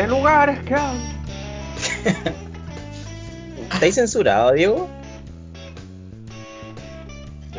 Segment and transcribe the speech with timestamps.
[0.00, 0.98] De lugares que hay.
[3.74, 4.88] ¿Estáis censurado, Diego?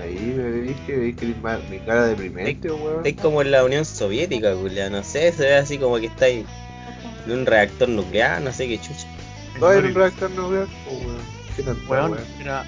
[0.02, 2.98] Ahí me dije, veis que ma- mi cara deprimente, weón.
[3.05, 4.90] Estáis como en la Unión Soviética, Julia.
[4.90, 6.46] No sé, se ve así como que estáis
[7.27, 9.05] en un reactor nuclear, no sé qué chucha.
[9.60, 11.18] Todo en un reactor nuclear, oh, weón.
[11.55, 12.23] ¿Qué tanto, Weón, weón?
[12.40, 12.66] mira.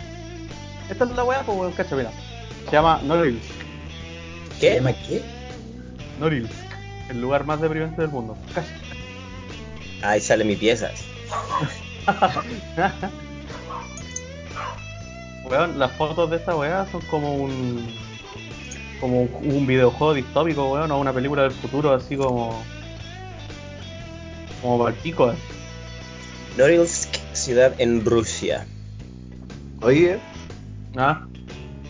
[0.88, 2.12] Esta es la weá, pues weón, cacha, mira.
[2.66, 3.42] Se llama Norilsk.
[4.54, 4.76] ¿Se ¿Qué?
[4.76, 5.24] llama qué?
[6.20, 6.52] Norilsk.
[7.10, 8.38] El lugar más deprimente del mundo.
[8.54, 8.68] Cacha.
[10.04, 10.92] Ahí sale mi pieza.
[15.46, 17.88] Weón, las fotos de esta weá son como un.
[19.00, 22.64] como un, un videojuego distópico, weón, o una película del futuro, así como.
[24.62, 25.28] como Baltico.
[25.28, 25.40] así.
[26.58, 28.66] Norilsk, ciudad en Rusia.
[29.82, 30.20] Oye,
[30.96, 31.26] Ah,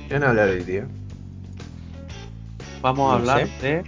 [0.08, 0.88] ¿qué van a hablar hoy día?
[2.82, 3.68] vamos a No hablar sé.
[3.68, 3.84] de.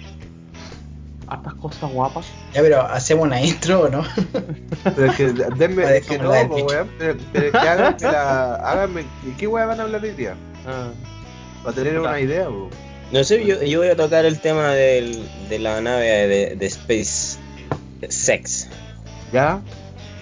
[1.28, 2.26] Hartas cosas guapas.
[2.54, 4.04] Ya, pero ¿hacemos una intro o no?
[4.84, 6.90] Pero es que, denme, Ah, es que no, weón.
[6.98, 8.56] Pero, que háganme la.
[8.56, 9.04] Háganme.
[9.26, 10.36] ¿Y qué weón van a hablar hoy día?
[10.68, 10.90] Ah,
[11.64, 12.70] Para tener una idea, po.
[13.12, 16.66] No sé, yo, yo voy a tocar el tema del, de la nave de, de
[16.66, 17.38] Space
[18.09, 18.68] Sex.
[19.31, 19.62] ¿Ya?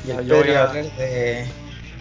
[0.06, 1.46] Ya, yo voy a- hablar de...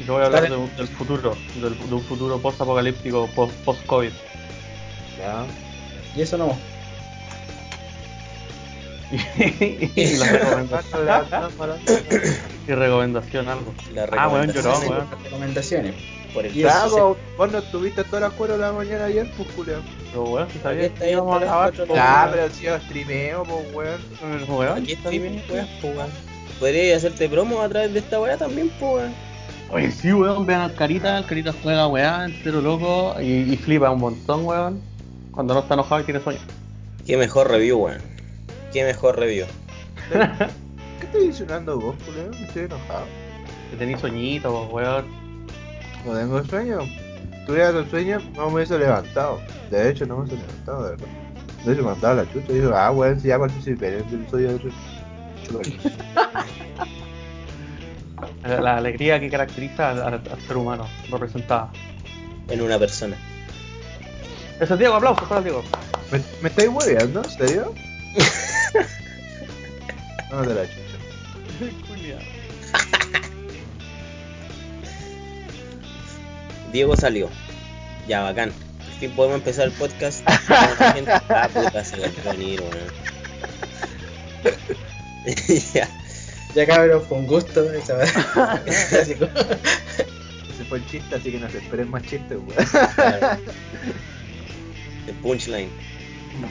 [0.01, 0.55] y yo voy a hablar Dale.
[0.57, 4.11] de un- del futuro, del- de un futuro post-apocalíptico, post- post-COVID.
[5.19, 5.45] Ya.
[6.17, 6.57] Y eso no.
[9.13, 11.25] Y la recomendación, La
[12.69, 13.75] y recomendación algo.
[13.95, 15.07] La Ah, weón, lloró, Esas weón.
[15.25, 15.95] recomendaciones.
[16.33, 16.53] por el
[16.91, 19.79] po, vos no estuviste todas las cuatro de la mañana ayer, pues, Julio.
[20.11, 21.73] Pero weón, si Aquí sabía está que íbamos a la weón.
[22.33, 24.79] pero si yo streameo, pues, weón.
[24.79, 26.09] Aquí está bien, weón, pues, weón.
[26.59, 29.15] Podría hacerte promo a través de esta weá también, pues, weón.
[29.71, 33.91] Oye, sí, weón, vean al Carita, el Carita juega weá, entero loco, y, y flipa
[33.91, 34.81] un montón, weón.
[35.33, 36.41] Cuando no está enojado y tiene sueño.
[37.07, 38.12] Qué mejor review, weón.
[38.73, 39.47] Qué mejor review.
[40.11, 42.31] ¿Qué estás diciendo vos, Julio?
[42.47, 43.07] Estoy enojado.
[43.71, 45.07] Que tenéis soñitos, weón.
[46.07, 46.81] No tengo sueño.
[46.83, 49.41] Si tuviera el sueño, no me hubiese levantado.
[49.71, 51.07] De hecho, no me hubiese levantado, de verdad.
[51.65, 54.01] De hecho, me mandaba la chucha y digo, ah, weón, si ya participé en el
[54.01, 54.71] episodio de otro.
[58.45, 61.71] La, la alegría que caracteriza al, al- al ser humano, representada.
[62.49, 63.17] En una persona.
[64.61, 65.63] Ese es Diego, aplausos para Diego.
[66.11, 67.23] ¿Me, ¿Me estáis hueveando?
[67.23, 67.73] ¿En serio?
[70.31, 70.99] No te la chucha.
[76.73, 77.29] Diego salió.
[78.09, 78.51] Ya, bacán.
[78.51, 80.27] Por fin podemos empezar el podcast.
[81.29, 82.73] Ah, puta, se va a venir, weón.
[85.75, 85.89] ya.
[86.55, 88.03] Ya cabrón, fue un gusto esa.
[88.67, 89.17] Ese
[90.69, 92.67] fue el chiste, así que no se esperen más chistes, weón.
[92.95, 93.39] Claro.
[95.07, 95.71] El punchline.
[96.41, 96.49] Yo,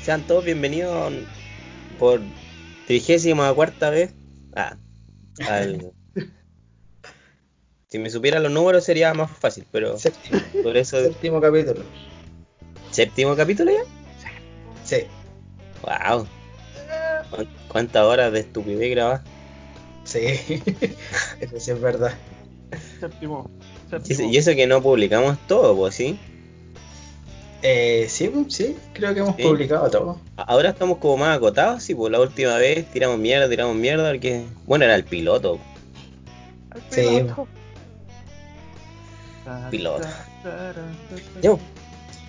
[0.00, 1.12] sean todos bienvenidos
[1.98, 2.22] por
[2.86, 4.14] trigésima cuarta vez.
[4.54, 4.76] Ah,
[5.48, 5.92] al.
[7.88, 11.02] Si me supiera los números sería más fácil, pero Séptimo, por eso.
[11.02, 11.82] séptimo capítulo.
[12.92, 13.80] ¿Séptimo capítulo ya?
[14.84, 15.06] Sí,
[15.82, 16.24] ¡Wow!
[17.30, 19.22] ¿Cuán- ¿Cuántas horas de estupidez grabás?
[20.04, 20.20] sí.
[21.40, 22.12] Eso sí es verdad.
[23.00, 23.50] Séptimo.
[23.50, 24.30] Y eso- Séptimo.
[24.30, 26.16] Y eso que no publicamos todo, pues sí.
[27.62, 29.42] Eh, sí, sí, creo que hemos Sí.
[29.42, 30.20] publicado todo.
[30.36, 34.44] Ahora estamos como más acotados, sí, pues la última vez tiramos mierda, tiramos mierda, porque.
[34.66, 35.58] Bueno, era el piloto.
[36.90, 37.26] Sí.
[39.70, 40.06] Piloto.
[41.42, 41.58] Yo,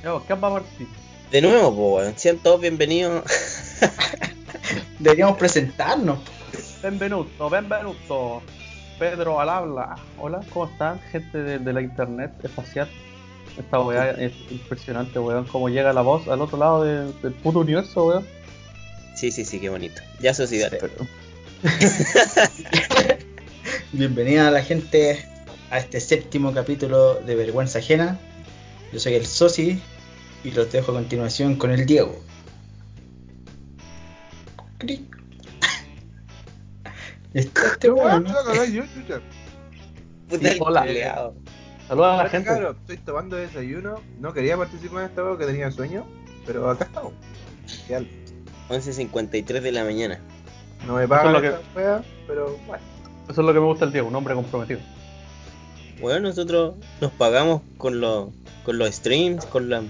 [0.04, 0.88] Yo, ¿qué va a partir?
[1.32, 3.24] de nuevo, pues, weón, sean todos bienvenidos.
[5.00, 6.20] Deberíamos presentarnos.
[6.82, 8.42] Benvenuto, benvenuto.
[9.00, 9.96] Pedro al habla.
[10.20, 11.00] Hola, ¿cómo están?
[11.12, 12.88] Gente de, de la internet espacial.
[13.58, 15.46] Esta weá es impresionante, weón.
[15.46, 18.26] Cómo llega la voz al otro lado de- del puto universo, weón.
[19.16, 20.02] Sí, sí, sí, qué bonito.
[20.20, 20.80] Ya dale.
[23.92, 25.26] Bienvenida a la gente
[25.70, 28.18] a este séptimo capítulo de Vergüenza Ajena.
[28.92, 29.80] Yo soy el Sosi
[30.44, 32.20] y los dejo a continuación con el Diego.
[34.80, 35.02] Cric.
[37.34, 38.34] Está este weón, ¿no?
[40.30, 41.32] Puta el hola.
[41.92, 42.48] Saluda a la gente.
[42.48, 44.00] Claro, estoy tomando desayuno.
[44.22, 46.06] No quería participar en esta porque tenía sueño.
[46.48, 47.12] Pero acá estamos.
[47.86, 48.08] Genial.
[48.70, 50.22] 11.53 de la mañana.
[50.88, 52.82] No me pagan es lo wea, pero bueno.
[53.30, 54.80] Eso es lo que me gusta del Diego, un hombre comprometido.
[56.00, 58.30] Bueno, nosotros nos pagamos con los
[58.64, 59.84] con los streams, con la,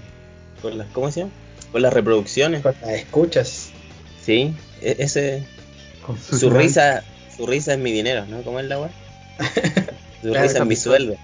[0.60, 1.32] con las, ¿cómo se llama?
[1.70, 2.62] Con las reproducciones.
[2.62, 3.70] Con las escuchas.
[4.20, 5.46] Sí, e- ese,
[6.04, 7.04] Con su risa,
[7.36, 8.42] su risa es mi dinero, ¿no?
[8.42, 8.90] ¿Cómo es la weá?
[10.20, 11.16] Su Claro, risa es mi sueldo.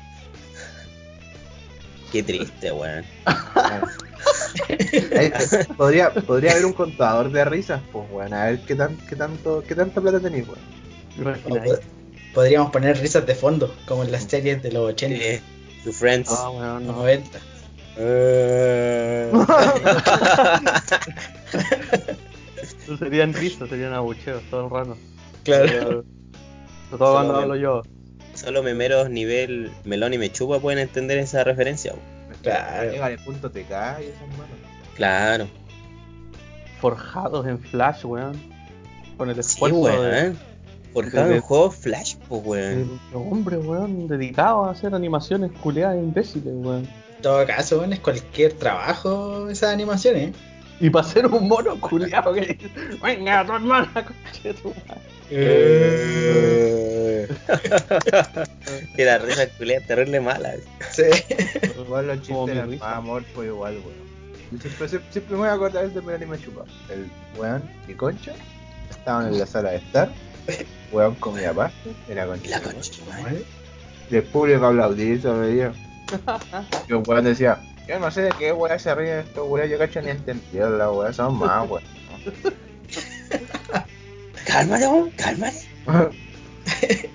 [2.12, 3.04] Qué triste, weón.
[4.68, 5.32] Eh,
[5.76, 8.32] podría, podría haber un contador de risas, pues, weón.
[8.34, 11.38] A ver qué, tan, qué, tanto, qué tanta plata tenéis, weón.
[12.34, 15.40] Podríamos poner risas de fondo, como en las series de los 80, Eh,
[15.84, 16.30] to Friends.
[16.30, 17.02] Ah, weón, los no.
[17.02, 17.38] 90.
[17.98, 19.32] Eh.
[22.88, 24.96] No serían risas, serían abucheos todo el rato.
[25.44, 25.66] Claro.
[25.68, 26.04] Pero-
[26.98, 27.82] todo cuando hablo yo.
[28.38, 31.92] Solo memeros nivel melón y me chupa pueden entender esa referencia.
[32.42, 32.90] Claro.
[32.92, 34.56] Llega punto TK y esas manos.
[34.94, 35.48] Claro.
[36.80, 38.40] Forjados en Flash, weón.
[39.16, 40.38] Con el Sí, esfuerzo de, weón.
[40.92, 43.00] Forjado de- en juego Flash, pues, weón.
[43.10, 46.88] de hombres, weón, dedicados a hacer animaciones culeadas e imbéciles, weón.
[47.16, 50.28] En todo caso, bueno, es cualquier trabajo esas animaciones.
[50.28, 50.32] ¿eh?
[50.80, 52.70] Y para ser un mono culeado que dice,
[53.02, 55.02] venga, tu hermana, conche tu madre".
[55.30, 57.28] Eh.
[58.96, 60.54] que la risa culea terrible mala.
[60.90, 61.02] Sí.
[61.78, 62.84] Igual los chistes mi eran risa.
[62.84, 64.08] más amor fue igual, weón.
[64.60, 66.64] Siempre, siempre, siempre me voy a acordar de Melanie me chupa.
[66.90, 68.32] El weón y Concha
[68.90, 70.10] estaban en la sala de estar.
[70.92, 72.50] Weón comía pasta, era Concha.
[72.50, 73.42] la concha, madre.
[74.10, 75.72] Y el público aplaudía y se reía.
[76.88, 77.58] Y un weón decía,
[77.88, 80.90] yo no sé de qué weón se ríen estos weón, yo cacho ni entendieron la
[80.90, 81.82] weón, son más weón.
[84.46, 85.58] Cálmate, weón, cálmate.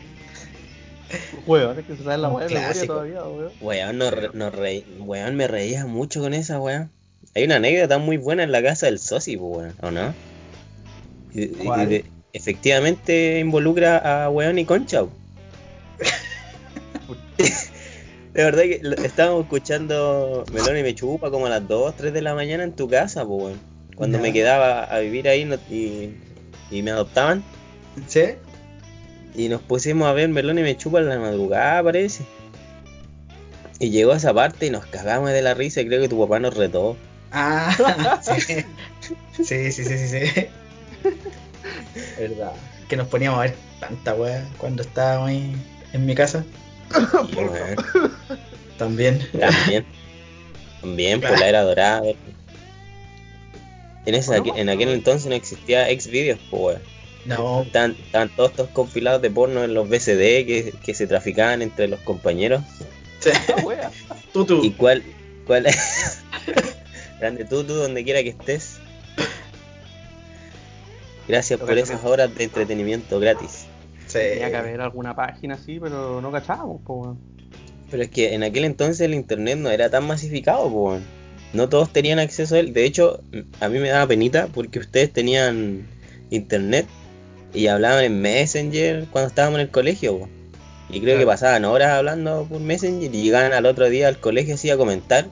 [1.46, 3.52] Weón, es que se sabe la weá de todavía, weón.
[3.60, 6.90] Weón, no, re- no reí- weón, me reía mucho con esa weón.
[7.36, 10.14] Hay una anécdota muy buena en la casa del Sosi, weón, ¿o no?
[11.34, 11.90] Y- y- ¿Cuál?
[11.90, 15.06] de- efectivamente involucra a weón y concha.
[18.34, 22.22] De verdad que estábamos escuchando Melón y me chupa como a las 2, 3 de
[22.22, 23.60] la mañana en tu casa, pues, weón.
[23.96, 26.16] Cuando me quedaba a vivir ahí no- y,
[26.72, 27.44] y me adoptaban.
[28.08, 28.24] ¿Sí?
[29.36, 32.24] Y nos pusimos a ver Melón y me chupa en la madrugada, parece.
[33.80, 36.40] Y llegó esa parte y nos cagamos de la risa y creo que tu papá
[36.40, 36.98] nos retó.
[37.32, 38.64] Ah, sí.
[39.44, 40.48] Sí, sí, sí, sí, sí.
[42.18, 42.54] Verdad.
[42.88, 45.56] Que nos poníamos a ver tanta weá cuando estábamos ahí
[45.94, 46.44] en mi casa.
[48.78, 49.30] También.
[49.40, 49.86] también.
[50.82, 52.02] También, por la era dorada.
[54.06, 56.80] En, esa, Bueno, en aquel entonces no existía Xvideos, pues.
[57.26, 61.62] No, Estaban, estaban todos estos compilados de porno en los VCD que, que se traficaban
[61.62, 62.62] entre los compañeros.
[63.20, 63.30] sí.
[64.34, 64.62] Tú.
[64.64, 65.04] ¿Y cuál?
[65.46, 65.68] cuál
[67.20, 68.78] Grande tú, donde quiera que estés.
[71.28, 73.66] Gracias por esas horas de entretenimiento gratis.
[74.14, 74.20] Sí.
[74.20, 77.20] Tenía que haber alguna página así, pero no cachábamos, po, weón.
[77.90, 81.04] Pero es que en aquel entonces el internet no era tan masificado, po, weón.
[81.54, 82.74] No todos tenían acceso a él.
[82.74, 83.22] De hecho,
[83.60, 85.88] a mí me daba penita porque ustedes tenían
[86.30, 86.86] internet
[87.56, 90.30] y hablaban en Messenger cuando estábamos en el colegio, po.
[90.90, 94.54] Y creo que pasaban horas hablando por Messenger y llegaban al otro día al colegio
[94.56, 95.26] así a comentar.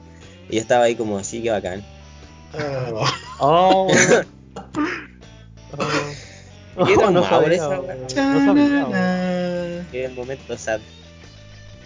[0.48, 1.84] Y yo estaba ahí como así, que bacán.
[2.92, 3.04] Oh.
[3.38, 4.26] Oh, weón.
[5.78, 5.86] Oh.
[6.86, 7.94] Qué no sabía, esa weá.
[7.94, 8.71] No sabía,
[9.92, 10.80] Que el momento sad.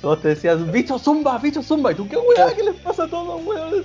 [0.01, 1.91] Todos te decían, bicho zumba, bicho zumba.
[1.93, 2.55] Y tú, ¿qué weá?
[2.55, 3.83] ¿Qué les pasa a todos, weón?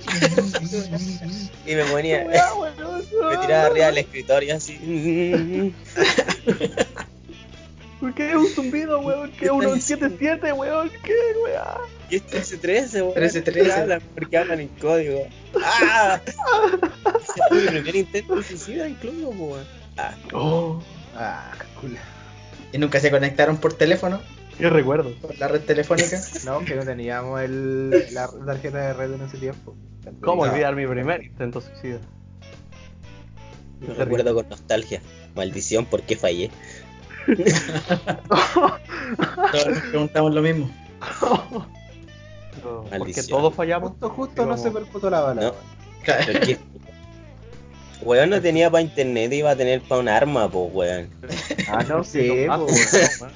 [1.66, 2.74] Y me ¿Qué ponía, weá, weón?
[3.30, 5.74] me tiraba arriba del escritorio así.
[8.00, 9.30] ¿Por qué es un zumbido, weón?
[9.32, 10.90] ¿Qué ¿Qué es un estás 77, weón?
[11.02, 11.14] ¿Qué
[11.44, 11.78] weá?
[12.10, 13.14] Y es 1313, weón.
[13.14, 13.42] 13-13.
[13.44, 14.02] ¿Por qué hablan?
[14.14, 15.26] Porque hablan en código.
[15.64, 16.20] ¡Ah!
[16.26, 19.64] Ese fue mi primer intento de suicida, incluso, weón.
[19.96, 20.82] Ah, Oh,
[21.16, 21.96] Ah, culo.
[22.72, 24.20] ¿Y nunca se conectaron por teléfono?
[24.58, 25.12] qué recuerdo.
[25.20, 26.20] ¿Por la red telefónica?
[26.44, 29.74] No, que no teníamos el, la tarjeta de red en ese tiempo.
[30.22, 30.52] ¿Cómo No.
[30.52, 31.98] olvidar mi primer intento suicida?
[33.80, 35.00] lo recuerdo con nostalgia.
[35.34, 36.50] Maldición, ¿por qué fallé?
[38.28, 40.70] Todos nos preguntamos lo mismo.
[42.62, 43.90] No, porque todos fallamos.
[43.90, 45.42] Justo, justo no se percutó la bala.
[45.42, 45.52] No.
[48.04, 51.08] weón, no tenía para internet, iba a tener para un arma, po, weón.
[51.68, 53.32] Ah, no sé, po, weón.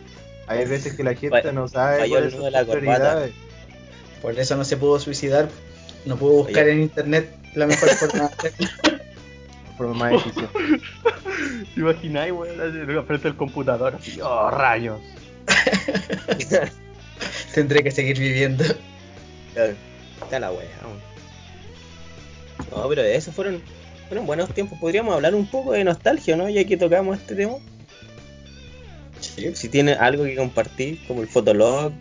[0.49, 2.81] Hay veces que la gente no sabe cuáles son nudo de la sus corbata.
[2.97, 3.35] prioridades.
[4.23, 5.49] Por eso no se pudo suicidar.
[6.05, 6.73] No pudo buscar Oye.
[6.73, 8.69] en internet la mejor forma de hacerlo.
[9.77, 10.49] Por más difícil.
[11.75, 13.07] ¿Te imagináis, weón?
[13.07, 13.97] Frente al computador.
[13.97, 15.01] Así, oh, rayos.
[17.55, 18.65] Tendré que seguir viviendo.
[20.23, 21.07] Está la weón.
[22.71, 23.61] No, pero esos fueron,
[24.09, 24.79] fueron buenos tiempos.
[24.79, 26.49] Podríamos hablar un poco de nostalgia, ¿no?
[26.49, 27.55] Ya que tocamos este tema.
[29.55, 31.93] Si tiene algo que compartir, como el Fotolog.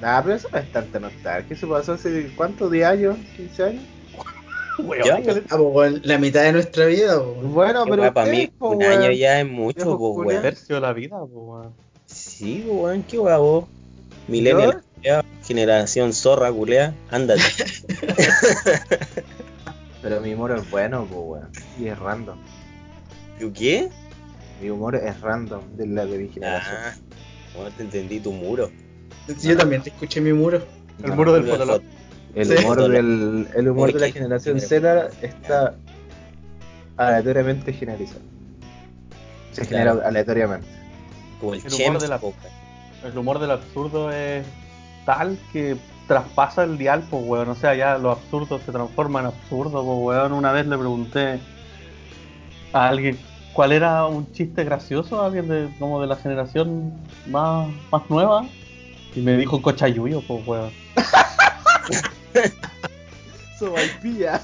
[0.00, 1.54] Nah, pero eso no es tanta nostalgia.
[1.56, 3.82] Eso pasó hace cuántos 10 años, 15 años.
[4.78, 7.16] Weón, Ya, ¿qué le- Ah, pues, la mitad de nuestra vida.
[7.18, 8.12] Bueno, pero.
[8.12, 10.26] para mí, un año ya es mucho, culiao.
[10.28, 10.42] weón.
[10.42, 11.72] tercio de la vida, weón.
[12.06, 13.64] Sí, weón, qué vos.
[14.28, 14.82] Millennial,
[15.46, 17.42] generación zorra, culea, ándate.
[20.08, 21.48] Pero mi humor es bueno, pues, weón.
[21.80, 22.38] Y es random.
[23.40, 23.88] ¿Tú qué?
[24.62, 26.76] Mi humor es random de la de mi generación.
[26.80, 26.94] Ah,
[27.56, 28.70] bueno, te entendí tu muro.
[29.42, 30.62] Yo también te escuché mi muro.
[31.02, 31.82] El muro del Muro de fotolog.
[32.36, 32.54] El Sí.
[32.64, 35.74] humor, del, el humor de la generación Z está
[36.96, 38.20] aleatoriamente generalizado.
[39.50, 39.90] Se Claro.
[39.94, 40.68] genera aleatoriamente.
[41.40, 42.32] Como el, El humor Chems, de la- po,
[43.04, 44.46] El humor del absurdo es
[45.04, 47.48] tal que traspasa el dial, pues weón.
[47.48, 50.32] O sea, ya lo absurdo se transforma en absurdo, pues weón.
[50.32, 51.40] Una vez le pregunté
[52.72, 53.18] a alguien
[53.52, 56.92] cuál era un chiste gracioso, a alguien de, como de la generación
[57.26, 58.46] más, más nueva,
[59.14, 60.70] y me dijo cochayuyo, pues weón.
[63.58, 64.40] Sobaipilla.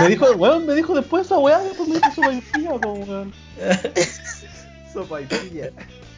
[0.00, 3.32] Me dijo, weón, me dijo después esa weá, después me dijo sopaipilla, pues weón.
[4.92, 5.70] Sobaipilla.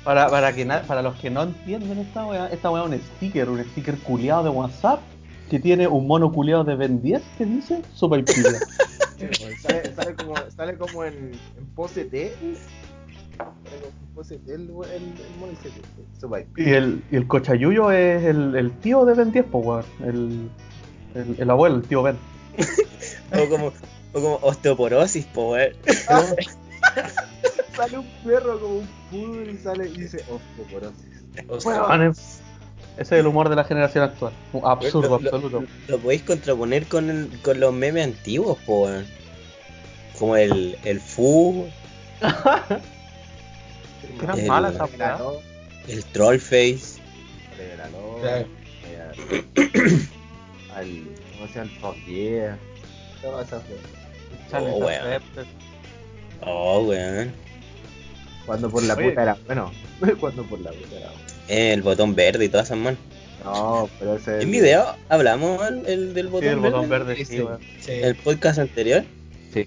[0.09, 2.99] Para, para, que na- para los que no entienden esta weá, esta weá es un
[2.99, 5.01] sticker, un sticker culiado de WhatsApp
[5.51, 8.59] que tiene un mono culiado de Ben 10 que dice sopaipilla.
[9.61, 12.35] sale, sale como, sale como en, en pose T.
[13.37, 15.03] Sale como en pose T el, el,
[16.57, 19.85] el y el, y el cochayuyo es el, el tío de Ben 10, pues.
[20.03, 20.49] El,
[21.17, 22.17] el, el abuelo, el tío Ben.
[23.39, 25.73] O como, o como osteoporosis, po, weón.
[27.79, 31.07] Sale un perro como un poodle y sale y dice osteoporosis.
[32.11, 32.41] Es-
[32.97, 34.33] ese es el humor de la generación actual.
[34.53, 35.65] Un Absurdo, Lo- lo- absoluto.
[35.87, 38.89] Lo podéis contraponer con, el, con los memes antiguos, po.
[40.19, 41.69] Como el, el Fu,
[42.21, 42.81] Era
[44.35, 44.89] El- mala esa
[45.87, 46.99] el Trollface.
[50.75, 51.05] al.
[51.33, 51.63] ¿Cómo se llama?
[51.63, 52.59] El fuck yeah.
[53.23, 54.51] Todas esas cosas.
[54.51, 55.23] Challenge Oh, weón.
[56.43, 57.33] Oh, weón.
[58.49, 59.11] Cuando por la Oye.
[59.11, 59.71] puta era bueno.
[60.21, 61.23] Cuando por la puta era bueno.
[61.49, 62.99] El botón verde y todas esas manos.
[63.45, 64.43] No, pero ese.
[64.43, 67.05] En video hablamos el, el del Sí, botón, el botón verde.
[67.11, 67.59] verde, Sí, sí, weón.
[67.81, 67.93] Sí.
[67.93, 69.05] El podcast anterior.
[69.55, 69.65] Sí.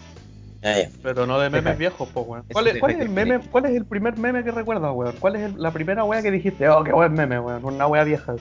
[0.64, 0.90] Ah, ya.
[1.02, 1.78] Pero no de memes Deja.
[1.78, 2.44] viejos, pues weón.
[2.52, 3.40] ¿Cuál es, cuál el es el de- meme?
[3.50, 5.16] ¿Cuál es el primer meme que recuerdas, weón?
[5.20, 6.68] ¿Cuál es el- la primera weá que dijiste?
[6.70, 7.64] Oh, qué buen meme, weón.
[7.64, 8.36] Una weá vieja.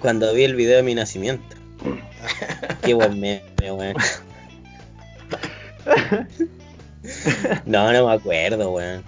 [0.00, 1.56] Cuando vi el video de mi nacimiento.
[2.82, 3.94] Qué buen meme, weón.
[7.66, 9.02] No, no me acuerdo, weón.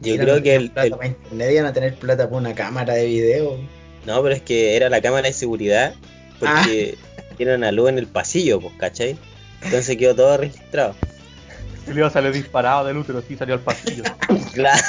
[0.00, 3.06] Yo creo que el- el- para internet iban a tener plata para una cámara de
[3.06, 3.58] video.
[4.06, 5.94] No, pero es que era la cámara de seguridad
[6.40, 6.96] porque
[7.36, 9.16] tiene una luz en el pasillo, pues, ¿cachai?
[9.62, 10.94] Entonces quedó todo registrado.
[11.86, 14.04] Y le iba a salir disparado del útero, sí salió al pasillo.
[14.54, 14.82] Claro.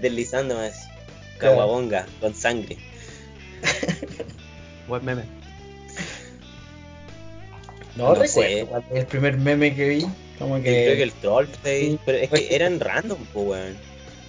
[0.00, 0.88] Deslizándome así.
[1.38, 2.76] Caguabonga, con sangre.
[4.88, 5.22] Buen meme.
[7.96, 8.98] No, No recuerdo sé.
[8.98, 10.06] el primer meme que vi.
[10.42, 11.02] Como Yo creo que que.
[11.04, 11.12] el
[11.62, 11.98] Sí.
[12.04, 13.76] pero es que eran random, pues, weón.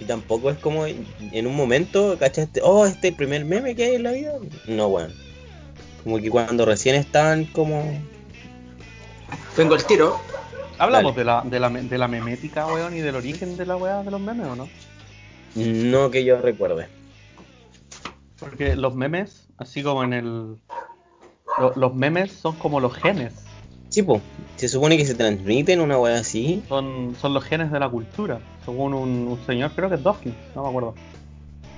[0.00, 2.60] Y tampoco es como en un momento, ¿cachaste?
[2.62, 4.32] Oh, este es el primer meme que hay en la vida.
[4.66, 5.12] No, weón.
[6.02, 7.82] Como que cuando recién estaban como.
[9.56, 10.18] Tengo el tiro.
[10.78, 14.02] Hablamos de la, de, la, de la memética, weón, y del origen de la weá
[14.02, 14.68] de los memes, ¿o no?
[15.54, 16.88] No que yo recuerde.
[18.40, 20.24] Porque los memes, así como en el.
[21.58, 23.32] lo- los memes son como los genes.
[23.94, 24.20] Sí, pues.
[24.56, 26.64] Se supone que se transmiten una weá así.
[26.68, 28.40] Son, son los genes de la cultura.
[28.64, 30.94] Según un, un señor, creo que es Dawkins, no me acuerdo.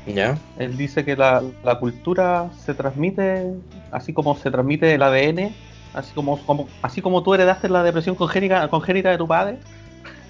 [0.07, 0.39] ¿Ya?
[0.59, 3.53] Él dice que la, la cultura se transmite
[3.91, 5.55] así como se transmite el ADN,
[5.93, 9.59] así como, como así como tú heredaste la depresión congénica, congénita de tu padre,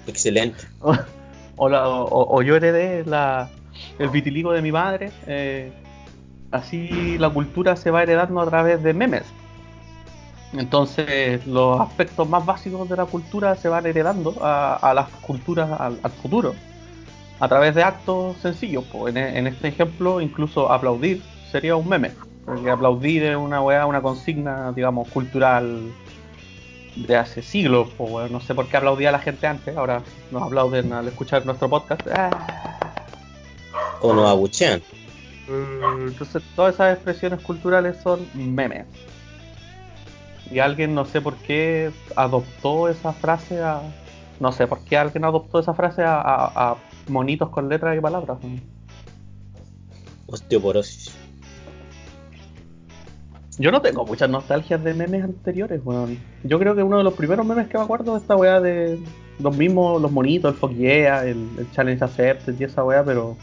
[0.07, 0.65] Excelente.
[1.55, 3.47] o, la- o- o yo heredé la,
[3.97, 5.71] el vitiligo de mi madre, eh,
[6.51, 9.23] así la cultura se va heredando a través de memes.
[10.53, 15.69] Entonces los aspectos más básicos de la cultura se van heredando a, a las culturas
[15.79, 16.55] al, al futuro
[17.39, 18.83] a través de actos sencillos.
[18.85, 19.07] po.
[19.07, 22.11] En, en este ejemplo, incluso aplaudir sería un meme.
[22.45, 25.91] Porque aplaudir es una weá, una consigna, digamos, cultural
[26.95, 27.89] de hace siglos.
[27.99, 28.31] weón.
[28.31, 30.01] No sé por qué aplaudía la gente antes, ahora
[30.31, 32.07] nos aplauden al escuchar nuestro podcast.
[32.07, 32.29] Ah.
[34.01, 34.81] O nos abuchean.
[36.07, 38.85] Entonces, todas esas expresiones culturales son memes.
[40.51, 43.81] Y alguien, no sé por qué, adoptó esa frase a.
[44.39, 46.75] No sé por qué alguien adoptó esa frase a, a- a
[47.07, 48.37] monitos con letras y palabras.
[50.27, 51.13] Osteoporosis.
[53.59, 56.19] Yo no tengo muchas nostalgias de memes anteriores, weón.
[56.43, 58.99] Yo creo que uno de los primeros memes que me acuerdo es esta weá de
[59.39, 63.35] los mismos, los monitos, el yeah, el, el challenge accepted y esa weá, pero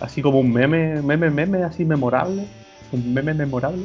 [0.00, 2.44] así como un meme, meme, meme, así memorable.
[2.90, 3.84] Un meme memorable.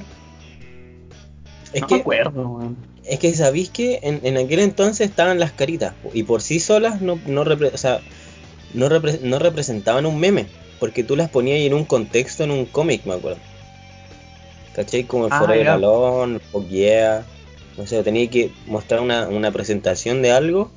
[1.73, 2.77] Es no que me acuerdo, weón.
[3.05, 7.01] Es que sabéis que en, en aquel entonces estaban las caritas y por sí solas
[7.01, 8.01] no, no, repre- o sea,
[8.73, 10.45] no, repre- no representaban un meme,
[10.79, 13.39] porque tú las ponías en un contexto en un cómic, me acuerdo.
[14.73, 15.03] ¿Cachai?
[15.03, 15.73] Como el Ah, Forever ya.
[15.73, 17.25] Alone, el Fuck Yeah.
[17.77, 20.69] No sé, tenía que mostrar una, una presentación de algo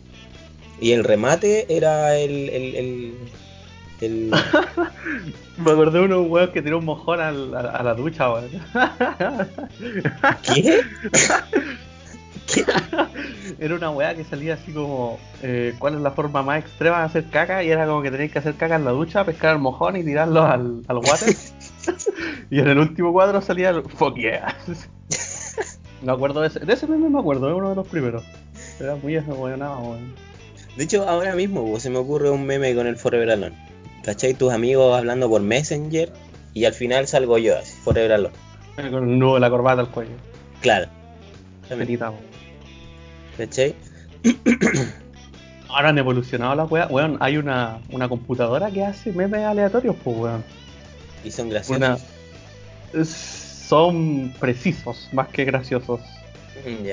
[0.81, 2.49] y el remate era el.
[2.51, 3.15] el, el,
[4.01, 4.31] el-
[5.59, 8.51] Me acordé de unos weón que tiró un mojón al- a, a la ducha, weón.
[10.43, 10.81] ¿Qué?
[13.59, 17.05] Era una weá que salía así como, eh, ¿cuál es la forma más extrema de
[17.05, 17.63] hacer caca?
[17.63, 20.05] Y era como que tenías que hacer caca en la ducha, pescar el mojón y
[20.05, 21.35] tirarlo al, al water.
[22.51, 24.57] y en el último cuadro salía el fuck yeah.
[26.03, 28.25] me acuerdo de ese, de ese meme me acuerdo, es uno de los primeros.
[28.79, 30.13] Era muy weonado, weón.
[30.77, 33.57] De hecho, ahora mismo pues, se me ocurre un meme con el Forever Alone.
[34.05, 34.35] ¿Cachai?
[34.35, 36.13] Tus amigos hablando por Messenger
[36.53, 38.35] y al final salgo yo así, Forever Alone.
[38.77, 40.15] Con el nudo de la corbata al cuello.
[40.61, 40.89] Claro.
[43.39, 43.75] ¿Cachai?
[45.69, 47.17] Ahora han evolucionado las weas, weón.
[47.21, 50.45] Hay una, una computadora que hace memes aleatorios, pues, weón.
[51.25, 51.77] Y son graciosos.
[52.97, 56.01] Una, son precisos, más que graciosos.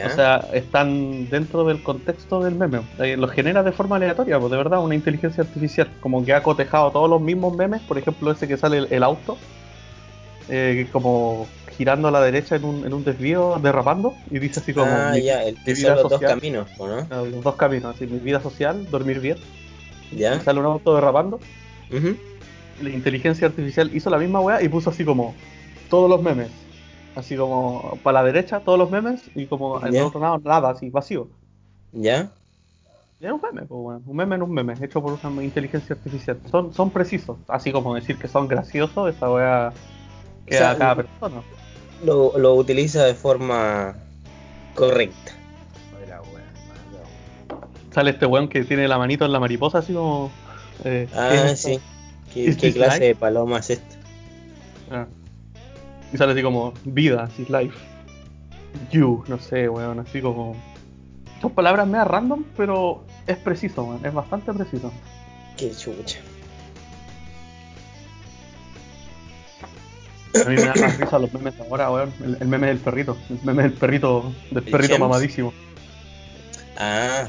[0.07, 2.81] O sea, están dentro del contexto del meme.
[2.99, 5.87] Eh, Los genera de forma aleatoria, pues de verdad, una inteligencia artificial.
[5.99, 9.03] Como que ha cotejado todos los mismos memes, por ejemplo, ese que sale el, el
[9.03, 9.37] auto,
[10.49, 14.73] eh, como girando a la derecha en un, en un desvío, derrapando, y dice así
[14.73, 17.07] como: ah, mi- ya, el que vida los dos caminos, ¿o no?
[17.09, 19.37] Los dos caminos, así, mi vida social, dormir bien.
[20.11, 20.41] Ya.
[20.41, 21.39] Sale un auto derrapando.
[21.91, 22.15] Ujú.
[22.81, 25.35] La inteligencia artificial hizo la misma weá y puso así como
[25.89, 26.49] todos los memes.
[27.15, 30.69] Así como para la derecha todos los memes y como en el otro lado nada,
[30.69, 31.27] así vacío.
[31.91, 32.29] Ya.
[33.19, 34.03] Es un meme, pues, weón.
[34.05, 36.39] un meme en un meme, hecho por una inteligencia artificial.
[36.49, 39.73] Son, son precisos, así como decir que son graciosos, esa weá
[40.47, 41.41] queda O sea, a cada persona.
[42.03, 43.93] Lo, lo utiliza de forma
[44.73, 45.33] correcta.
[45.91, 47.61] Bueno, mala,
[47.93, 50.31] Sale este weón que tiene la manito en la mariposa, así como.
[50.83, 51.79] eh, ¿qué Ah, es sí.
[52.33, 53.95] ¿Qué, ¿Is qué this clase de paloma es esta?
[54.89, 55.05] Ah.
[56.13, 57.77] Y sale así como vida, así life.
[58.91, 60.55] You, no sé, weón, así como.
[61.41, 64.91] Son palabras medio random, pero es preciso, weón, es bastante preciso.
[65.57, 66.19] Qué chucha.
[70.45, 72.13] A mí me da más risa los memes ahora, weón.
[72.24, 75.53] El, el meme del perrito, el meme del perrito, del ¿El perrito mamadísimo.
[76.77, 77.27] Ah,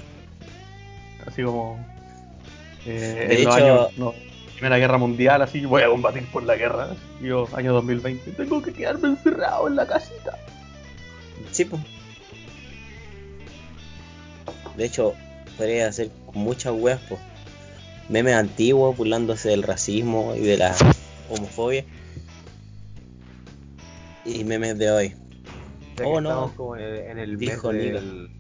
[1.27, 1.79] Así como.
[2.87, 3.99] eh, De en los hecho- años.
[3.99, 4.15] no,
[4.63, 6.91] Primera Guerra Mundial, así, voy a combatir por la guerra.
[7.21, 10.39] Yo, año 2020, tengo que quedarme encerrado en la casita.
[11.51, 11.83] sí, pues.
[14.77, 15.15] De hecho,
[15.57, 17.21] podría hacer muchas weas, pues.
[18.09, 20.77] Memes antiguos burlándose del racismo y de la
[21.29, 21.85] homofobia.
[24.25, 25.17] Y memes de hoy.
[25.97, 26.53] Que Oh, no.
[26.57, 28.31] como en el, mes del.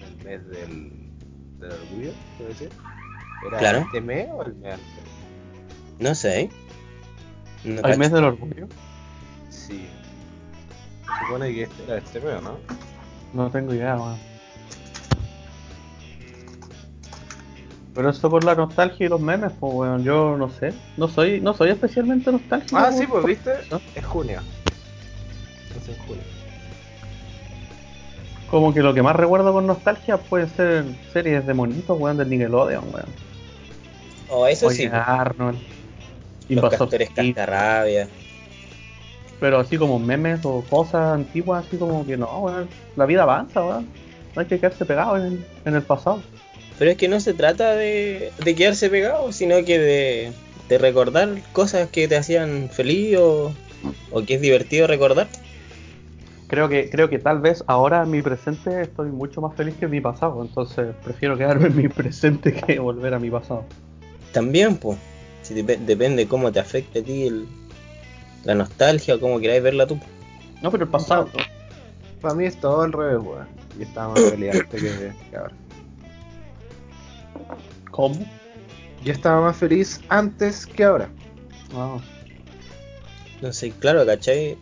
[0.00, 0.92] El mes del.
[1.58, 2.70] del orgullo, puede ser.
[3.46, 3.78] ¿Era Claro.
[3.80, 4.86] este mes o el mes antes?
[5.98, 6.50] No sé.
[7.64, 7.98] No ¿Hay cacho.
[7.98, 8.66] mes del orgullo?
[9.50, 9.86] Sí.
[11.02, 12.58] Se supone que este era este mes, ¿no?
[13.32, 14.18] No tengo idea, weón.
[17.94, 20.74] Pero eso por la nostalgia y los memes, pues weón, yo no sé.
[20.98, 22.76] No soy, no soy especialmente nostálgico.
[22.76, 23.52] Ah, sí, pues viste.
[23.70, 23.80] ¿No?
[23.94, 24.40] Es junio.
[25.80, 26.22] Es en junio.
[28.50, 32.28] Como que lo que más recuerdo con nostalgia pueden ser series de monitos, weón, del
[32.30, 33.06] Nickelodeon, weón.
[34.28, 34.88] Oh, eso Oye, sí.
[34.92, 35.58] Arnold.
[36.48, 38.08] Los Invasor castores cascarrabia.
[39.40, 42.68] Pero así como memes o cosas antiguas, así como que no, weón.
[42.94, 43.88] La vida avanza, weón.
[44.34, 46.22] No hay que quedarse pegado en, en el pasado.
[46.78, 50.32] Pero es que no se trata de, de quedarse pegado, sino que de,
[50.68, 53.52] de recordar cosas que te hacían feliz o,
[54.10, 55.26] o que es divertido recordar.
[56.48, 59.86] Creo que, creo que tal vez ahora en mi presente estoy mucho más feliz que
[59.86, 63.64] en mi pasado, entonces prefiero quedarme en mi presente que volver a mi pasado.
[64.32, 64.96] También, pues,
[65.42, 67.48] si dep- depende cómo te afecte a ti el-
[68.44, 69.98] la nostalgia o cómo queráis verla tú.
[70.62, 71.28] No, pero el pasado.
[72.20, 73.48] Para mí es todo al revés, weón.
[73.78, 75.52] Y estaba más feliz antes que, que ahora.
[77.90, 78.16] ¿Cómo?
[79.04, 81.08] Yo estaba más feliz antes que ahora.
[81.74, 81.98] Ah,
[83.42, 84.56] No sé, claro, ¿cachai?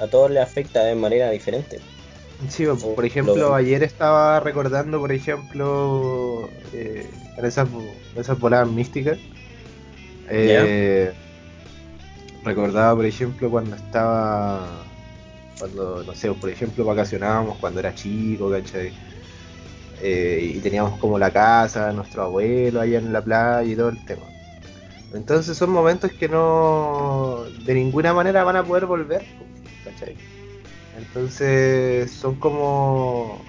[0.00, 1.78] A todos les afecta de manera diferente.
[2.48, 7.68] Sí, por- ejemplo, lo- ayer estaba recordando, por ejemplo, eh, en esas,
[8.16, 9.18] esas voladas místicas.
[10.32, 11.12] eh,
[12.44, 14.84] recordaba, por ejemplo, cuando estaba,
[15.58, 18.92] cuando, no sé, por ejemplo, vacacionábamos cuando era chico, ¿cachai?
[20.02, 24.02] Eh, y teníamos como la casa, nuestro abuelo allá en la playa y todo el
[24.04, 24.22] tema.
[25.12, 29.22] Entonces son momentos que no, de ninguna manera van a poder volver,
[30.00, 30.18] ¿cachai?
[30.92, 33.44] Entonces son como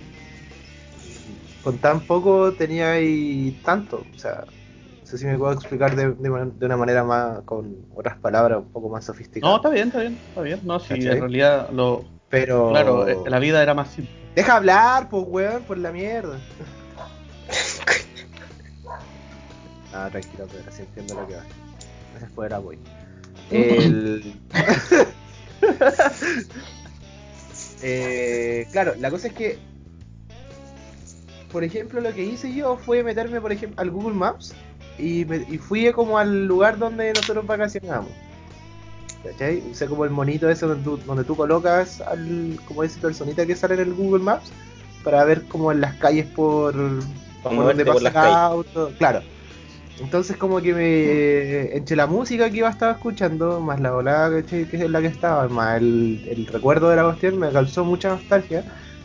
[1.62, 6.14] con tan poco tenía ahí tanto, o sea, no sé si me puedo explicar de,
[6.14, 9.58] de man- de una manera más, con otras palabras un poco más No, sofisticadas.
[9.58, 10.60] está bien, está bien, está bien.
[10.64, 12.06] No, si en realidad lo.
[12.30, 14.14] pero Claro, eh, la vida era más simple.
[14.36, 16.42] Deja hablar, pues, weón, por la mierda.
[19.92, 21.46] ah, tranquilo, pero así entiendo lo que va.
[22.16, 22.80] Ese fue el apoyo.
[23.50, 24.34] El...
[27.82, 29.60] eh, claro, la cosa es que,
[31.52, 34.54] por ejemplo, lo que hice yo fue meterme, por ejemplo, al Google Maps
[34.98, 38.12] y, me- y fui como al lugar donde nosotros vacacionamos.
[39.24, 39.62] ¿Cachai?
[39.70, 43.56] Usé como el monito ese donde tú, donde tú colocas al, como esa personita que
[43.56, 44.52] sale en el Google Maps
[45.04, 46.74] para ver como en las calles por,
[47.44, 48.38] por donde por pasa las el calles.
[48.38, 48.92] auto.
[48.98, 49.22] Claro.
[50.02, 54.42] Entonces como que me entre la música que iba a estar escuchando, más la volada
[54.42, 54.66] ¿cachai?
[54.66, 58.10] que es la que estaba, más el, el recuerdo de la cuestión, me causó mucha
[58.10, 58.64] nostalgia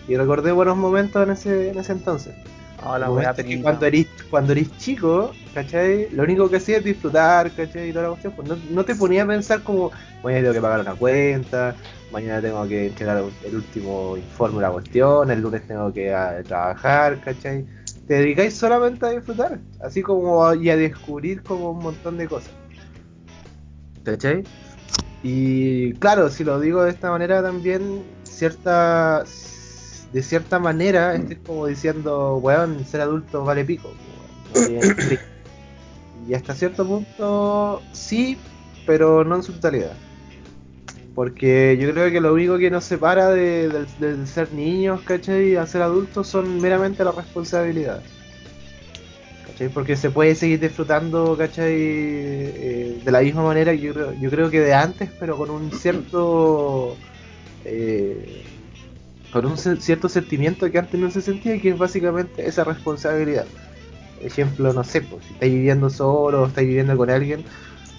[0.08, 2.34] y recordé buenos momentos en ese, en ese entonces.
[2.82, 6.08] Ah, la esto que cuando eres, cuando eres chico, ¿cachai?
[6.10, 7.88] Lo único que hacías es disfrutar, ¿cachai?
[7.88, 9.90] Y toda la cuestión, pues no, no te ponía a pensar como,
[10.22, 11.74] mañana tengo que pagar una cuenta,
[12.12, 16.42] mañana tengo que entregar el último informe de la cuestión, el lunes tengo que ah,
[16.46, 17.66] trabajar, ¿cachai?
[18.06, 22.52] Te dedicáis solamente a disfrutar, así como y a descubrir como un montón de cosas.
[24.04, 24.44] ¿Cachai?
[25.22, 29.24] Y claro, si lo digo de esta manera también, cierta
[30.12, 33.90] de cierta manera estoy como diciendo, weón, ser adulto vale pico.
[34.54, 34.96] weón,
[36.28, 38.38] y hasta cierto punto sí,
[38.86, 39.92] pero no en su totalidad.
[41.16, 45.56] Porque yo creo que lo único que nos separa de, del ser niños, ¿cachai?
[45.56, 48.04] A ser adultos son meramente las responsabilidades.
[49.46, 49.70] ¿Cachai?
[49.70, 51.72] Porque se puede seguir disfrutando, ¿cachai?
[51.74, 56.98] Eh, de la misma manera yo yo creo que de antes, pero con un cierto...
[57.64, 58.42] eh,
[59.30, 63.46] con un cierto sentimiento que antes no se sentía, que es básicamente esa responsabilidad.
[64.20, 67.44] Ejemplo, no sé, pues, si estáis viviendo solo o estáis viviendo con alguien,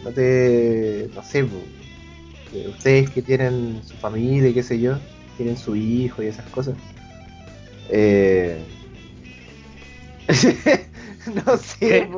[0.04, 1.10] no te.
[1.16, 1.64] no sé, pues,
[2.52, 4.98] que ustedes que tienen su familia y qué sé yo,
[5.38, 6.76] tienen su hijo y esas cosas.
[7.90, 8.58] Eh...
[11.46, 12.10] no sé.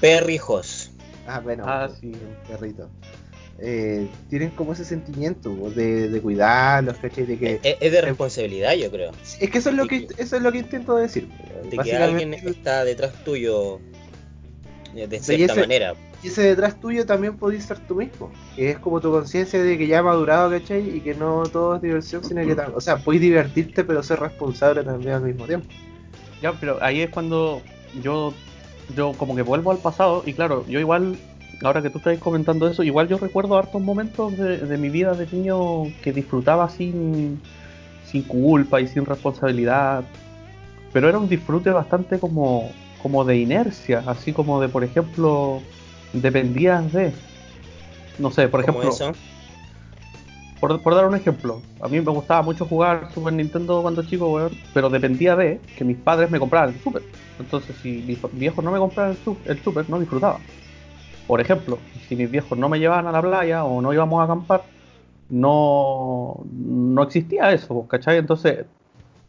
[0.00, 0.90] Perrijos.
[1.26, 2.08] Ah, bueno, Ah, sí.
[2.08, 2.90] un perrito.
[3.58, 7.24] Eh, tienen como ese sentimiento de, de cuidarlos, ¿cachai?
[7.24, 9.12] De que, Es, es de responsabilidad, yo creo.
[9.40, 11.28] Es que eso es lo que que- eso es lo que intento decir.
[11.70, 13.78] De que alguien Básicamente, está detrás tuyo
[14.96, 15.94] eh, de cierta ese- manera.
[16.24, 18.30] Y ese detrás tuyo también podés ser tú mismo.
[18.56, 20.96] Es como tu conciencia de que ya ha madurado, ¿cachai?
[20.96, 22.74] Y que no todo es diversión, sino que también.
[22.74, 25.68] O sea, puedes divertirte, pero ser responsable también al mismo tiempo.
[26.40, 27.60] Ya, pero ahí es cuando
[28.02, 28.32] yo,
[28.96, 31.18] yo como que vuelvo al pasado y claro, yo igual,
[31.62, 35.12] ahora que tú estás comentando eso, igual yo recuerdo hartos momentos de, de mi vida
[35.12, 37.38] de niño que disfrutaba sin,
[38.06, 40.04] sin culpa y sin responsabilidad,
[40.90, 45.60] pero era un disfrute bastante como, como de inercia, así como de, por ejemplo,
[46.14, 47.12] dependías de,
[48.18, 49.12] no sé, por ejemplo, eso.
[50.60, 54.30] por, por dar un ejemplo, a mí me gustaba mucho jugar Super Nintendo cuando chico,
[54.32, 57.02] weón, pero dependía de que mis padres me compraran el Super.
[57.38, 60.40] Entonces, si mis viejos no me compraban el, su- el Super, no disfrutaba.
[61.26, 64.24] Por ejemplo, si mis viejos no me llevaban a la playa o no íbamos a
[64.24, 64.62] acampar,
[65.28, 68.18] no, no existía eso, ¿cachai?
[68.18, 68.66] Entonces,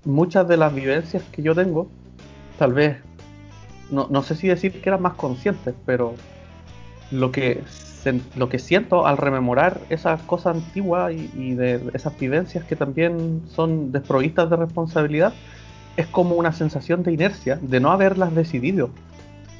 [0.04, 1.88] muchas de las vivencias que yo tengo,
[2.60, 2.98] tal vez,
[3.92, 6.16] no, no sé si decir que eran más conscientes, pero
[7.12, 7.64] lo que,
[8.58, 14.50] siento al rememorar esas cosas antiguas y, y de esas vivencias que también son desprovistas
[14.50, 15.34] de responsabilidad,
[15.98, 18.90] es como una sensación de inercia, de no haberlas decidido,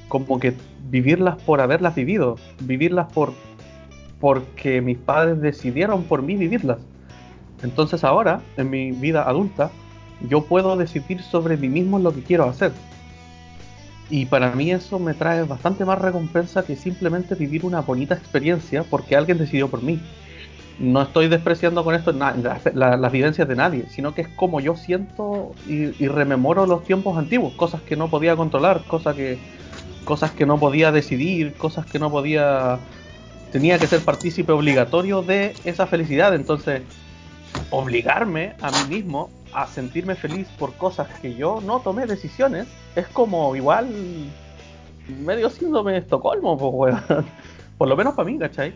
[0.08, 0.54] como que
[0.90, 3.34] vivirlas por haberlas vivido, vivirlas por
[4.20, 6.80] porque mis padres decidieron por mí vivirlas.
[7.64, 9.72] Entonces ahora, en mi vida adulta,
[10.30, 12.72] yo puedo decidir sobre mí mismo lo que quiero hacer.
[14.08, 18.88] Y para mí eso me trae bastante más recompensa que simplemente vivir una bonita experiencia
[18.90, 20.12] porque alguien decidió por mí.
[20.78, 22.36] No estoy despreciando con esto la-
[22.74, 26.86] la- las vivencias de nadie, sino que es como yo siento y, y rememoro los
[26.86, 29.44] tiempos antiguos, cosas que no podía controlar, cosas que,
[30.04, 32.88] cosas que no podía decidir, cosas que no podía...
[33.52, 36.84] Tenía que ser partícipe obligatorio de esa felicidad, entonces
[37.70, 43.08] obligarme a mí mismo a sentirme feliz por cosas que yo no tomé decisiones es
[43.08, 43.90] como igual
[45.08, 46.72] medio síndrome de Estocolmo, pues,
[47.10, 47.26] weón.
[47.78, 48.74] Por lo menos para mí, ¿cachai?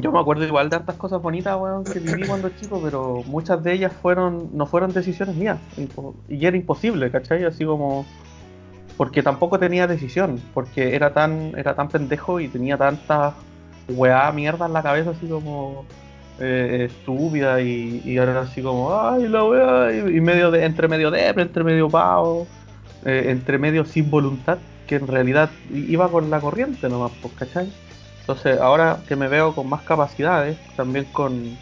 [0.00, 3.62] Yo me acuerdo igual de hartas cosas bonitas, weón, que viví cuando chico, pero muchas
[3.62, 5.58] de ellas fueron no fueron decisiones mías.
[6.28, 7.44] Y era imposible, ¿cachai?
[7.44, 8.06] Así como...
[8.96, 13.34] Porque tampoco tenía decisión, porque era tan, era tan pendejo y tenía tanta
[13.88, 15.84] weá mierda en la cabeza, así como
[16.38, 20.88] eh, estúpida y, y era así como, ay, la weá, y, y medio de, entre
[20.88, 22.46] medio de, entre medio pavo,
[23.04, 27.72] eh, entre medio sin voluntad, que en realidad iba con la corriente nomás, pues, ¿cachai?
[28.20, 31.56] Entonces, ahora que me veo con más capacidades, también con,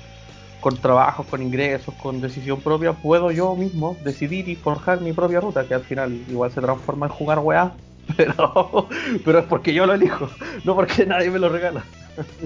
[0.61, 5.41] con trabajos, con ingresos, con decisión propia, puedo yo mismo decidir y forjar mi propia
[5.41, 7.75] ruta, que al final igual se transforma en jugar weá,
[8.17, 8.89] pero,
[9.25, 10.29] pero es porque yo lo elijo,
[10.65, 11.85] no porque nadie me lo regala.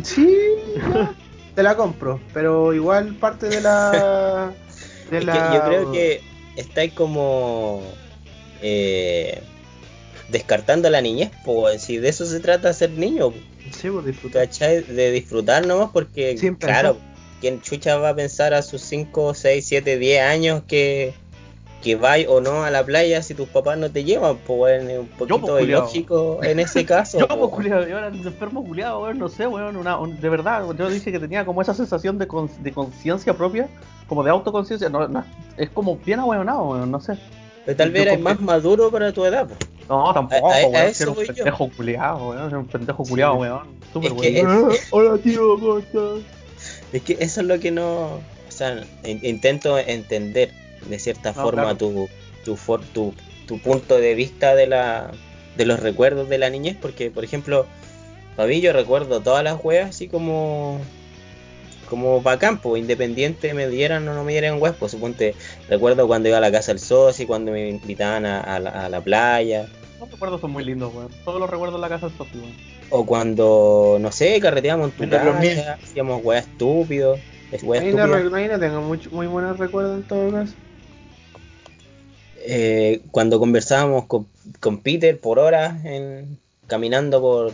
[0.03, 0.37] Sí,
[1.59, 4.55] te la compro, pero igual parte de la.
[5.11, 5.55] De la...
[5.55, 6.21] yo creo que
[6.55, 7.83] estáis como
[8.63, 9.43] eh,
[10.29, 13.33] descartando la niñez, pues si de eso se trata ser niño,
[13.73, 14.47] Sí, por disfrutar.
[14.47, 14.83] ¿cachai?
[14.83, 16.97] De disfrutar nomás, porque Sin claro.
[17.41, 21.15] ¿quién chucha va a pensar a sus 5, 6, 7, 10 años que,
[21.83, 24.37] que vais o no a la playa si tus papás no te llevan?
[24.39, 27.19] Pues bueno, es un poquito ilógico en ese caso.
[27.21, 30.65] Yo, pues, culiado, yo era enfermo culiado, weón, no sé, weón, una- un- de verdad,
[30.77, 33.69] yo dije que tenía como esa sensación de, con- de conciencia propia,
[34.09, 35.25] como de autoconciencia, no, no,
[35.57, 37.17] es como bien ahueonado, weón, no sé.
[37.65, 39.47] Pero tal vez eres más maduro para tu edad.
[39.89, 42.67] No, tampoco, A- a- a weón, eso si era un pendejo culiado, weón, era un
[42.67, 43.11] pendejo Sí.
[43.11, 43.61] culiado, weón,
[43.93, 44.71] súper Es que weón.
[44.73, 46.19] es- Hola tío, ¿cómo estás?
[46.93, 48.05] Es que eso es lo que no.
[48.17, 50.51] O sea, in- intento entender
[50.87, 51.77] de cierta No, forma claro.
[51.77, 52.09] tu,
[52.45, 53.15] tu, for- tu,
[53.47, 55.11] tu punto de vista de, la,
[55.57, 57.67] de los recuerdos de la niñez, porque, por ejemplo,
[58.37, 60.81] para mí yo recuerdo todas las weas así como.
[61.89, 65.35] Como para campo, independiente me dieran o no me dieran weas, pues suponte,
[65.71, 68.89] recuerdo cuando iba a la casa del socio, cuando me invitaban a, a la, a
[68.91, 69.67] la playa,
[69.99, 72.53] Los recuerdos son muy lindos, weón, todos los recuerdos en la casa del weón.
[72.91, 78.61] o cuando, no sé, carreteábamos en tu casa, hacíamos weas estúpidos, es weas estúpidas.
[78.61, 80.57] tengo mucho, muy buenos recuerdos en todo caso.
[82.47, 84.27] Eh, cuando conversábamos con,
[84.61, 87.53] con Peter por horas en, caminando por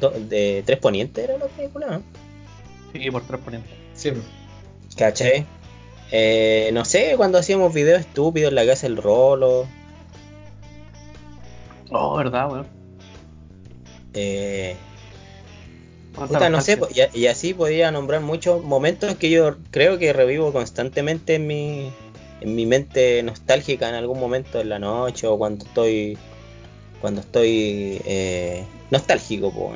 [0.00, 2.02] do- de Tres Ponientes era la película, ¿no?
[2.92, 3.72] Sí, por tres ponientes.
[3.94, 4.12] Sí,
[4.96, 5.44] ¿Cachai?
[6.12, 9.66] Eh, no sé, cuando hacíamos videos estúpidos en la casa del Rolo.
[11.90, 12.66] Oh, verdad, weón.
[14.14, 14.76] Eh,
[16.14, 16.78] puta, no sé,
[17.12, 21.92] y así podía nombrar muchos momentos que yo creo que revivo constantemente en mi,
[22.40, 26.16] en mi mente nostálgica en algún momento en la noche o cuando estoy
[27.00, 29.72] cuando estoy eh, nostálgico, po.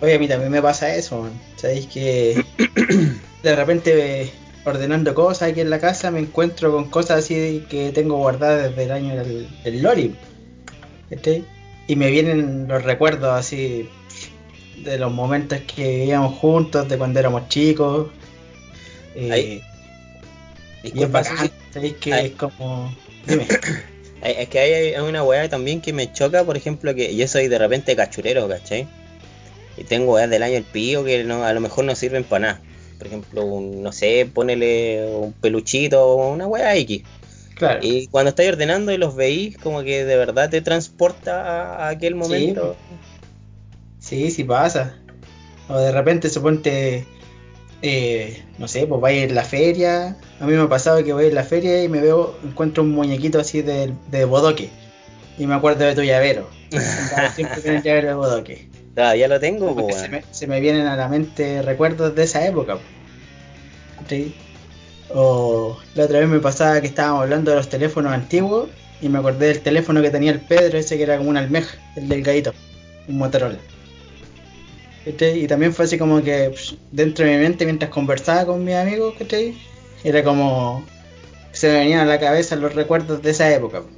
[0.00, 1.32] Oye, a mí también me pasa eso, man.
[1.56, 2.44] Sabéis que
[3.42, 4.30] de repente
[4.64, 8.84] ordenando cosas aquí en la casa me encuentro con cosas así que tengo guardadas desde
[8.84, 10.14] el año del, del.
[11.10, 11.44] ¿cachai?
[11.86, 13.88] Y me vienen los recuerdos así
[14.82, 18.08] de los momentos que vivíamos juntos, de cuando éramos chicos.
[19.14, 19.62] Eh, Ahí-
[20.84, 21.50] y es bacán,
[22.00, 22.94] que es como.
[23.26, 23.46] Dime.
[24.22, 27.48] Es que hay, hay una weá también que me choca, por ejemplo, que yo soy
[27.48, 28.88] de repente cachurero, ¿cachai?
[29.76, 32.46] Y tengo weas del año el pío que no, a lo mejor no sirven para
[32.46, 32.60] nada.
[32.98, 37.02] Por ejemplo, un, no sé, ponele un peluchito o una weá X.
[37.54, 37.80] Claro.
[37.82, 42.14] Y cuando estáis ordenando y los veís, como que de verdad te transporta a, aquel
[42.14, 42.76] momento.
[43.98, 44.96] Sí, sí pasa.
[45.68, 47.06] O de repente suponte,
[47.86, 50.16] eh, no sé, pues vaya en la feria.
[50.40, 52.92] A mí me ha pasado que voy en la feria y me veo, encuentro un
[52.92, 54.70] muñequito así de, de bodoque.
[55.36, 56.48] Y me acuerdo de tu llavero.
[57.34, 58.68] Siempre con el llavero de bodoque.
[58.94, 62.76] Todavía lo tengo, po, se, se me vienen a la mente recuerdos de esa época.
[62.76, 62.80] po.
[64.08, 64.34] ¿Sí?
[65.10, 68.70] O la otra vez me pasaba que estábamos hablando de los teléfonos antiguos
[69.02, 71.76] y me acordé del teléfono que tenía el Pedro, ese que era como una almeja,
[71.96, 72.54] el delgadito,
[73.08, 73.58] un Motorola.
[75.04, 75.44] ¿Cachai?
[75.44, 78.74] Y también fue así como que psh, dentro de mi mente mientras conversaba con mis
[78.74, 79.54] amigos, ¿cachai?
[80.02, 80.84] Era como
[81.52, 83.82] se me venían a la cabeza los recuerdos de esa época.
[83.82, 83.88] po.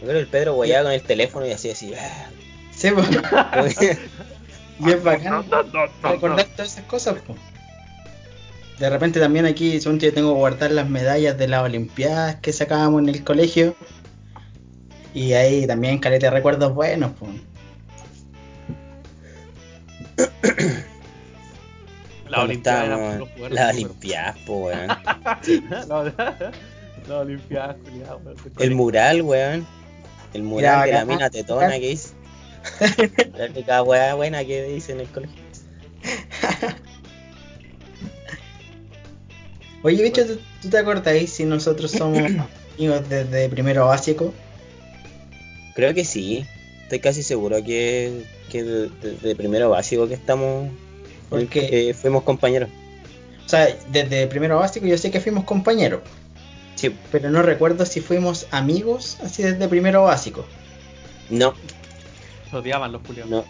[0.00, 1.92] Yo creo que el Pedro weyaba con el teléfono y así, así.
[1.94, 2.28] ah.
[2.70, 2.90] Sí,
[3.78, 3.98] que-
[4.80, 5.44] y es bacán
[6.02, 7.14] recordar todas esas cosas.
[7.22, 7.34] po.
[8.78, 12.52] De repente también aquí son yo tengo que guardar las medallas de las olimpiadas que
[12.52, 13.74] sacábamos en el colegio.
[15.14, 17.12] Y ahí también caleta recuerdos buenos.
[17.12, 17.26] po.
[22.28, 23.52] La Olimpiada era jugar, súper.
[23.74, 24.88] Olimpiadas, po, weón.
[24.88, 25.00] La,
[27.08, 27.76] la Olimpiada.
[28.58, 29.66] El mural, weón.
[30.32, 32.10] El mural de la mina tetona que hice.
[33.38, 35.36] La única weá buena que hice en el colegio.
[39.82, 42.18] Oye, bicho, ¿tú, tú te acordás si nosotros somos
[42.76, 44.34] amigos desde primero básico?
[45.76, 46.44] Creo que sí.
[46.82, 48.24] Estoy casi seguro que,
[48.56, 50.70] que de, de- de primero básico que estamos.
[51.28, 52.68] Porque- eh, fuimos compañeros.
[53.44, 56.00] O sea, desde primero básico yo sé que fuimos compañeros,
[56.74, 56.94] Sí.
[57.12, 60.44] pero no recuerdo si fuimos amigos así desde primero básico.
[61.30, 61.54] No,
[62.50, 63.30] Se odiaban los culiados.
[63.30, 63.44] no.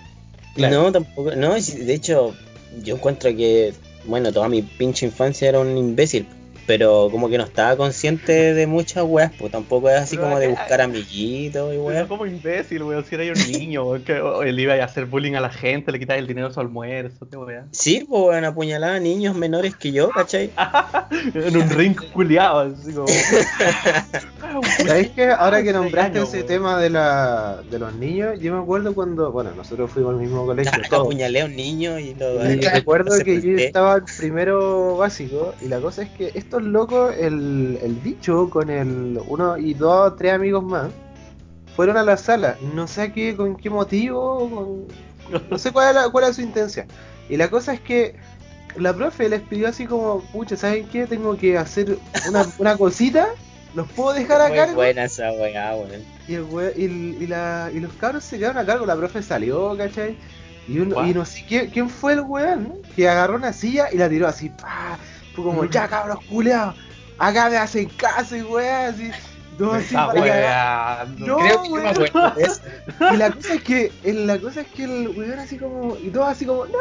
[0.54, 0.82] Claro.
[0.84, 1.32] No, tampoco.
[1.36, 2.34] No, de hecho,
[2.82, 3.74] yo encuentro que.
[4.06, 6.26] Bueno, toda mi pinche infancia era un imbécil.
[6.66, 10.38] Pero como que no estaba consciente de muchas weas, pues tampoco es así Pero como
[10.40, 12.06] de acá- buscar amiguitos y Era weas.
[12.08, 13.04] como imbécil, weón.
[13.04, 15.92] Si era yo un niño, weón, que él iba a hacer bullying a la gente,
[15.92, 17.68] le quitaba el dinero a su almuerzo, qué weón.
[17.72, 20.50] Sí, pues weón, apuñalaba a niños menores que yo, ¿cachai?
[21.34, 23.06] En un ring culiado, así como.
[24.86, 28.94] ¿Sabéis que ahora que nombraste ese tema de, la, de los niños, yo me acuerdo
[28.94, 31.02] cuando, bueno, nosotros fuimos al mismo colegio, Ah, todos.
[31.02, 32.44] apuñalé a un niño y lo.
[32.50, 36.62] Y recuerdo se que yo estaba en primero básico y la cosa es que estos
[36.62, 40.90] locos, el, el bicho con el uno y dos, tres amigos más,
[41.74, 42.56] fueron a la sala.
[42.74, 44.86] No sé qué, con qué motivo, con-
[45.50, 46.86] no sé cuál era, cuál era su intención.
[47.28, 48.14] Y la cosa es que
[48.76, 51.06] la profe les pidió así como, pucha, ¿saben qué?
[51.06, 53.26] Tengo que hacer una, una cosita,
[53.76, 54.74] los puedo dejar a Muy cargo.
[54.74, 56.02] buena esa weá, weón.
[56.26, 59.76] Y, el we- y, la- y los cabros se quedaron a cargo, la profe salió,
[59.76, 60.16] ¿cachai?
[60.66, 61.06] Y, uno, What?
[61.06, 62.74] y no sé quién, quién fue el weón, ¿no?
[62.96, 64.98] que agarró una silla y la tiró así, ¡pah!
[65.34, 66.74] Fue como, ya cabros culeados,
[67.18, 69.10] acá me hacen caso y weón, así,
[69.58, 71.06] todo así para.
[71.18, 72.60] No, Creo que eso.
[73.12, 76.08] Y la cosa es que, el- la cosa es que el weón así como, y
[76.10, 76.78] todo así como, no, no,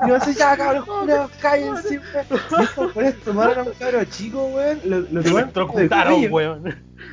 [0.00, 2.26] no, y no sé, ya cabros culeados, cállense, weón.
[2.30, 5.50] Y estos weones tomaron a un cabro chico, weón, lo, lo Lo tomaron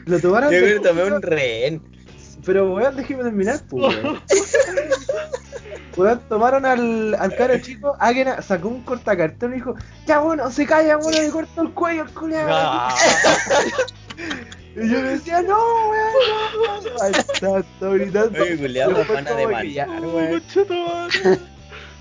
[0.05, 1.15] lo tomaron Yo de creo que tomé cuello.
[1.17, 1.81] un rehén.
[2.45, 4.21] Pero weón, déjeme terminar, pues weón.
[5.97, 10.65] Weón, tomaron al, al caro chico, Águena sacó un cortacartón y dijo, ya bueno, se
[10.65, 12.47] calla, bueno, le corto el cuello al culiao.
[12.51, 12.95] Ah,
[14.77, 15.57] Y yo decía, no,
[15.89, 16.89] weón, no.
[17.01, 18.43] Ay, Estaba estaba gritando.
[18.43, 20.43] Oye, culiao, Y nos después van a como que ya, demandar, weón.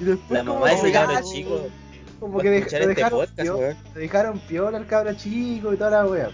[0.00, 1.66] Y después La mamá de ese cabro chico
[2.18, 3.76] Como que dej- este dejaron, podcast, piola, weón.
[3.94, 6.30] dejaron piola al cabro chico y toda la wea.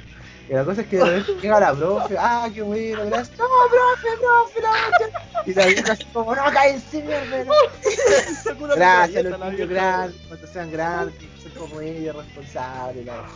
[0.50, 3.38] Y la cosa es que de repente llega la profe, ah, qué bueno, gracias.
[3.38, 5.46] No, profe, profe, la.
[5.46, 7.44] Y la vieja así como, no, cállense, mierda.
[7.44, 7.52] no".
[8.42, 13.06] Sacó una Gracias, los niños grandes, cuando sean grandes, son como ellos, responsables.
[13.06, 13.24] La...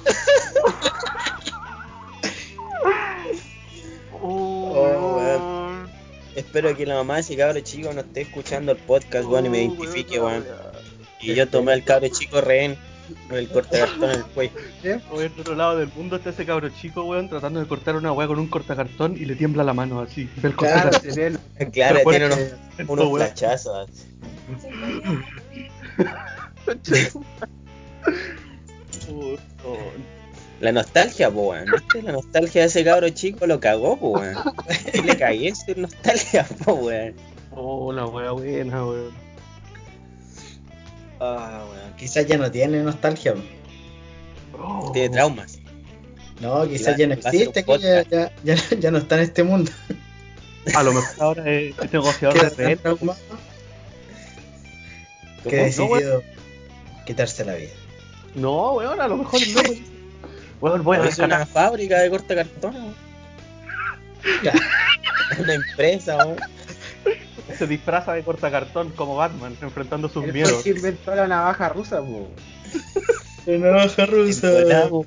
[4.27, 5.91] Oh, weón.
[6.35, 9.51] Espero que la mamá de ese cabro chico no esté escuchando el podcast, weón, y
[9.51, 10.45] me identifique, weón.
[11.21, 12.77] Y yo tomé al cabro chico rehén
[13.31, 14.53] el cortacartón en el cuello.
[15.13, 18.13] Oye, en otro lado del mundo está ese cabro chico, weón, tratando de cortar una
[18.13, 20.29] weá con un cortacartón y le tiembla la mano así.
[20.37, 20.91] Ve el Claro,
[21.73, 22.39] Claro, Pero tiene unos,
[22.89, 23.17] unos weón.
[23.17, 24.07] flachazos.
[29.11, 29.79] Oh, oh.
[30.61, 31.67] La nostalgia, po, weón.
[31.71, 32.03] ¿Viste?
[32.03, 34.37] La nostalgia de ese cabro chico lo cagó, po, weón.
[35.05, 37.15] Le cagué esa nostalgia, po, weón.
[37.51, 39.13] Oh, la weá buena, weón.
[41.25, 41.65] Ah.
[41.97, 43.35] Quizás ya no tiene nostalgia.
[44.53, 44.91] Oh.
[44.93, 45.59] Tiene traumas.
[46.41, 49.71] No, quizás ya no existe, que ya, ya, ya, ya no está en este mundo.
[50.75, 52.79] A lo mejor ahora es este negociador de tan red.
[52.79, 53.19] traumado
[55.49, 56.23] que ha decidido
[57.07, 57.73] quitarse la vida.
[58.35, 59.83] No, weón, a lo mejor dice,
[60.61, 62.95] Weón, voy a es una fábrica de cortacartón, weón.
[64.41, 64.59] Claro.
[65.39, 66.39] Una empresa, weón.
[67.59, 70.63] Se disfraza de cortacartón como Batman, enfrentando sus Él fue el miedos.
[70.63, 72.31] que inventó la navaja rusa, po.
[73.47, 74.51] La navaja rusa.
[74.51, 75.03] La navaja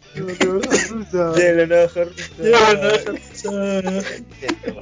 [1.11, 2.05] La rusa.
[2.75, 3.49] navaja rusa.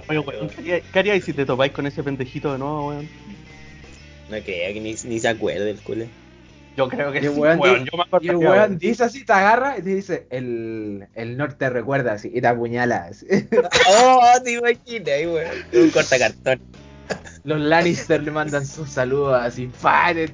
[0.10, 3.08] Oye, weón, ¿qué haría- ¿qué haríais si te topáis con ese pendejito de nuevo, weón?
[4.30, 6.06] No creo que ni, ni se acuerde el culo.
[6.76, 7.86] Yo creo que Y sí, weón weón.
[7.86, 11.56] Yo me Y el weón dice así, te agarra y te dice, el, el norte
[11.60, 13.26] te recuerda así, y te apuñala así.
[13.90, 15.52] Oh, te imaginas, weón.
[15.74, 16.60] Un cortacartón.
[17.46, 20.34] Los Lannister le mandan sus saludos así, ¡Padre!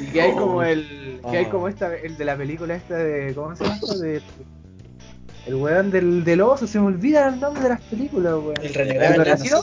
[0.00, 1.18] y que hay como el.
[1.30, 3.34] que hay como esta, el de la película esta de.
[3.34, 3.98] ¿Cómo se llama esto?
[3.98, 4.20] De,
[5.46, 8.54] el weón del, del oso, se me olvida el nombre de las películas, weón.
[8.62, 9.62] El renegado ¿El renacido?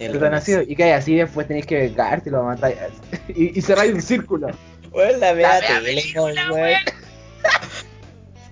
[0.00, 0.62] El renacido.
[0.62, 2.76] Y que hay así después tenéis que vengarte y lo matáis.
[3.28, 4.48] Y, y cerráis un círculo.
[4.90, 5.60] Weón, la vea.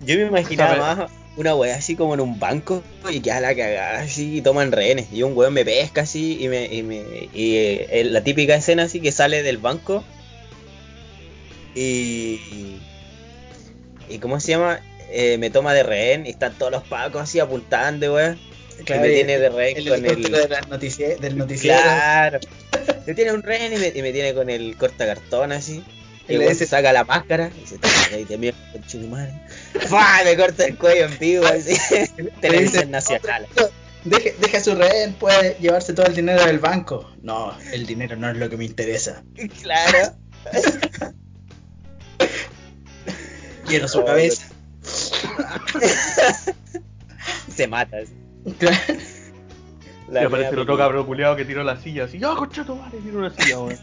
[0.00, 3.54] Yo me imaginaba más una weá así como en un banco y que a la
[3.54, 5.06] cagada así y toman rehenes.
[5.12, 6.66] Y un weón me pesca así y me.
[6.66, 10.04] Y, me, y eh, la típica escena así que sale del banco
[11.74, 12.40] y.
[14.08, 14.80] ¿Y cómo se llama?
[15.10, 18.38] Eh, me toma de rehén y están todos los pacos así apuntando, weón.
[18.84, 20.22] Claro, y me tiene de rehén El con el.
[20.22, 21.80] de del noticiero.
[21.80, 22.40] Claro.
[23.06, 25.82] Me tiene un rehén y me, y me tiene con el cortacartón así.
[26.28, 29.32] Y le se saca la máscara y se toma y te mira con madre.
[29.88, 30.20] ¡Fua!
[30.24, 31.76] Me corta el cuello en vivo así.
[32.40, 33.46] Televisión nacional.
[34.04, 37.10] Deje, deja su rehén, puede llevarse todo el dinero del banco.
[37.22, 39.22] No, el dinero no es lo que me interesa.
[39.62, 40.14] Claro.
[43.66, 44.46] Quiero su Oh, cabeza.
[47.54, 47.98] Se mata.
[47.98, 48.12] así.
[50.08, 52.18] Y La aparece el otro cabrón culiado que tiró la silla así.
[52.18, 52.98] ¡Ya, concha tu madre!
[52.98, 53.78] Tiró una silla, weón.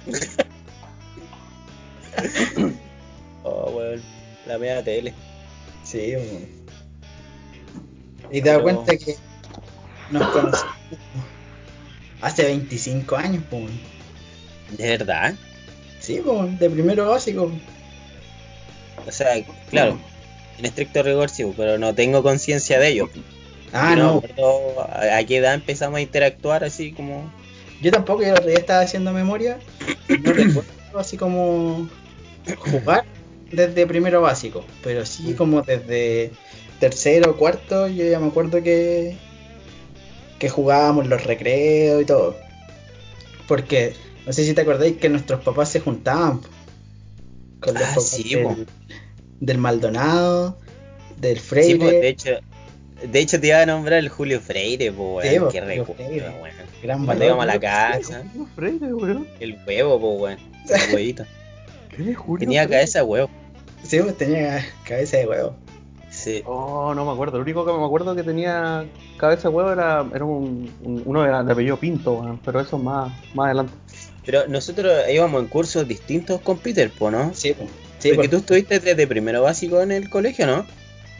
[3.43, 4.01] oh, weón.
[4.45, 5.13] La media tele.
[5.83, 6.59] Sí, weón.
[8.31, 9.15] Y te das Pero- cuenta que
[10.11, 10.75] nos conocimos
[12.21, 13.79] hace 25 años, weón.
[14.77, 15.35] ¿De verdad?
[15.99, 17.51] Sí, pues, de primero básico.
[19.07, 19.97] O sea, claro,
[20.57, 23.09] en estricto rigor sí, pero no tengo conciencia de ello.
[23.71, 24.17] Ah, no.
[24.17, 27.31] acuerdo a qué edad empezamos a interactuar así como...
[27.81, 29.59] Yo tampoco, yo el otro día estaba haciendo memoria.
[30.21, 31.87] No recuerdo así como
[32.55, 33.05] jugar
[33.51, 35.35] desde primero básico, pero sí Mm.
[35.35, 36.31] como desde
[36.79, 37.87] tercero o cuarto.
[37.87, 39.15] Yo ya me acuerdo que,
[40.39, 42.35] que jugábamos los recreos y todo.
[43.47, 43.93] Porque
[44.25, 46.47] no sé si te acordáis que nuestros papás se juntaban po,
[47.61, 48.49] con los Ah, papás sí, po.
[48.55, 48.67] del,
[49.39, 50.57] del Maldonado,
[51.19, 51.79] del Sí, Freire.
[51.79, 52.29] pues, de hecho,
[53.11, 55.95] de hecho te iba a nombrar el Julio Freire, Sí, pues, qué recuerdo,
[56.83, 57.23] gran Cuando valor.
[57.25, 59.27] íbamos a la casa, Julio Freire, weón.
[59.39, 60.39] el huevo, pues, weón,
[60.87, 61.25] el huevito.
[62.03, 63.29] ¿Qué es Julio Tenía cabeza de huevo.
[63.83, 65.55] Sí, pues tenía cabeza de huevo.
[66.09, 66.41] Sí.
[66.45, 67.37] Oh, no me acuerdo.
[67.37, 68.85] Lo único que me acuerdo que tenía
[69.17, 72.39] cabeza de huevo era, era un, un- uno de, de apellido Pinto.
[72.43, 73.73] Pero eso más, más adelante.
[74.25, 77.31] Pero nosotros íbamos en cursos distintos con Peter, pues, ¿no?
[77.33, 77.69] Sí, pues.
[77.99, 80.65] Sí, Porque tú estuviste desde primero básico en el colegio, ¿no?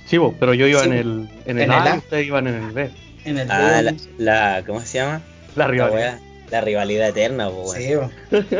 [0.05, 0.99] Sí, vos, pero yo iba Sí, en po.
[0.99, 1.95] el, en el En A el A.
[1.95, 2.89] y ustedes iban en el B.
[3.25, 5.21] en el Ah, B, la, la ¿cómo se llama?
[5.55, 6.19] La rivalidad.
[6.51, 8.11] la rivalidad eterna, pues, weón.
[8.31, 8.35] Sí.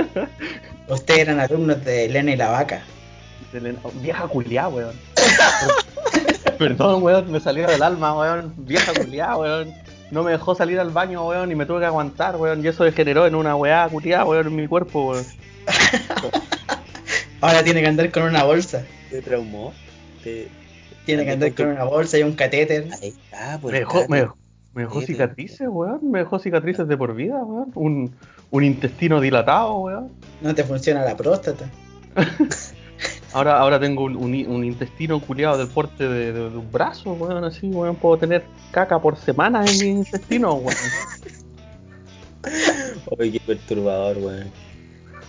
[0.90, 2.82] Ustedes eran alumnos de Elena y la Vaca.
[3.52, 4.96] De Elena- oh, Vieja culiá, weón.
[6.58, 8.54] Perdón, weón, me salió del alma, weón.
[8.58, 9.72] Vieja culiá, weón.
[10.12, 12.64] No me dejó salir al baño, weón, y me tuve que aguantar, weón.
[12.64, 15.26] Y eso degeneró en una weá culiá, weón, en mi cuerpo, weón.
[17.42, 18.84] Ahora tiene que andar con una bolsa.
[19.10, 19.74] ¿Te traumó?
[20.24, 20.50] Te-
[21.06, 22.88] Tiene que andar con una bolsa y un catéter.
[23.02, 23.72] Ahí está, pues.
[23.74, 24.38] Me dejó, me, dejó-
[24.74, 26.12] me dejó cicatrices, weón.
[26.12, 27.72] Me dejó cicatrices de por vida, weón.
[27.76, 28.16] Un,
[28.52, 30.12] un intestino dilatado, weón.
[30.42, 31.70] No te funciona la próstata.
[33.32, 37.14] Ahora, ahora tengo un, un- un intestino culiado del porte de, de- de un brazo,
[37.14, 37.44] weón.
[37.44, 37.96] Así, weón.
[37.96, 40.76] Puedo tener caca por semana en mi intestino, weón.
[43.20, 44.52] Oye, qué perturbador, weón.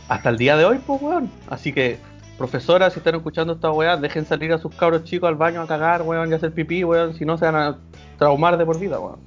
[0.08, 1.30] Hasta el día de hoy, pues, weón.
[1.48, 1.98] Así que,
[2.38, 5.66] profesoras, si están escuchando esta weá, dejen salir a sus cabros chicos al baño a
[5.66, 7.14] cagar, weón, y a hacer pipí, weón.
[7.14, 7.78] Si no, se van a
[8.18, 9.18] traumar de por vida, weón.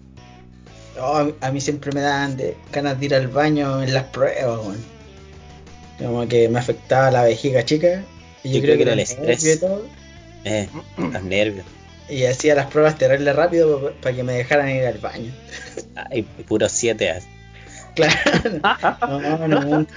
[1.00, 4.60] Oh, a mí- siempre me dan de- ganas de ir al baño en las pruebas,
[4.60, 4.84] weón.
[5.98, 8.04] Como que me afectaba la vejiga chica.
[8.44, 9.44] Y yo, creo, que era el estrés.
[9.44, 9.86] y todo.
[10.44, 10.68] Eh,
[10.98, 11.66] los nervios.
[12.10, 15.32] Y hacía las pruebas terrible rápido para que me dejaran ir al baño.
[15.96, 17.22] Ay, puro 7
[17.96, 18.20] Claro.
[19.08, 19.88] No, no, no.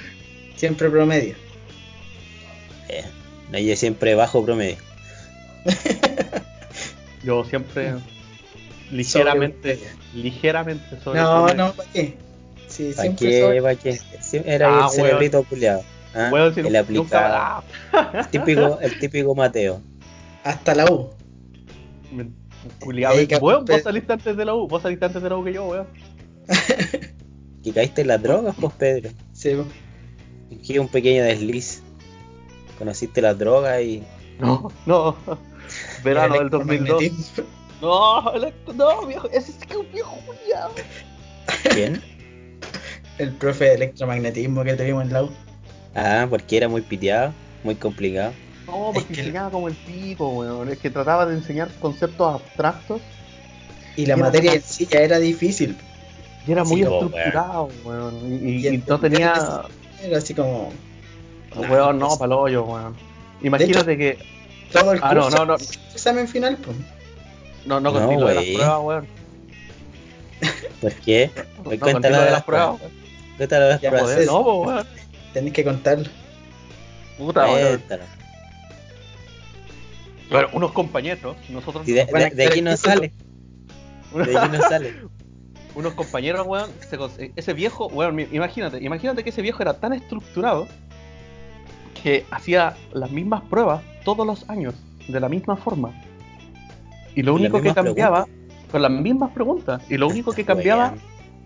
[0.56, 1.34] Siempre promedio.
[2.88, 3.04] eh.
[3.50, 4.76] No, yo siempre bajo promedio.
[7.24, 7.92] Yo siempre,
[8.90, 9.78] ligeramente,
[10.14, 12.16] ligeramente sobre No, no, ¿para qué?
[12.68, 13.60] Sí, ¿Para qué?
[13.62, 13.98] ¿Para qué?
[14.44, 15.82] Era Ah, el cerebrito culiado.
[16.14, 16.30] ¿ah?
[16.32, 17.62] Weón, si el aplicado.
[18.14, 19.80] El típico, el típico Mateo.
[20.44, 21.10] hasta la U.
[22.80, 25.52] Culiado, weón, vos saliste antes de la U, vos saliste antes de la U que
[25.52, 25.86] yo, weón.
[27.62, 29.10] Que caíste en las drogas, pues Pedro.
[29.32, 29.64] Sí, po.
[30.56, 31.82] Aquí un pequeño desliz.
[32.78, 34.04] Conociste las drogas y.
[34.38, 35.16] No, no.
[36.04, 37.02] Verano El del 2002.
[37.80, 38.22] No,
[38.74, 40.72] no, viejo, ese es que es un viejo culiado.
[41.72, 42.02] ¿Quién?
[43.18, 45.30] El profe de electromagnetismo que tuvimos en la U.
[45.94, 47.32] Ah, porque era muy piteado,
[47.64, 48.32] muy complicado.
[48.66, 50.68] No, porque Es que- enseñaba como el pico, weón.
[50.70, 53.00] Es que trataba de enseñar conceptos abstractos
[53.96, 55.76] Y la materia en sí ya era difícil.
[56.46, 58.14] y era muy Sí, estructurado, weón.
[58.44, 59.62] Y, y- Y y no tenía.
[60.02, 60.70] Era así como.
[61.56, 62.94] Weón, no, hoyo, weón.
[63.42, 64.18] Imagínate que.
[64.72, 65.38] Todo el Ah, no, curso.
[65.38, 65.54] no, no.
[65.94, 66.76] Examen final, pues.
[67.66, 69.06] No, no No, contigo de las pruebas, weón.
[70.80, 71.30] ¿Por qué?
[71.36, 72.80] No Pues contigo cuéntalo de de las pruebas.
[73.36, 74.10] Cuéntalo de las Ya, pruebas.
[74.12, 74.86] Joder, no, po, weón.
[75.32, 76.08] Tenés que contarlo.
[77.18, 77.82] Puta, weón.
[80.30, 81.86] Bueno, unos compañeros, nosotros.
[81.88, 83.12] Y de, de- de aquí no sale.
[84.14, 84.94] De aquí no sale.
[85.74, 89.92] unos compañeros, weón, se cons- ese viejo, weón, imagínate, imagínate que ese viejo era tan
[89.92, 90.66] estructurado
[92.02, 94.74] que hacía las mismas pruebas todos los años,
[95.08, 95.92] de la misma forma.
[97.16, 98.26] Y lo ¿Con las único que cambiaba,
[98.70, 100.94] con las mismas preguntas, y lo único que cambiaba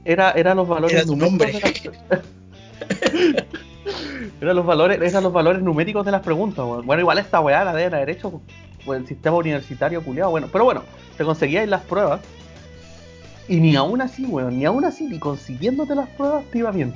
[0.04, 2.30] era, era los valores Era numéricos de las
[4.40, 6.84] Eran los valores, eran los valores numéricos de las preguntas, weón.
[6.86, 8.42] Bueno, igual esta weá la deben haber hecho
[8.84, 10.82] por el sistema universitario culiado, bueno, pero bueno,
[11.16, 12.20] te conseguíais las pruebas
[13.48, 16.94] y ni aún así, weón, ni aún así, ni consiguiéndote las pruebas te iba bien.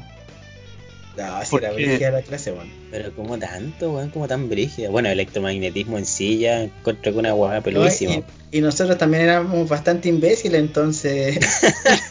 [1.17, 2.69] No, si era brígida la clase, weón.
[2.91, 4.89] Pero como tanto, weón, como tan brígida.
[4.91, 8.15] Bueno, electromagnetismo en ya encuentro que una weá No, peludísima.
[8.51, 11.39] y, y nosotros también éramos bastante imbéciles, entonces.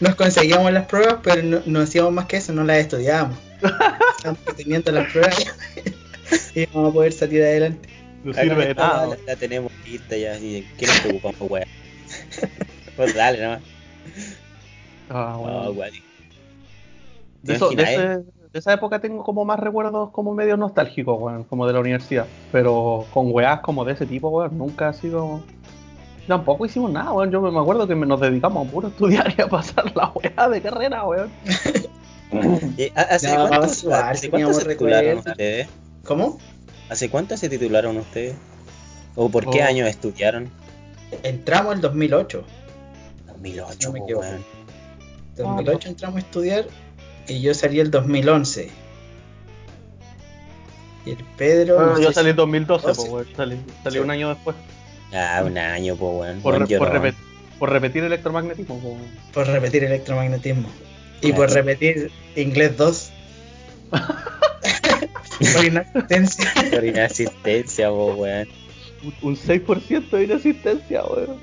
[0.00, 3.38] nos conseguíamos las pruebas, pero no, no hacíamos más que eso, no las estudiábamos.
[4.16, 5.36] Estamos teniendo las pruebas
[6.54, 7.88] y vamos a poder salir adelante.
[8.24, 9.06] No sirve de la- nada.
[9.08, 11.68] la, la tenemos lista ya, así ¿qué nos preocupamos, weón?
[12.96, 13.60] pues dale, nomás.
[15.10, 15.64] Ah, bueno.
[15.64, 16.09] No, weón.
[17.42, 20.56] De, ¿Te eso- de imaginas, ese- de esa época tengo como más recuerdos como medio
[20.56, 22.26] nostálgicos, weón, como de la universidad.
[22.50, 25.40] Pero con weás como de ese tipo, weón, nunca ha sido.
[26.26, 27.30] Tampoco hicimos nada, weón.
[27.30, 30.60] Yo me acuerdo que nos dedicamos a puro estudiar y a pasar la weá de
[30.60, 31.30] carrera, weón.
[32.78, 35.66] Eh, ¿Hace No, cuánto, hace se titularon ustedes?
[36.04, 36.38] ¿Cómo?
[36.88, 38.36] ¿Hace cuánto se titularon ustedes?
[39.16, 39.66] ¿O por qué Oh.
[39.66, 40.48] año estudiaron?
[41.24, 42.44] Entramos el 2008.
[43.26, 44.26] 2008, No me equivoco.
[44.26, 44.44] weón.
[45.36, 46.66] 2008 entramos a estudiar
[47.28, 48.70] y yo salí el 2011.
[51.06, 51.76] Y el Pedro.
[51.76, 53.00] Bueno, no yo salí en si- 2012, doce.
[53.00, 53.36] pues, weón.
[53.36, 53.98] Salí, salí Sí.
[54.02, 54.56] un año después.
[55.12, 56.40] Ah, un año, po, weón.
[56.40, 57.02] Por, re- por, llorón.
[57.02, 57.14] repet-
[57.58, 59.06] por repetir electromagnetismo, po, weón.
[59.32, 60.68] por repetir electromagnetismo.
[61.22, 61.36] Y Claro.
[61.36, 63.10] por repetir inglés 2.
[65.54, 66.52] por inasistencia.
[66.70, 68.48] Por inasistencia, po, weón.
[69.02, 71.38] Un- Un 6% de inasistencia, weón.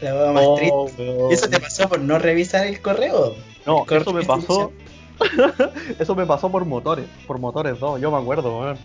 [0.00, 0.70] La más triste.
[0.74, 1.30] Oh, weón.
[1.30, 3.36] ¿Y eso te pasó por no revisar el correo?
[3.68, 4.72] No, eso me pasó.
[5.98, 8.78] eso me pasó por motores, por motores 2, yo me acuerdo, weón.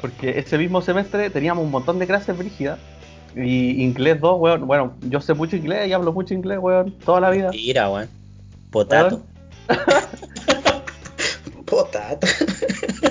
[0.00, 2.78] Porque ese mismo semestre teníamos un montón de clases brígidas.
[3.36, 4.66] Y inglés 2, weón.
[4.66, 7.50] Bueno, yo sé mucho inglés y hablo mucho inglés, weón, toda la vida.
[7.50, 8.08] Tira, weón.
[8.70, 9.22] Potato.
[11.66, 12.26] Potato.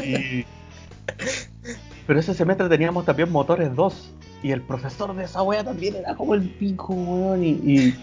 [0.04, 0.44] Y-
[2.08, 4.10] Pero ese semestre teníamos también motores 2.
[4.42, 7.44] Y el profesor de esa wea también era como el pico, weón.
[7.44, 7.96] Y, y,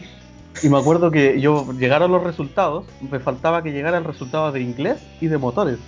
[0.62, 2.84] y me acuerdo que yo llegaron los resultados.
[3.10, 5.78] Me faltaba que llegara el resultado de inglés y de motores.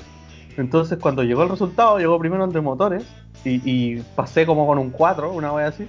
[0.57, 3.05] Entonces cuando llegó el resultado, llegó primero el de motores.
[3.45, 5.87] Y, y pasé como con un 4, una wea así.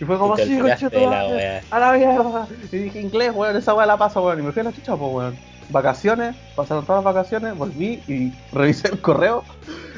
[0.00, 0.34] Y fue como
[0.80, 1.62] conchetumare, wea.
[1.70, 2.48] a la mierda.
[2.72, 4.40] Y dije inglés, weón, esa wea la paso, weón.
[4.40, 5.36] Y me fui a la chucha, pues, weón.
[5.70, 9.42] Vacaciones, pasaron todas las vacaciones, volví y revisé el correo.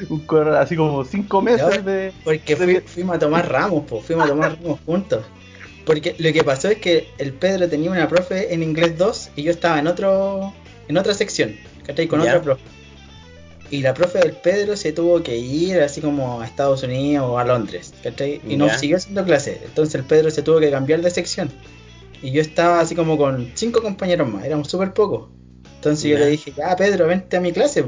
[0.09, 2.13] Un correo así como 5 meses de.
[2.23, 5.25] Porque fui- fuimos a tomar ramos, pues, fuimos a tomar ramos juntos.
[5.87, 9.43] Porque lo que pasó es que el Pedro tenía una profe en inglés 2 y
[9.43, 10.53] yo estaba en otro
[10.87, 12.07] en otra sección, ¿cachai?
[12.07, 12.31] Con Ya.
[12.31, 12.61] otra profe.
[13.71, 17.39] Y la profe del Pedro se tuvo que ir así como a Estados Unidos o
[17.39, 18.39] a Londres, ¿cachai?
[18.47, 19.57] Y no siguió haciendo clases.
[19.65, 21.49] Entonces el Pedro se tuvo que cambiar de sección.
[22.21, 25.29] Y yo estaba así como con cinco compañeros más, éramos súper pocos.
[25.75, 27.83] Entonces yo le dije, ya Pedro, vente a mi clase.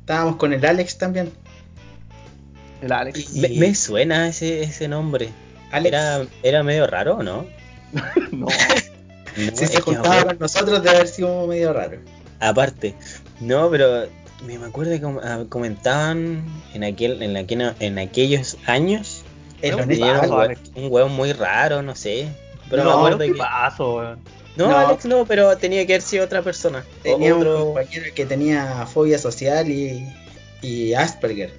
[0.00, 1.30] Estábamos con el Alex también.
[2.82, 3.34] El Alex.
[3.36, 5.28] Y- Me, me suena ese, ese nombre.
[5.70, 7.46] Alex, Era, era medio raro, ¿no?
[8.32, 8.46] No.
[8.46, 11.98] No, si se que juntaba con nosotros debe haber sido medio raro.
[12.40, 12.94] Aparte,
[13.40, 14.08] no, pero
[14.44, 16.44] me acuerdo que ah, comentaban
[16.74, 19.22] en aquel, en, aquel- en aquellos años
[19.62, 20.60] honesto tenía un, paso, hue- Alex.
[20.74, 22.28] un hueón muy raro, no sé.
[22.70, 23.82] Pero No, me acuerdo ¿Qué que.
[23.82, 24.18] weón?
[24.56, 24.76] No, No.
[24.76, 26.84] Alex no, pero tenía que haber sido otra persona.
[27.02, 27.64] Tenía un otro.
[27.66, 30.08] compañero que tenía fobia social y,
[30.62, 31.52] y Asperger.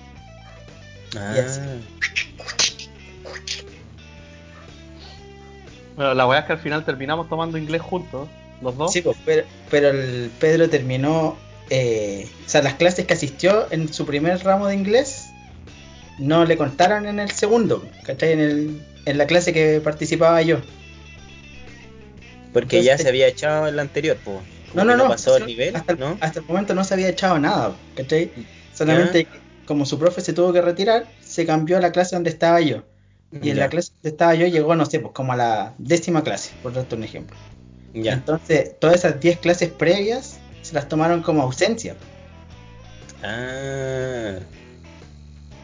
[1.18, 1.60] Ah, y así.
[6.00, 8.30] Bueno, la weá es que al final terminamos tomando inglés juntos,
[8.62, 8.94] los dos.
[8.94, 11.36] Sí, pues, pero, pero el Pedro terminó,
[11.70, 15.26] eh, o sea, las clases que asistió en su primer ramo de inglés
[16.18, 18.32] no le contaron en el segundo, ¿cachai?
[18.32, 20.60] En, el, en la clase que participaba yo.
[22.54, 24.42] porque entonces- ya se había echado en la anterior, po.
[24.74, 25.10] No, no, no.
[25.10, 26.18] pasó el hasta- nivel, hasta, ¿no?
[26.22, 28.32] hasta el momento no se había echado nada, ¿cachai?
[28.74, 29.28] Solamente
[29.66, 32.84] como su profe se tuvo que retirar, se cambió a la clase donde estaba yo.
[33.32, 36.24] Y en la clase donde estaba yo llegó, no sé, pues como a la décima
[36.24, 37.38] clase, por darte un ejemplo.
[37.94, 38.14] Ya.
[38.14, 41.96] Entonces, todas esas 10 clases previas se las tomaron como ausencia,
[43.24, 44.40] Ah,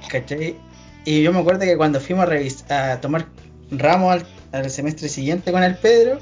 [0.09, 0.57] ¿cachai?
[1.05, 2.27] Y yo me acuerdo que cuando fuimos
[2.69, 3.27] a, a tomar
[3.71, 6.19] ramos al, al semestre siguiente con el Pedro,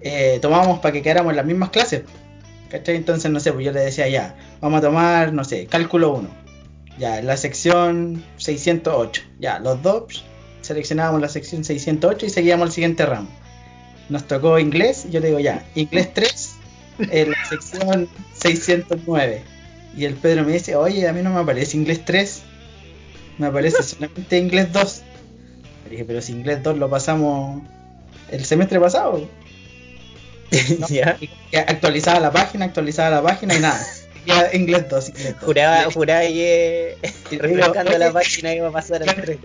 [0.00, 2.02] eh, tomábamos para que quedáramos en las mismas clases,
[2.70, 2.96] ¿cachai?
[2.96, 6.28] Entonces, no sé, pues yo le decía ya, vamos a tomar, no sé, cálculo 1,
[6.98, 10.24] ya, la sección 608, ya, los dos
[10.72, 13.28] seleccionábamos la sección 608 y seguíamos el siguiente ramo.
[14.08, 16.54] Nos tocó inglés, yo le digo ya, inglés 3,
[17.10, 19.42] en la sección 609.
[19.96, 22.42] Y el Pedro me dice, oye, a mí no me aparece inglés 3,
[23.38, 25.02] me aparece solamente inglés 2.
[25.84, 27.62] Le dije, pero si inglés 2 lo pasamos
[28.30, 29.28] el semestre pasado.
[30.78, 31.16] No, ya.
[31.20, 33.86] y que actualizaba la página, actualizaba la página y nada.
[34.24, 35.44] Ya inglés 2, inglés 2.
[35.44, 36.32] Juraba, juraba Y
[37.30, 39.38] digo, refrescando la página iba a pasar al 3.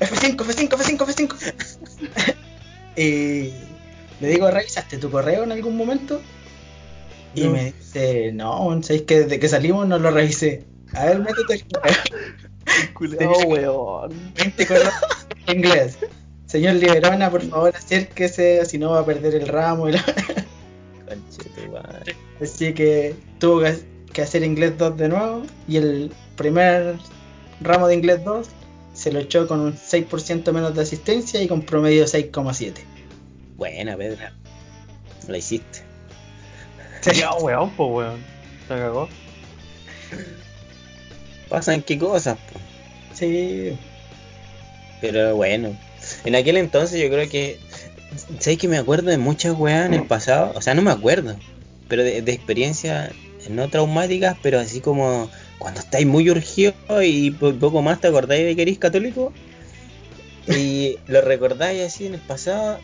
[0.00, 2.34] F5, F5, F5, F5.
[2.96, 3.52] y
[4.20, 6.20] le digo, ¿revisaste tu correo en algún momento?
[7.34, 7.50] Y No.
[7.50, 10.64] me dice, no, ¿sabéis que desde que salimos no lo revisé?
[10.94, 11.94] A ver, métete el correo.
[12.94, 14.32] Culeado, weón.
[14.36, 14.94] 20 correos
[15.46, 15.98] en inglés.
[16.46, 19.88] Señor Liberona, por favor, acérquese, si no va a perder el ramo.
[19.88, 20.04] y la-.
[22.40, 23.62] Así que tuvo
[24.12, 26.96] que hacer inglés 2 de nuevo y el primer
[27.60, 28.48] ramo de inglés 2
[29.08, 32.74] se lo echó con un 6% menos de asistencia y con promedio 6,7.
[33.56, 34.18] Buena, Pedro.
[35.26, 35.80] La hiciste.
[37.14, 38.20] Ya, weón, pues weón.
[38.68, 39.08] Se cagó.
[41.48, 42.60] Pasan qué cosas, po.
[43.14, 43.78] Sí,
[45.00, 45.74] Pero bueno.
[46.26, 47.58] En aquel entonces yo creo que.
[48.40, 50.52] ¿Sabes que me acuerdo de muchas weas en el pasado?
[50.54, 51.34] O sea, no me acuerdo.
[51.88, 53.12] Pero de, de experiencias
[53.48, 58.44] no traumáticas, pero así como cuando estáis muy urgidos y po- poco más te acordáis
[58.44, 59.32] de que eres católico.
[60.46, 62.80] Y lo recordáis así en el pasado.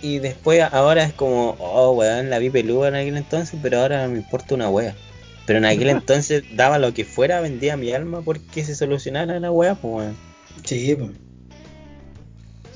[0.00, 4.08] Y después ahora es como, oh weón, la vi peluda en aquel entonces, pero ahora
[4.08, 4.94] me importa una wea.
[5.46, 9.50] Pero en aquel entonces daba lo que fuera, vendía mi alma porque se solucionara la
[9.52, 10.16] wea, pues weón.
[10.64, 11.10] sí, pues.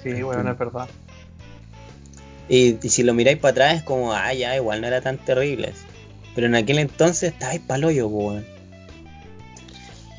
[0.03, 0.89] Sí, weón, es verdad.
[2.49, 5.19] Y, y si lo miráis para atrás es como, ah, ya, igual no era tan
[5.19, 5.73] terrible.
[6.35, 8.47] Pero en aquel entonces estabais pa'l hoyo, po, weón.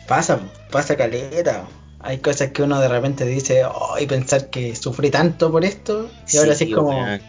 [0.07, 0.39] Pasa,
[0.71, 1.67] pasa caleta.
[1.99, 6.09] Hay cosas que uno de repente dice, oh, y pensar que sufrí tanto por esto,
[6.31, 7.21] y ahora sí es como, weón.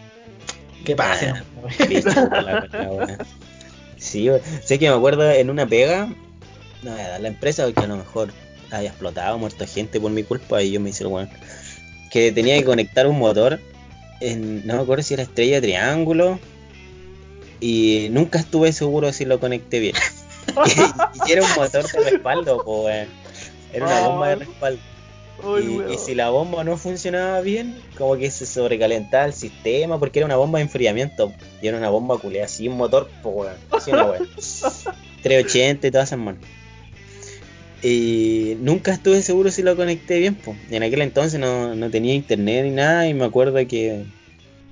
[0.85, 1.43] ¿qué pasa?
[2.73, 3.17] Ah.
[3.97, 4.29] Sí,
[4.63, 6.05] sé que me acuerdo en una pega,
[6.83, 8.31] no voy a dar la empresa porque a lo mejor
[8.71, 11.29] haya explotado, muerto gente por mi culpa y yo me hice el weón.
[12.09, 13.59] Que tenía que conectar un motor
[14.21, 16.39] en, no me acuerdo si era estrella triángulo
[17.59, 19.95] y nunca estuve seguro si lo conecté bien.
[21.27, 23.07] y, era un motor de respaldo, po, weón.
[23.73, 24.79] Era una bomba de respaldo.
[25.89, 30.25] Y, si la bomba no funcionaba bien, como que se sobrecalentaba el sistema, porque era
[30.25, 31.31] una bomba de enfriamiento.
[31.61, 33.57] Y era una bomba culea sin motor, pues weón.
[33.71, 34.29] Así una weón.
[35.23, 36.41] 380 y todas esas manos.
[37.81, 40.57] Y nunca estuve seguro si lo conecté bien, pues.
[40.69, 44.05] En aquel entonces no, no tenía internet ni nada, y me acuerdo que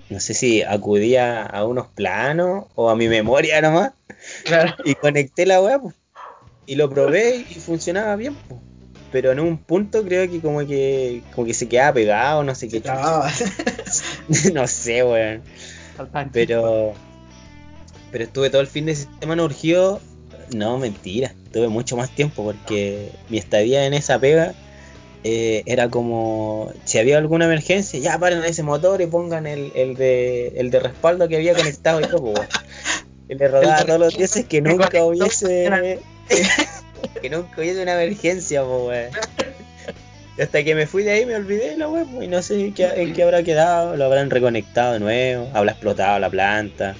[0.10, 3.92] no sé si acudía a unos planos o a mi memoria nomás.
[4.44, 4.74] Claro.
[4.86, 5.96] Y conecté la weá, pues.
[6.66, 8.62] Y lo probé y funcionaba bien, pues.
[9.12, 12.68] Pero en un punto creo que como que como que se quedaba pegado, no sé
[12.68, 12.82] qué.
[14.54, 15.42] no sé, weón.
[16.34, 16.94] Pero
[18.12, 20.02] pero estuve todo el fin de semana urgido.
[20.54, 21.34] No, mentira.
[21.52, 24.54] Tuve mucho más tiempo porque mi estadía en esa pega
[25.24, 29.96] eh, era como si había alguna emergencia, ya paren ese motor y pongan el, el
[29.96, 32.48] de el de respaldo que había conectado y todo, pues.
[33.30, 35.70] Y le rodaba todos los días que nunca hubiese
[37.22, 39.12] que nunca hubiese una emergencia, pues,
[40.40, 43.14] Hasta que me fui de ahí me olvidé la web y no sé qué, en
[43.14, 46.96] qué habrá quedado, lo habrán reconectado de nuevo, habrá explotado la planta,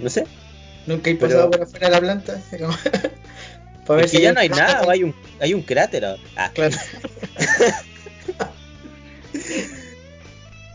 [0.00, 0.26] no sé.
[0.86, 2.40] Nunca he Pero- pasado por afuera de la planta.
[3.86, 6.04] para Porque ya no hay nada, hay un, hay un cráter.
[6.04, 6.20] ahora.
[6.36, 6.76] Ah, Claro.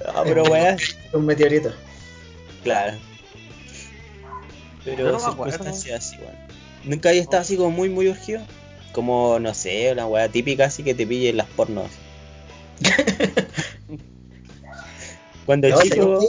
[0.07, 0.77] ah, pero weón,
[1.13, 1.73] Un meteorito.
[2.63, 2.97] claro.
[4.83, 6.35] Pero no circunstancias así, weón.
[6.83, 8.41] Nunca había estado así como muy, muy urgido.
[8.93, 11.89] Como, no sé, una weá típica así que te pillen las pornos.
[15.45, 16.19] Cuando No, chico,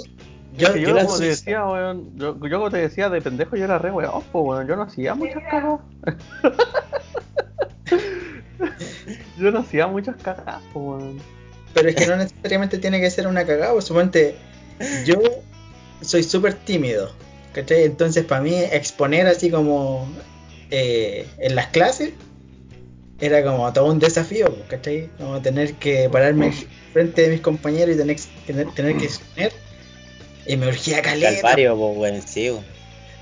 [0.57, 3.23] Yo, Que yo yo, la como te decía, weón, yo, yo como te decía de
[3.23, 5.81] pendejo, yo era re weón, pues weón, yo no hacía muchas cagadas.
[9.39, 11.19] yo no hacía muchas cagadas, pues weón.
[11.75, 14.35] Pero es que no necesariamente tiene que ser una cagada, pues suponte,
[15.07, 15.17] yo
[16.03, 17.11] soy súper tímido,
[17.55, 17.85] ¿cachai?
[17.85, 20.07] Entonces para mí exponer así como
[20.71, 22.13] eh, en las clases
[23.21, 25.09] era como todo un desafío, pues, ¿cachai?
[25.17, 26.53] Como tener que pararme
[26.93, 29.53] frente de mis compañeros y tener, tener, tener que exponer.
[30.47, 32.51] Y me urgía caleta, Calvario, pues weón, sí,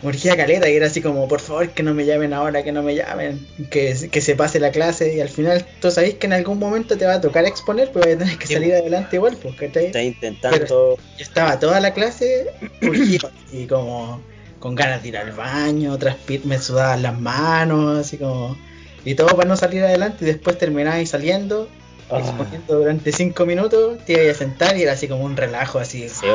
[0.02, 2.72] me urgía caleta y era así como, por favor, que no me llamen ahora, que
[2.72, 6.26] no me llamen, que, que se pase la clase y al final tú sabes que
[6.26, 8.74] en algún momento te va a tocar exponer, pero vas a tener que Sí, salir
[8.74, 9.86] adelante igual, pues, ¿cachai?
[9.86, 10.96] Está intentando.
[10.96, 12.46] Yo estaba toda la clase
[12.82, 14.22] urgido, y como
[14.58, 18.56] con ganas de ir al baño, transpir me sudaban las manos, así como...
[19.04, 21.68] Y todo para no salir adelante y después terminabas saliendo,
[22.10, 25.78] Ah, exponiendo durante cinco minutos, te ibas a sentar y era así como un relajo
[25.78, 26.08] así.
[26.08, 26.26] sí.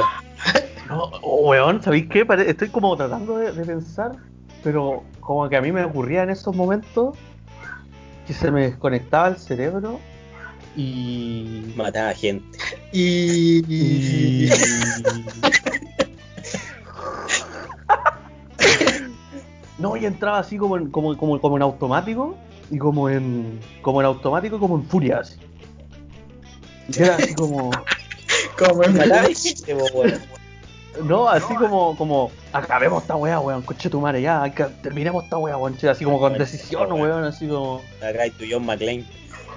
[0.88, 2.26] No, oh, weón, ¿sabéis qué?
[2.26, 4.12] Pare- Estoy como tratando de, de pensar,
[4.64, 7.18] pero como que a mí me ocurría en esos momentos
[8.28, 10.00] que se me desconectaba el cerebro
[10.76, 11.74] y...
[11.76, 12.58] Mataba gente.
[12.92, 14.50] Y...
[19.78, 22.38] No, y entraba así como en, como, como, como en automático
[22.72, 25.36] y como en como en automático y como en furia así.
[26.98, 27.72] Y era así como
[28.58, 30.14] como en Mataba gente, weón.
[31.04, 35.58] No, así como como acabemos esta weá, weón, coche tu madre ya, terminemos esta weá,
[35.58, 39.06] weón, así como con decisión, weón, así como Acá tu John McClane.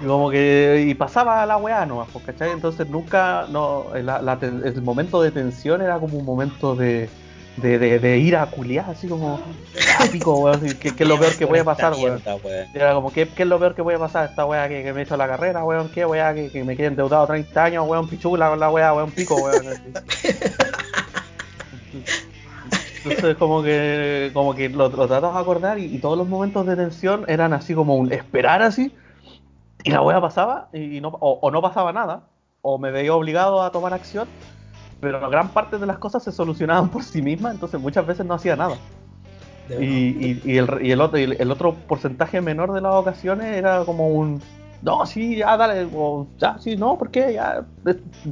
[0.01, 2.51] y como que y pasaba la weá nomás, pues, ¿cachai?
[2.51, 7.09] Entonces nunca no la- la ten- el momento de tensión era como un momento de
[7.57, 9.37] de, de, de ira culiada, así como,
[10.13, 12.21] pico, weón, así, ¿qué, qué es lo peor que puede pasar, weón?
[12.73, 14.29] Era como, ¿qué, ¿qué es lo peor que puede pasar?
[14.29, 16.33] Esta weá que, que me hizo la carrera, weón, ¿qué weá?
[16.33, 19.65] Que, que me quede endeudado 30 años, weón, pichula con la weá, weón, pico, weón.
[23.03, 26.65] Entonces como que como que lo, lo trataba de acordar y, y todos los momentos
[26.65, 28.93] de tensión eran así como un esperar así
[29.83, 32.23] y la weá pasaba y, no, o, o no pasaba nada
[32.61, 34.27] o me veía obligado a tomar acción
[34.99, 38.33] pero gran parte de las cosas se solucionaban por sí mismas entonces muchas veces no
[38.33, 38.75] hacía nada
[39.79, 43.55] y, y, y el, y el otro, y el otro porcentaje menor de las ocasiones
[43.55, 44.41] era como un
[44.81, 47.33] no, sí, ya dale, o ya, sí, no, ¿por qué?
[47.33, 47.65] Ya,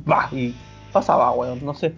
[0.10, 0.56] va, y
[0.94, 1.94] pasaba, weón, no sé.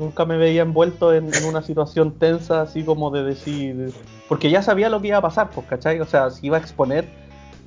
[0.00, 3.92] Nunca me veía envuelto en, en una situación tensa, así como de decir.
[4.28, 6.00] Porque ya sabía lo que iba a pasar, pues, ¿cachai?
[6.00, 7.04] O sea, si iba a exponer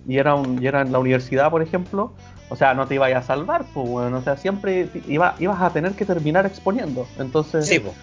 [0.07, 2.11] y era, un, y era en la universidad, por ejemplo,
[2.49, 4.15] o sea, no te ibas a salvar, pues, weón.
[4.15, 7.07] O sea, siempre iba, ibas a tener que terminar exponiendo.
[7.19, 7.67] Entonces.
[7.67, 7.93] Sí, po.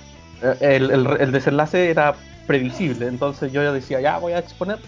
[0.43, 2.15] Eh, el, el, el desenlace era
[2.47, 4.79] previsible, entonces yo ya decía, ya voy a exponer,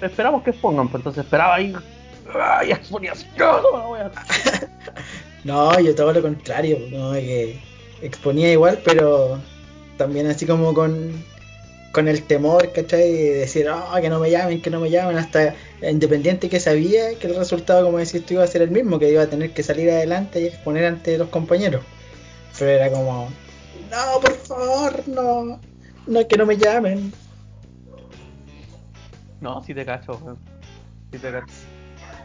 [0.00, 1.74] esperamos que expongan, pues entonces esperaba ahí,
[2.34, 2.62] ¡ah!
[2.66, 4.10] y exponía así, ¡no, no, voy a-".
[5.44, 7.60] No, yo todo lo contrario, no, que
[8.02, 9.40] exponía igual, pero
[9.96, 11.12] también así como con,
[11.92, 13.12] con el temor, ¿cachai?
[13.12, 17.18] De decir, ah, que no me llamen, que no me llamen, hasta independiente que sabía
[17.18, 19.52] que el resultado, como decís tú, iba a ser el mismo, que iba a tener
[19.52, 21.82] que salir adelante y exponer ante los compañeros.
[22.58, 23.28] Pero era como,
[23.90, 25.60] no, por favor, no,
[26.06, 27.12] no, que no me llamen.
[29.40, 30.38] No, sí te cacho, weón.
[31.12, 31.52] Sí te cacho.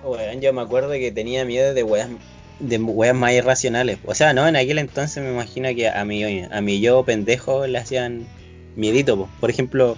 [0.04, 2.10] Weón, yo me acuerdo que tenía miedo de weas,
[2.60, 3.98] de weas más irracionales.
[4.06, 7.68] O sea, no, en aquel entonces me imagino que a mi, a mi yo pendejo
[7.68, 8.26] le hacían
[8.76, 9.18] miedito.
[9.18, 9.30] po.
[9.40, 9.98] Por ejemplo,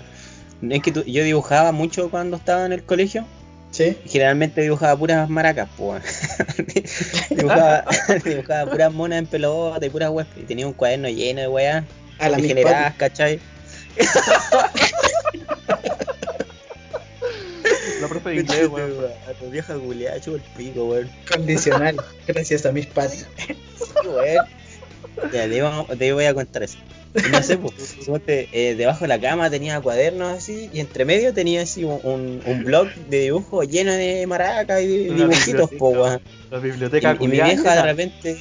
[0.68, 3.26] es que tú- yo dibujaba mucho cuando estaba en el colegio.
[3.70, 3.98] ¿Sí?
[4.06, 6.02] Generalmente dibujaba puras maracas, weón.
[7.30, 7.84] dibujaba,
[8.26, 10.28] dibujaba puras monas en pelota y puras weas.
[10.38, 11.84] Y tenía un cuaderno lleno de weas
[12.18, 12.98] A la degeneradas, misma.
[12.98, 13.40] ¿cachai?
[18.08, 18.92] La profe de inglés, weón.
[19.28, 21.10] A tu vieja culiada, chupa el pico, weón.
[21.30, 21.96] Condicional,
[22.28, 23.28] gracias a mis padres.
[24.06, 24.46] weón.
[25.34, 26.78] Ya, vamos- de ahí voy a contar eso.
[27.16, 31.04] Y no sé, pues, suponte, eh, debajo de la cama tenía cuadernos así, y entre
[31.06, 35.70] medio tenía así un, un, un blog de dibujo lleno de maracas y de dibujitos,
[35.80, 36.22] po, weón.
[36.52, 38.38] La Y, biblioteca y mi culiada vieja de repente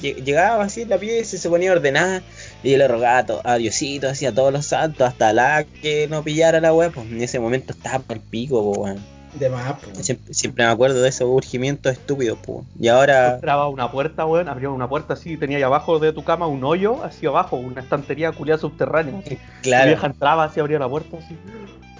[0.00, 2.22] llegaba así en la pieza y se ponía ordenada,
[2.62, 5.64] y yo le rogaba a, to- a Diosito, así a todos los santos, hasta la
[5.82, 9.14] que no pillara la weá, pues en ese momento estaba por el pico, po, weón.
[9.34, 9.74] De más.
[10.00, 12.64] Siempre, siempre me acuerdo de esos urgimientos estúpidos, po.
[12.78, 16.22] Y ahora, Entraba una puerta, weón, abría una puerta así, tenía ahí abajo de tu
[16.22, 19.18] cama un hoyo, así abajo, una estantería culiada subterránea.
[19.18, 19.30] así.
[19.30, 21.36] Mi claro, vieja entraba así, abría la puerta así.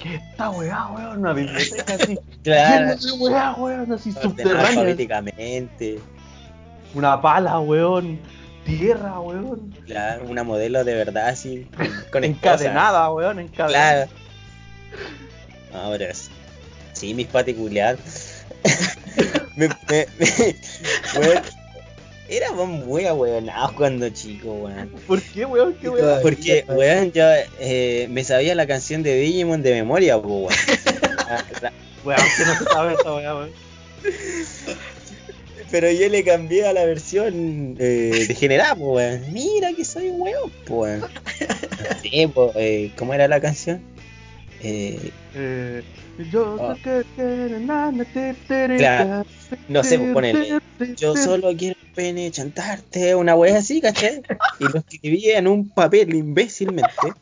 [0.00, 1.18] ¿Qué esta weá, weón?
[1.18, 2.18] Una biblioteca así.
[2.44, 4.68] claro, de weá, weón, así ordenado subterránea.
[4.68, 5.98] alfabéticamente.
[6.94, 8.18] Una pala, weón.
[8.64, 9.74] Tierra, weón.
[9.86, 11.68] Claro, una modelo de verdad así,
[12.10, 14.06] con Encadenada, weón, encadenada.
[14.06, 15.84] Claro.
[15.86, 16.30] Ahora es.
[16.92, 18.44] Sí, mis particulares.
[19.56, 20.56] me, me, me-
[21.20, 21.42] weón,
[22.28, 24.88] éramos muy ahueonados cuando chico, weón.
[25.06, 25.74] ¿Por qué, weón?
[25.74, 26.22] ¿Qué weón?
[26.22, 26.78] Porque, weón.
[26.78, 27.24] weón, yo
[27.60, 30.52] eh, me sabía la canción de Digimon de memoria, weón.
[32.04, 33.50] Weón, que no se sabe esa weá, weón.
[35.70, 39.32] pero yo le cambié a la versión eh, degenerada, po, weón.
[39.32, 41.04] Mira que soy un weón, weón.
[42.02, 43.80] Sí, po, eh, ¿cómo era la canción?
[44.62, 45.82] Eh, Eh,
[46.30, 46.56] yo
[48.78, 49.24] Claro.
[49.50, 50.58] te- No sé, pues, ponele,
[50.96, 54.22] Yo solo quiero pene chantarte, una wea así, ¿cachai?
[54.60, 57.12] Y lo escribía en un papel imbécilmente,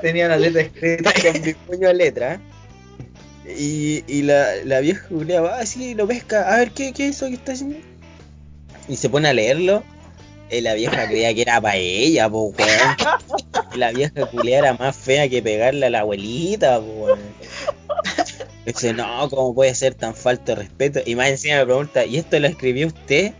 [0.00, 1.12] Tenía la letra escrita.
[1.12, 2.40] con mi puño de letra.
[3.46, 7.08] Y, y la, la vieja Julia va así y lo pesca, a ver, ¿qué, qué
[7.08, 7.76] es eso que está haciendo?
[8.88, 9.82] Y se pone a leerlo.
[10.50, 12.96] Y la vieja creía que era para ella, po, weón.
[13.74, 17.20] La vieja culia era más fea que pegarle a la abuelita, po, weón.
[18.66, 21.00] Dice, no, ¿cómo puede ser tan falto de respeto?
[21.06, 23.32] Y más encima me pregunta, ¿y esto lo escribió usted?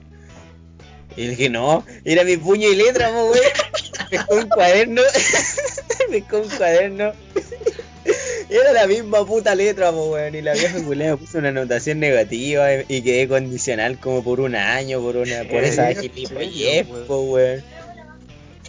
[1.15, 3.45] Y le dije, no, era mi puño y letra, po, weón.
[4.11, 5.03] Pescó un cuaderno.
[6.11, 7.13] Pescó un cuaderno.
[8.53, 10.35] Era la misma puta letra, po, weón.
[10.35, 15.01] Y la vieja culea puso una anotación negativa y quedé condicional como por un año,
[15.01, 17.63] por una, por esa ¿En gilipollez, serio, po, weón.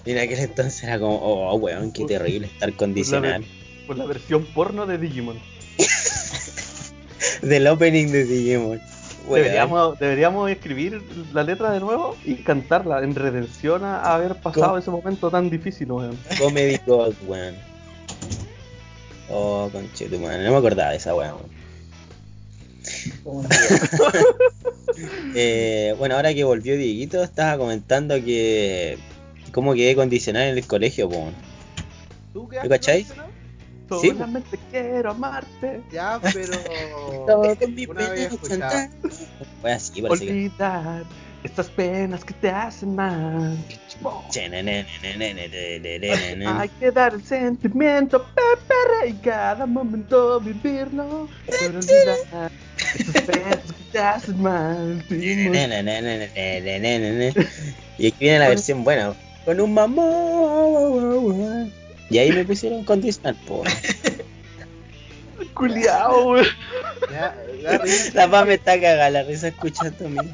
[0.05, 3.43] Y en aquel entonces era como, oh, weón, qué terrible estar condicional.
[3.87, 5.39] Por la versión porno de Digimon.
[7.41, 8.81] Del opening de Digimon.
[9.29, 11.01] Deberíamos, deberíamos escribir
[11.33, 15.91] la letra de nuevo y cantarla en redención a haber pasado ese momento tan difícil,
[15.91, 16.17] weón.
[16.37, 17.72] Comedy God, weón.
[19.35, 21.41] Oh, conchetumare, no me acordaba de esa weón.
[25.33, 28.99] Eh, bueno, ahora que volvió Dieguito, estaba comentando que
[29.51, 31.31] cómo quedé condicionado en el colegio, po.
[32.31, 32.47] ¿Tú.
[33.99, 35.81] Sí, Solamente quiero amarte.
[35.91, 36.53] Ya, pero.
[37.25, 38.71] Todo con mi una vez pena escuchaba.
[38.71, 38.89] chantar.
[39.61, 40.51] Fue así, parece que.
[41.43, 43.57] Estas penas que te hacen mal.
[46.45, 51.27] Hay que dar el sentimiento, Pepe y cada momento vivirlo.
[51.45, 52.51] Pero olvidar
[52.97, 55.05] estas penas que te hacen mal.
[57.97, 59.13] Y aquí viene la versión buena.
[59.45, 61.71] Con un mamón.
[62.09, 63.63] Y ahí me pusieron con Disney, po.
[65.53, 66.35] Culeado.
[66.35, 70.33] La, la, la, la mamá me está cagada, la risa escuchando a mí.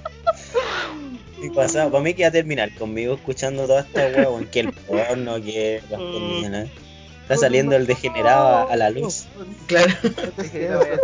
[1.42, 4.74] Y pasado, para mí que iba a terminar conmigo escuchando toda esta weón, que el
[4.74, 6.70] porno, que las condicionales.
[7.22, 9.26] Está saliendo el degenerado a, la luz.
[9.68, 9.94] Claro.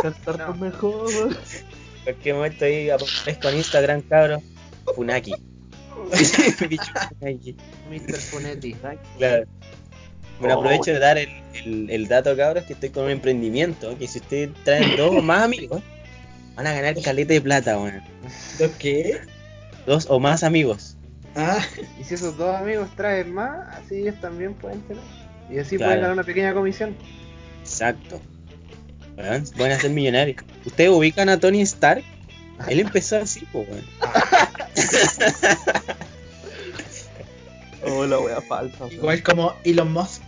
[0.01, 0.55] Cantar No.
[0.55, 1.07] mejor.
[1.11, 4.41] En cualquier momento ahí aparezco en Instagram, cabros.
[4.95, 5.33] Funaki.
[6.69, 7.55] Bicho Funaki.
[7.89, 8.15] Mr.
[8.15, 8.75] Funetti.
[9.17, 9.45] Claro.
[10.39, 10.59] Bueno, Oh.
[10.59, 13.97] aprovecho de dar el, el, el dato, cabros, que estoy con un emprendimiento.
[13.97, 15.81] Que si ustedes traen dos o más amigos,
[16.55, 18.01] van a ganar caleta de plata, weón.
[18.59, 19.19] ¿Los qué?
[19.85, 20.95] Dos o más amigos.
[21.35, 21.59] Ah,
[21.99, 25.03] Y si esos dos amigos traen más, así ellos también pueden tener.
[25.49, 25.89] Y así Claro.
[25.89, 26.95] pueden ganar una pequeña comisión.
[27.61, 28.21] Exacto.
[29.17, 30.43] Weón, van a ser millonarios.
[30.65, 32.03] ¿Ustedes ubican a Tony Stark?
[32.67, 33.83] Él empezó así, pues, weón.
[37.87, 38.87] Oh, la wea falsa.
[38.91, 40.21] igual como Elon Musk.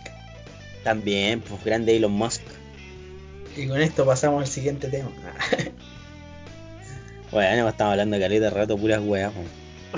[0.84, 2.40] También, pues, grande Elon Musk.
[3.56, 5.10] Y con esto pasamos al siguiente tema.
[7.30, 9.48] Bueno, estamos hablando de caleta de rato, puras weas, weón.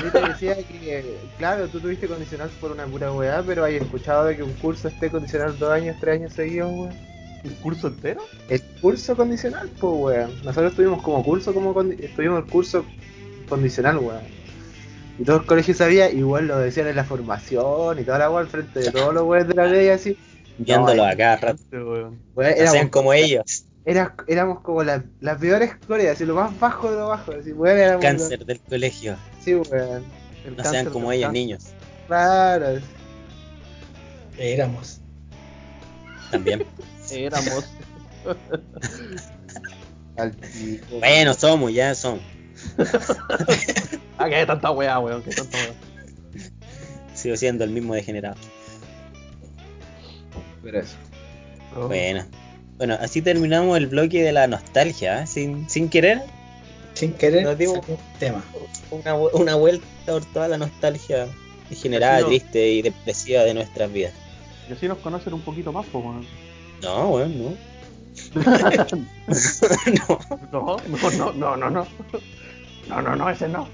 [0.05, 4.25] Yo te decía que, claro, tú tuviste condicional por una pura weá, pero hay escuchado
[4.27, 7.11] de que un curso esté condicional dos años, tres años seguidos, weón.
[7.43, 8.21] ¿Un curso entero?
[8.49, 10.31] El curso condicional, pues, weón.
[10.45, 12.85] Nosotros tuvimos como curso, como condi- estuvimos el curso
[13.49, 14.23] condicional, weón.
[15.19, 18.41] Y todo el colegio sabía, igual lo decían en la formación y toda la weá
[18.41, 20.17] al frente de todos los weones de la ley, así.
[20.59, 21.63] Viéndolo No, a cada rato.
[21.73, 22.21] Weón.
[22.35, 23.65] Weón, Hacían como ellos.
[23.85, 27.33] Era- éramos como la- las peores coreas, así lo más bajo de lo bajo.
[27.33, 29.17] Así, weón, éramos Cáncer del colegio.
[29.43, 30.05] sí, weón.
[30.45, 31.33] El No sean como cáncer.
[31.33, 31.67] niños.
[32.07, 32.81] Claro,
[34.39, 35.01] Éramos.
[36.31, 36.65] También.
[37.11, 37.65] Éramos.
[40.99, 42.21] Bueno, somos, ya somos.
[44.19, 45.23] Ah, que tanta wea, weón.
[45.23, 45.73] Que tanta wea.
[47.15, 48.37] Sigo siendo el mismo degenerado.
[50.63, 50.97] Pero eso.
[51.75, 51.87] Oh.
[51.87, 52.27] Bueno.
[52.81, 55.27] Bueno, así terminamos el bloque de la nostalgia, ¿eh?
[55.27, 56.23] sin, sin querer.
[56.95, 58.43] Sin querer, Nos dimos- un tema.
[58.91, 61.29] Una, una vuelta por toda la nostalgia
[62.23, 62.27] no.
[62.29, 64.15] triste y depresiva de nuestras vidas.
[64.69, 66.27] Y así nos conocen un poquito más, pues, weón.
[66.83, 67.71] No, bueno, no.
[70.09, 70.19] no.
[70.51, 71.87] No, no, no, no, no, no.
[72.89, 73.69] No, no, no, ese no.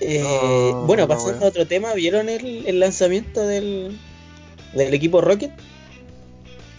[0.00, 3.98] Eh, No, bueno, no, pasando a otro tema, ¿vieron el, el lanzamiento del,
[4.76, 5.52] del equipo Rocket?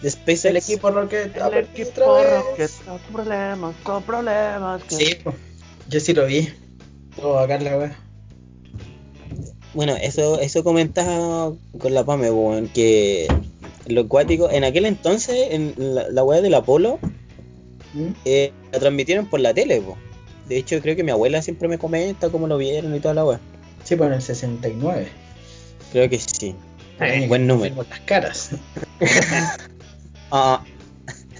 [0.02, 0.44] De SpaceX.
[0.46, 1.36] El equipo Rocket.
[1.36, 2.18] El equipo.
[2.22, 4.82] Rocket, con problemas, con problemas.
[4.84, 4.94] Que...
[4.94, 5.18] Sí,
[5.88, 6.48] yo sí lo vi.
[7.16, 7.98] Todo bacán la wea.
[9.74, 13.28] Bueno, eso, eso comentaba con la PAME, weón, que
[13.86, 16.98] lo acuático, en aquel entonces, en la, la del Apolo,
[17.94, 18.12] ¿Mm?
[18.24, 19.96] eh, la transmitieron por la tele, po.
[20.48, 23.24] De hecho, creo que mi abuela siempre me comenta cómo lo vieron y toda la
[23.24, 23.40] weá.
[23.84, 25.08] Sí, pues en el 69.
[25.92, 26.54] Creo que sí.
[26.98, 27.84] Que buen número.
[27.88, 28.50] las caras.
[30.30, 30.62] Ah,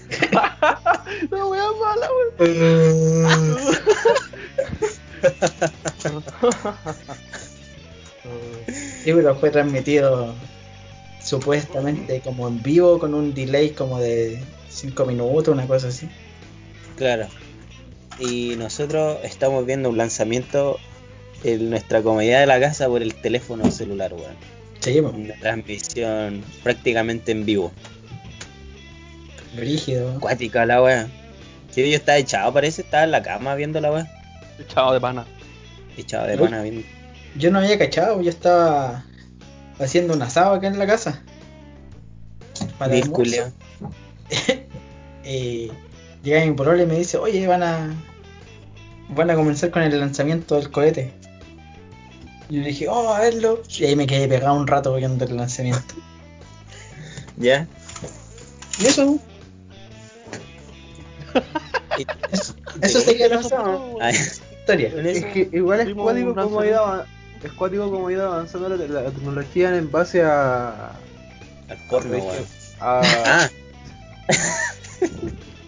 [1.29, 3.57] La wea mala, weón.
[9.03, 10.33] Sí, pero fue transmitido
[11.23, 16.09] supuestamente como en vivo con un delay como de 5 minutos, una cosa así.
[16.97, 17.27] claro.
[18.19, 20.77] Y nosotros estamos viendo un lanzamiento
[21.43, 24.35] en nuestra comodidad de la casa por el teléfono celular, weón.
[24.79, 27.71] Sí, pues, Una transmisión prácticamente en vivo.
[29.55, 30.15] brígido.
[30.17, 31.07] Acuática la weá.
[31.71, 34.07] Sí, yo estaba echado, parece, estaba en la cama viendo la weá.
[34.67, 35.25] Chao de pana.
[35.97, 36.39] Echado de Uy.
[36.39, 36.81] pana viendo.
[37.35, 39.05] Yo no había cachado, yo estaba
[39.79, 41.21] haciendo un asado acá en la casa.
[42.77, 42.93] Para
[46.23, 46.51] llega mi
[46.83, 47.93] y me dice, oye, van a
[49.09, 51.13] van a comenzar con el lanzamiento del cohete.
[52.49, 53.61] Y yo dije, oh, a verlo.
[53.77, 55.93] Y ahí me quedé pegado un rato viendo el lanzamiento.
[57.37, 57.67] ¿Ya?
[58.79, 59.19] Y eso,
[62.31, 63.41] eso, eso sería la
[64.01, 64.15] Ay,
[64.59, 64.89] historia.
[64.89, 67.05] Es que igual es cuático como ha ido, avan-
[67.43, 70.91] es cuático como ha ido avanzando la, la tecnología en base a,
[71.69, 72.35] Al porno, por
[72.79, 73.49] a- Ah,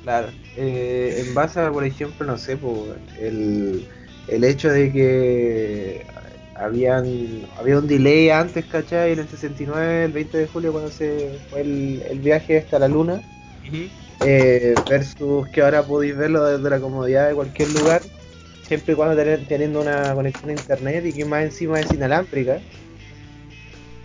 [0.04, 2.88] claro, eh, en base a por ejemplo no sé po,
[3.20, 3.86] el,
[4.28, 6.06] el hecho de que
[6.62, 9.14] habían había un delay antes, ¿cachai?
[9.14, 12.88] En el 69, el 20 de julio, cuando se fue el, el viaje hasta la
[12.88, 13.22] luna,
[14.24, 18.02] eh, versus que ahora podéis verlo desde la comodidad de cualquier lugar,
[18.68, 19.16] siempre y cuando
[19.48, 22.62] teniendo una conexión a internet y que más encima es inalámbrica.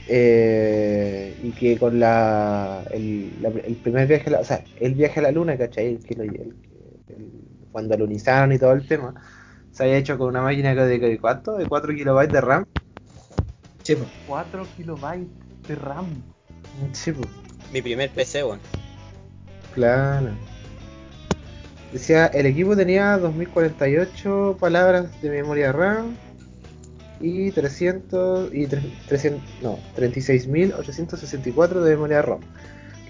[0.09, 4.95] Eh, y que con la el, la- el primer viaje, a la- o sea, el
[4.95, 5.87] viaje a la luna, ¿cachai?
[5.95, 6.55] El que lo- el-
[7.73, 9.15] cuando alunizaron y todo el tema,
[9.77, 11.59] se había hecho con una máquina de, de ¿cuánto?
[11.59, 12.65] De 4 kilobytes de RAM.
[13.83, 14.09] Sí, pues.
[14.27, 15.29] 4 kilobytes
[15.69, 16.07] de RAM.
[16.93, 17.13] Sí.
[17.75, 18.59] Mi primer PC, weón.
[19.75, 20.29] Claro.
[21.93, 26.17] Decía, el equipo tenía 2048 palabras de memoria RAM
[27.21, 32.41] y 300 y tre- 300, no, 36.864 de memoria ROM.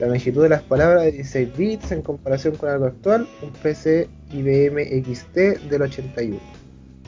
[0.01, 4.09] La longitud de las palabras de 16 bits en comparación con algo actual, un PC
[4.33, 5.37] IBM XT
[5.71, 6.56] del 81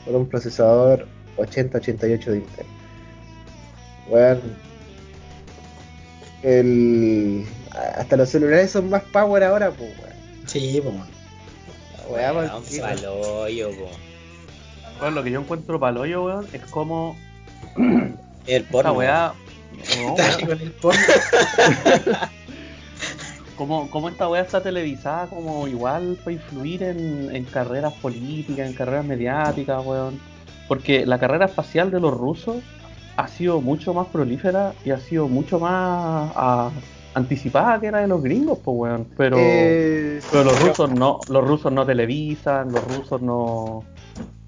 [0.09, 1.07] con un procesador
[1.37, 2.65] 8088 de Intel.
[4.09, 4.41] Bueno,
[6.41, 7.45] el
[7.95, 10.47] hasta los celulares son más power ahora, pues, weón.
[10.47, 10.95] Sí, pues.
[12.09, 12.81] Weón, mal pico.
[12.83, 13.89] pa'l hoyo, po.
[14.99, 17.15] Bueno, lo que yo encuentro paloyo, weón, es como
[17.77, 18.93] El esta porno.
[18.93, 19.33] weá.
[20.01, 20.99] no, Dale weón, el porno.
[23.59, 28.73] como, como esta weá está televisada, como igual para influir en, en carreras políticas, en
[28.73, 30.17] carreras mediáticas, weón.
[30.69, 32.63] Porque la carrera espacial de los rusos
[33.17, 36.71] ha sido mucho más prolífera y ha sido mucho más ah,
[37.13, 39.07] anticipada que la de los gringos, pues, weón.
[39.17, 43.83] Pero, Eh, pero los rusos no, los rusos no televisan, los rusos no,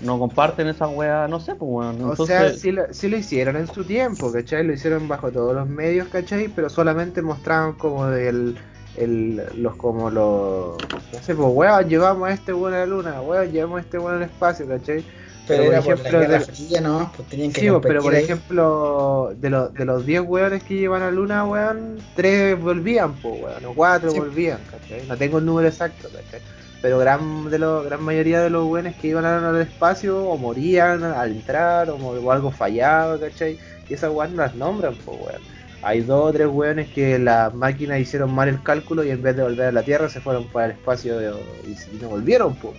[0.06, 2.02] no comparten esa weá, no sé, pues, weón.
[2.02, 4.66] O Entonces, sea, sí lo, sí lo hicieron en su tiempo, ¿cachai?
[4.66, 6.48] Lo hicieron bajo todos los medios, ¿cachai?
[6.48, 8.56] Pero solamente mostraban como del,
[8.98, 10.78] el, los como los...
[11.14, 13.98] No sé, pues, weón, llevamos a este weón a la luna, weón, llevamos a este
[14.00, 15.04] weón al espacio, ¿cachai?
[15.48, 17.12] Pero Pero, por por la ejemplo, de- Fría.
[17.16, 18.24] Pues tenían que Sí, pues, pero por competir ahí.
[18.24, 23.14] ejemplo, de, los de los 10 weones que llevan a la luna, weón, 3 volvían,
[23.16, 24.20] pues, weón, o 4 Sí.
[24.20, 25.06] volvían, ¿cachai?
[25.08, 26.42] No tengo el número exacto, ¿cachai?
[26.82, 31.04] Pero gran, de los, gran mayoría de los weones que iban al espacio o morían
[31.04, 33.60] al entrar o, o algo fallaba, ¿cachai?
[33.90, 35.42] Y esas weones no las nombran, pues, weón.
[35.84, 39.36] Hay dos o tres weones que las máquinas hicieron mal el cálculo y en vez
[39.36, 41.32] de volver a la Tierra se fueron para el espacio de-
[41.66, 42.76] y, y no volvieron, pues.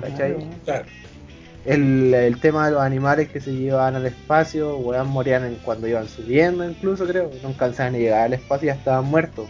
[0.00, 0.36] ¿cachai?
[0.64, 0.84] Claro.
[1.64, 5.86] El, el tema de los animales que se llevaban al espacio, weón, morían en- cuando
[5.86, 7.30] iban subiendo, incluso creo.
[7.42, 9.48] No alcanzaban a llegar al espacio y ya estaban muertos.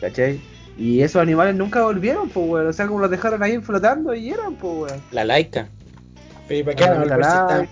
[0.00, 0.40] ¿Cachai?
[0.78, 2.66] Y esos animales nunca volvieron, pues, weón.
[2.68, 5.02] O sea, como los dejaron ahí flotando y eran, pues, weón.
[5.10, 5.68] La laica.
[6.48, 7.68] Pero ¿y para qué Ah, la-?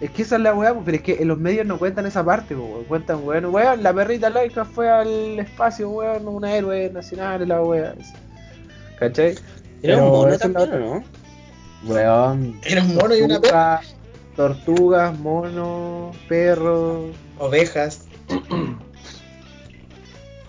[0.00, 2.22] Es que esa es la weá, pero es que en los medios no cuentan esa
[2.22, 2.84] parte, weón.
[2.84, 7.94] Cuentan, weón, weón, la perrita laica fue al espacio, weón, una héroe nacional, la weá.
[8.98, 9.30] ¿Cachai?
[9.82, 11.04] Era Pero un mono la también, ¿o no?
[11.84, 12.60] Weón.
[12.64, 13.80] Era un mono y una perra.
[14.36, 17.14] tortugas, monos, perros.
[17.38, 18.06] Ovejas.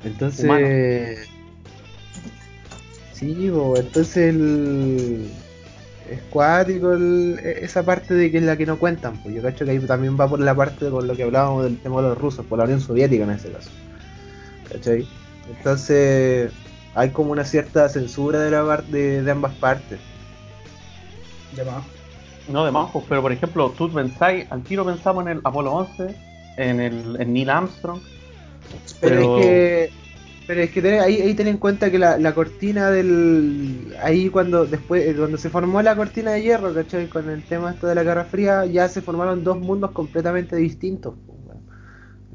[0.03, 0.43] Entonces.
[0.43, 0.67] Humano.
[3.13, 5.31] Sí, bo, entonces el.
[6.09, 9.17] Es cuático el- e- esa parte de que es la que no cuentan.
[9.17, 11.77] Pues yo cacho que ahí también va por la parte con lo que hablábamos del
[11.77, 13.69] tema de los rusos, por la Unión Soviética en ese caso.
[14.71, 15.05] ¿Cachai?
[15.49, 16.51] Entonces
[16.95, 19.99] hay como una cierta censura de, la de, de ambas partes.
[21.55, 21.83] Llamado.
[22.47, 25.73] No, de más, pues, pero por ejemplo, tú pensáis, al tiro pensamos en el Apolo
[25.73, 26.15] 11,
[26.55, 29.89] en el en Neil Armstrong, Pero, pero, es que,
[30.47, 33.93] pero es que ten- ahí, ahí ten en cuenta que la, la cortina del.
[34.01, 37.07] Ahí cuando después eh, cuando se formó la cortina de hierro, ¿cachai?
[37.09, 41.13] Con el tema esto de la Guerra Fría, ya se formaron dos mundos completamente distintos.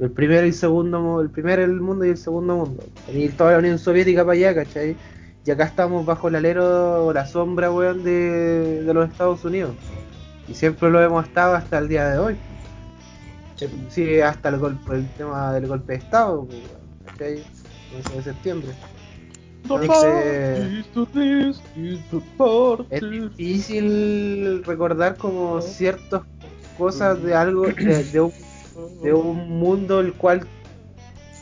[0.00, 2.84] El primero y el segundo, el primero el mundo y el segundo mundo.
[3.12, 4.96] Y toda la Unión Soviética para allá, ¿cachai?
[5.44, 9.72] Y acá estamos bajo el alero o la sombra, weón, de, de los Estados Unidos.
[10.48, 12.36] Y siempre lo hemos estado hasta el día de hoy.
[13.88, 14.20] Sí.
[14.20, 16.62] Hasta el golpe, el tema del golpe de Estado, weón,
[17.06, 17.44] ¿cachai?
[17.96, 18.72] 11 de septiembre.
[19.62, 20.84] Entonces,
[22.90, 26.22] es difícil recordar como ciertas
[26.76, 28.32] cosas de algo, de, de un,
[29.02, 30.46] de un mundo el cual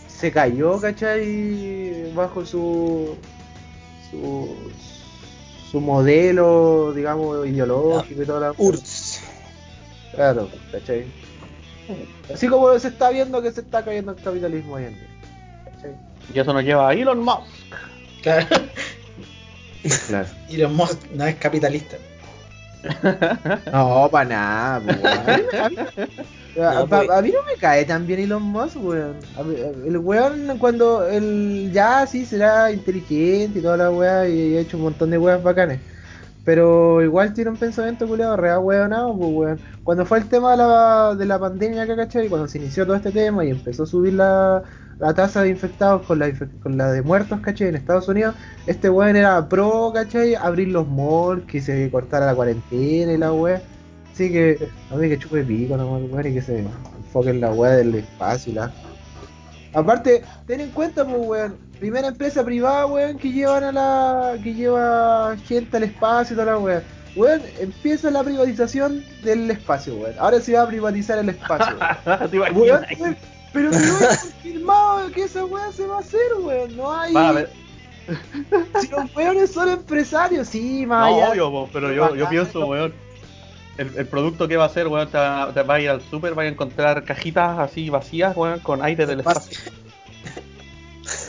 [0.09, 2.12] se cayó, ¿cachai?
[2.14, 3.16] Bajo su,
[4.11, 4.55] su,
[5.70, 8.55] su modelo, digamos, ideológico y toda la...
[8.59, 9.22] URSS.
[10.14, 11.07] Claro, ¿cachai?
[12.32, 15.09] Así como se está viendo que se está cayendo el capitalismo hoy en día.
[15.64, 16.09] ¿cachai?
[16.34, 17.40] Y eso nos lleva a Elon Musk.
[18.22, 18.46] Claro.
[20.50, 21.96] Los Musk no es capitalista.
[23.72, 25.18] No, para nada, pues, weón.
[25.60, 25.76] A mí-
[26.62, 29.16] a- pues- a mí no me cae tan bien Elon Musk, weón.
[29.86, 34.76] El weón, cuando el ya sí será inteligente y toda la weá y ha hecho
[34.76, 35.80] un montón de weas bacanes.
[36.44, 39.60] Pero igual tiene un pensamiento culiado real, weón, pues, weón.
[39.84, 42.28] Cuando fue el tema de la, de la pandemia acá, ¿cachai?
[42.28, 44.62] Cuando se inició todo este tema y empezó a subir la,
[45.01, 46.30] la tasa de infectados con la,
[46.62, 47.68] con la de muertos, ¿cachai?
[47.68, 48.34] En Estados Unidos,
[48.66, 50.34] este weón era pro, ¿cachai?
[50.34, 53.62] Abrir los malls, que se cortara la cuarentena y la weá.
[54.12, 57.51] Así que, a mí que chupe pico nomás, weón, y que se enfoque en la
[57.51, 58.70] weá del espacio y la.
[59.72, 64.38] Aparte, ten en cuenta, pues, weón, primera empresa privada, weón, que llevan a la.
[64.42, 66.82] que lleva gente al espacio y toda la weón.
[67.16, 70.14] Weón, empieza la privatización del espacio, weón.
[70.18, 71.74] Ahora se va a privatizar el espacio.
[72.30, 73.01] ¿Te weón, imaginas?
[73.01, 73.16] weón,
[73.53, 76.76] pero no es confirmado que esa weá se va a hacer, weón.
[76.76, 77.12] No hay.
[77.12, 77.53] Va a ver.
[78.80, 82.92] Si los weones son empresarios, sí, más No, obvio, po, pero yo, yo pienso, weón.
[83.78, 86.03] El, el producto que va a hacer, weón, te va, te va a ir al
[86.03, 89.59] super, va a encontrar cajitas así vacías, weón, con aire del espacio.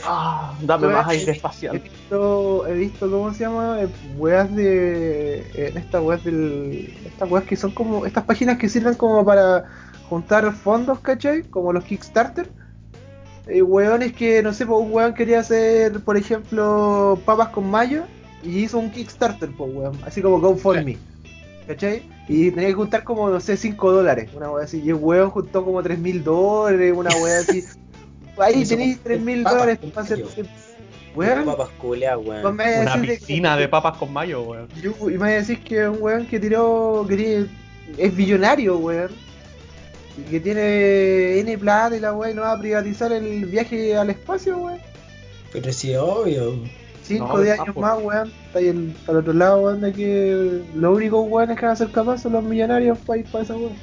[0.05, 1.79] Ah, dame más aire He espacial.
[1.79, 3.81] visto, he visto, ¿cómo se llama?
[3.81, 5.45] Eh, Weas de.
[5.55, 6.93] En estas weas del.
[7.05, 8.05] Estas weas que son como.
[8.05, 9.65] Estas páginas que sirven como para
[10.11, 11.43] juntar fondos, ¿cachai?
[11.43, 12.49] Como los Kickstarter.
[13.47, 18.03] Eh, weones que, no sé, pues un weón quería hacer, por ejemplo, papas con mayo.
[18.43, 19.97] Y hizo un Kickstarter, pues weón.
[20.05, 20.97] Así como GoFundMe.
[21.65, 22.03] ¿Cachai?
[22.27, 24.29] Y tenía que juntar como, no sé, 5 dólares.
[24.35, 24.81] Una wea así.
[24.83, 26.93] Y el weón juntó como 3 mil dólares.
[26.93, 27.63] Una wea así.
[28.37, 30.25] Ahí tenéis con 3 mil dólares para hacer.
[31.15, 32.45] Weón, Papas culeas, no weón.
[32.45, 34.67] Una de- piscina de papas con mayo, weón.
[34.81, 37.05] Yo- y me decir que un weón que tiró.
[37.07, 37.47] que tiene-
[37.97, 39.11] es billonario, weón.
[40.17, 44.09] Y que tiene N plata y la y no va a privatizar el viaje al
[44.09, 44.79] espacio, weón.
[45.53, 46.59] Pero sí, obvio.
[47.03, 48.31] 5 No, de de años más, weón.
[48.47, 51.73] Está ahí el, para el otro lado, weón, de que los únicos weones que van
[51.73, 53.73] a ser capaces son los millonarios para ir para esa weón.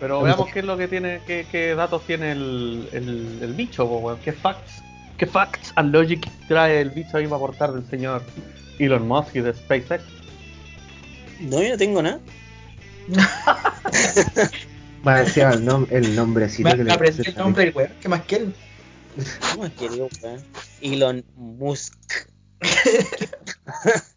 [0.00, 3.84] Pero veamos qué es lo que tiene, qué, qué datos tiene el, el, el bicho,
[3.84, 4.18] weón.
[4.24, 4.82] ¿Qué facts,
[5.18, 8.22] qué facts and logic trae el bicho ahí para aportar del señor
[8.78, 10.02] Elon Musk y de SpaceX?
[11.40, 12.20] No, yo no tengo nada.
[15.06, 18.08] Va decía el, nom el nombrecito que me le aprendí el nombre del weón, ¿qué
[18.08, 18.54] más quieren?
[19.52, 20.42] ¿Cómo es que digo, weón?
[20.80, 21.94] Elon Musk.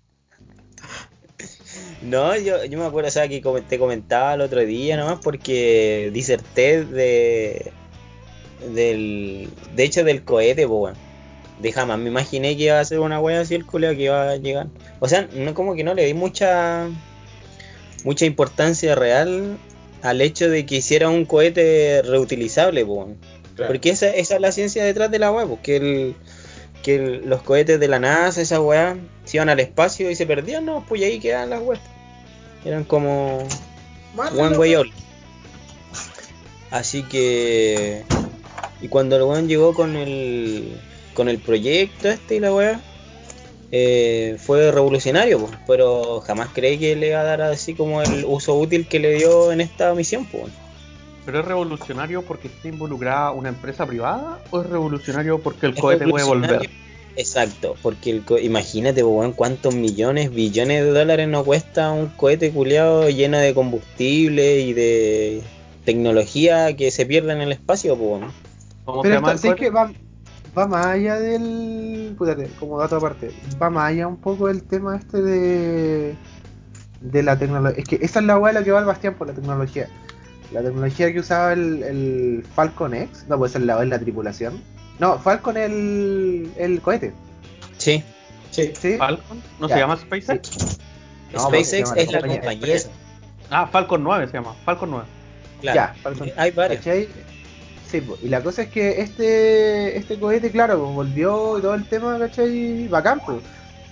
[2.02, 6.12] No, yo, yo me acuerdo, o sea, que te comentaba el otro día nomás porque
[6.14, 7.72] diserté de.
[8.74, 9.50] del.
[9.76, 10.96] de hecho del cohete, weón.
[11.60, 14.30] De jamás me imaginé que iba a ser una wea así el culeo que iba
[14.30, 14.68] a llegar.
[15.00, 16.88] O sea, no como que no le di mucha.
[18.04, 19.58] mucha importancia real
[20.02, 23.18] al hecho de que hiciera un cohete reutilizable, weón.
[23.68, 26.16] Porque esa, esa es la ciencia detrás de la weá, pues, que, el,
[26.84, 28.96] que el- los cohetes de la NASA, esa weá,
[29.26, 31.82] se iban al espacio y se perdían, no, pues y ahí quedaban las weas.
[32.66, 33.40] Eran como
[34.32, 34.76] one way.
[36.72, 38.04] Así que.
[38.82, 40.78] Y cuando el weón llegó con el.
[41.14, 42.80] con el proyecto este y la weá.
[43.72, 48.26] Eh, fue revolucionario, pues, pero jamás creí que le iba a dar así como el
[48.26, 50.52] uso útil que le dio en esta misión, pues.
[51.26, 55.82] ¿Pero es revolucionario porque está involucrada una empresa privada o es revolucionario porque el Es
[55.82, 56.70] cohete puede volver?
[57.18, 62.08] Exacto, porque el co- imagínate, pues, weón, cuántos millones, billones de dólares no cuesta un
[62.10, 65.42] cohete culiado lleno de combustible y de
[65.84, 68.22] tecnología que se pierde en el espacio, pues.
[68.22, 68.32] weón.
[68.86, 69.66] ¿Cómo se Pero el ¿sabes qué?
[69.70, 70.07] cohete?
[70.58, 72.16] Va, más allá del.
[72.18, 73.32] Púdate, como dato aparte.
[73.62, 76.16] Va más allá un poco el tema este de.
[77.02, 77.82] de la tecnología.
[77.82, 79.88] Es que esa es la weá de la que va el Bastián por la tecnología.
[80.52, 83.26] La tecnología que usaba el, el Falcon X.
[83.28, 84.62] No, pues es la, es la tripulación.
[85.00, 86.50] No, Falcon el.
[86.58, 87.14] el cohete.
[87.78, 88.04] Sí,
[88.52, 88.74] Sí.
[88.80, 88.98] ¿Sí?
[88.98, 89.42] ¿Falcon?
[89.60, 89.76] ¿No Ya.
[89.76, 90.80] se llama SpaceX?
[91.34, 92.78] No, SpaceX pues, es la compañía.
[93.52, 95.06] Ah, Falcon 9 se llama, Falcon 9.
[95.62, 95.76] Claro.
[95.76, 96.32] Ya, Falcon.
[96.38, 96.80] Hay varios.
[96.80, 97.08] ¿Cachai?
[97.88, 101.74] Sí, po, y la cosa es que este este cohete, claro, pues, volvió y todo
[101.74, 102.88] el tema, ¿cachai?
[102.90, 103.44] Bacán, pues.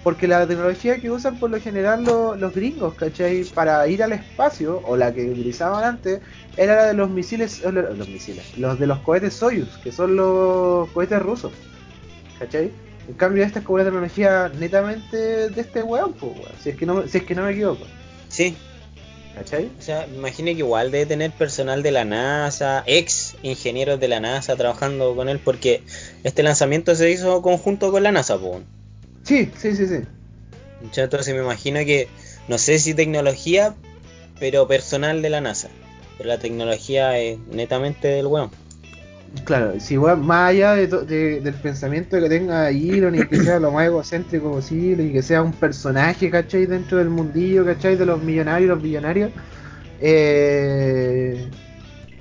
[0.02, 3.46] Porque la tecnología que usan por lo general lo- los gringos, ¿cachai?
[3.46, 6.22] Para ir al espacio, o la que utilizaban antes,
[6.56, 10.16] era la de los misiles, lo- los misiles, los de los cohetes Soyuz, que son
[10.18, 11.54] los cohetes rusos,
[12.34, 12.80] ¿cachai?
[13.08, 16.86] En cambio esta es como una tecnología netamente de este pues, weón, si es que
[16.86, 17.94] no, si es que no me equivoco,
[18.28, 18.58] Sí,
[19.36, 19.70] ¿cachai?
[19.78, 24.08] o sea, me imagino que igual debe tener personal de la NASA, ex ingenieros de
[24.08, 25.84] la NASA trabajando con él, porque
[26.24, 28.64] este lanzamiento se hizo conjunto con la NASA, pues.
[29.24, 30.00] Sí, sí, sí, sí.
[30.82, 32.08] Entonces me imagino que,
[32.48, 33.76] no sé si tecnología,
[34.40, 35.70] pero personal de la NASA.
[36.18, 38.52] Pero la tecnología es netamente del weón.
[39.44, 40.88] Claro, si va más allá de
[41.42, 45.42] del pensamiento que tenga Elon y que sea lo más egocéntrico posible y que sea
[45.44, 46.66] un personaje, ¿cachai?
[46.66, 47.96] Dentro del mundillo, ¿cachai?
[47.96, 49.32] De los millonarios y los billonarios,
[50.00, 51.50] eh,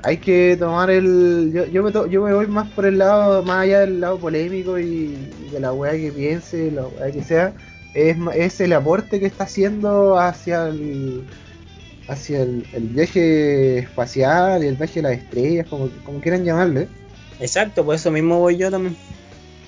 [0.02, 1.50] hay que tomar el...
[1.54, 4.18] Yo, yo, me to- yo me voy más por el lado, más allá del lado
[4.18, 5.16] polémico y,
[5.52, 7.54] de la weá que piense, la weá que sea,
[7.94, 11.28] es, es el aporte que está haciendo hacia el
[12.08, 16.88] hacia el, el viaje espacial y el viaje de las estrellas, como, como quieran llamarle.
[17.40, 18.96] Exacto, por eso mismo voy yo también.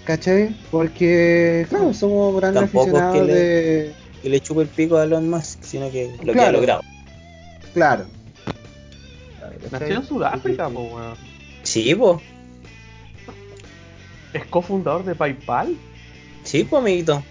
[0.05, 0.55] ¿Cachai?
[0.71, 3.93] Porque, claro, somos grandes Tampoco es que aficionados le- de...
[4.23, 6.53] Que le chupe el pico a Elon Musk, sino que lo que ha Claro.
[6.53, 6.81] logrado.
[7.75, 8.07] Claro.
[9.71, 11.15] Nació en Sudáfrica, po, weón.
[11.63, 12.19] Sí, pues.
[14.33, 15.77] Es cofundador de PayPal.
[16.45, 17.23] Sí, pues, amiguito.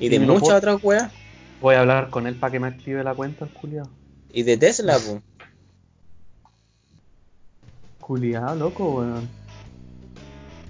[0.00, 1.12] Y de Y muchas puedo- otras weas.
[1.60, 3.88] Voy a hablar con él para que me active la cuenta, el culiado.
[4.32, 5.20] Y de Tesla, pues.
[8.00, 9.28] Culiado, loco, weón.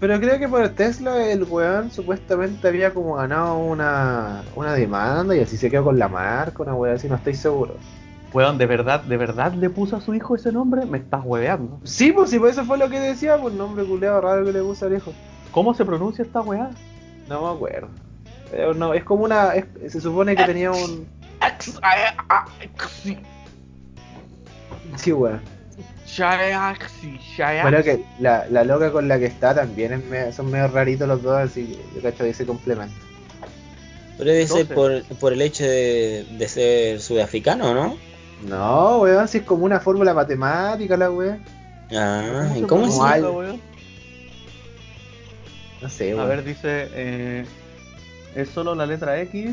[0.00, 5.40] Pero creo que por Tesla el weón supuestamente había como ganado una, una demanda y
[5.40, 7.76] así se quedó con la marca, una weá así, no estoy seguro.
[8.32, 10.84] Weón, ¿de verdad, de verdad le puso a su hijo ese nombre?
[10.86, 11.78] Me estás hueveando.
[11.84, 14.60] Sí, pues sí, pues eso fue lo que decía, pues nombre culeado raro que le
[14.60, 15.12] puso al hijo.
[15.52, 16.70] ¿Cómo se pronuncia esta weá?
[17.28, 17.88] No me acuerdo.
[18.50, 19.54] Pero no, es como una.
[19.54, 21.06] es- se supone que tenía un.
[24.96, 25.40] Sí, weón.
[26.16, 27.62] Shayaxi, Shayaxi.
[27.62, 31.08] Bueno, que la, la loca con la que está también es me- son medio raritos
[31.08, 32.98] los dos, así que yo cacho que se complementan.
[34.16, 37.96] Pero debe ser por, por el hecho de, de ser sudafricano, ¿no?
[38.48, 41.40] No, weón, si es como una fórmula matemática la weón.
[41.92, 43.22] Ah, ¿y cómo se Igual.
[43.24, 43.60] weón?
[45.82, 46.28] No sé, A weón.
[46.28, 47.44] ver, dice, eh,
[48.36, 49.50] es solo la letra X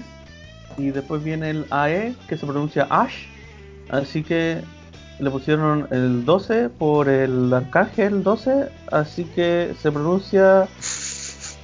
[0.77, 3.25] y después viene el AE que se pronuncia Ash,
[3.89, 4.61] así que
[5.21, 10.67] le pusieron el 12 por el arcángel 12, así que se pronuncia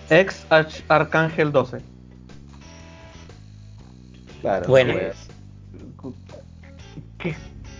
[0.09, 0.45] ex
[0.87, 1.79] arcángel 12.
[4.41, 4.93] Claro, Bueno.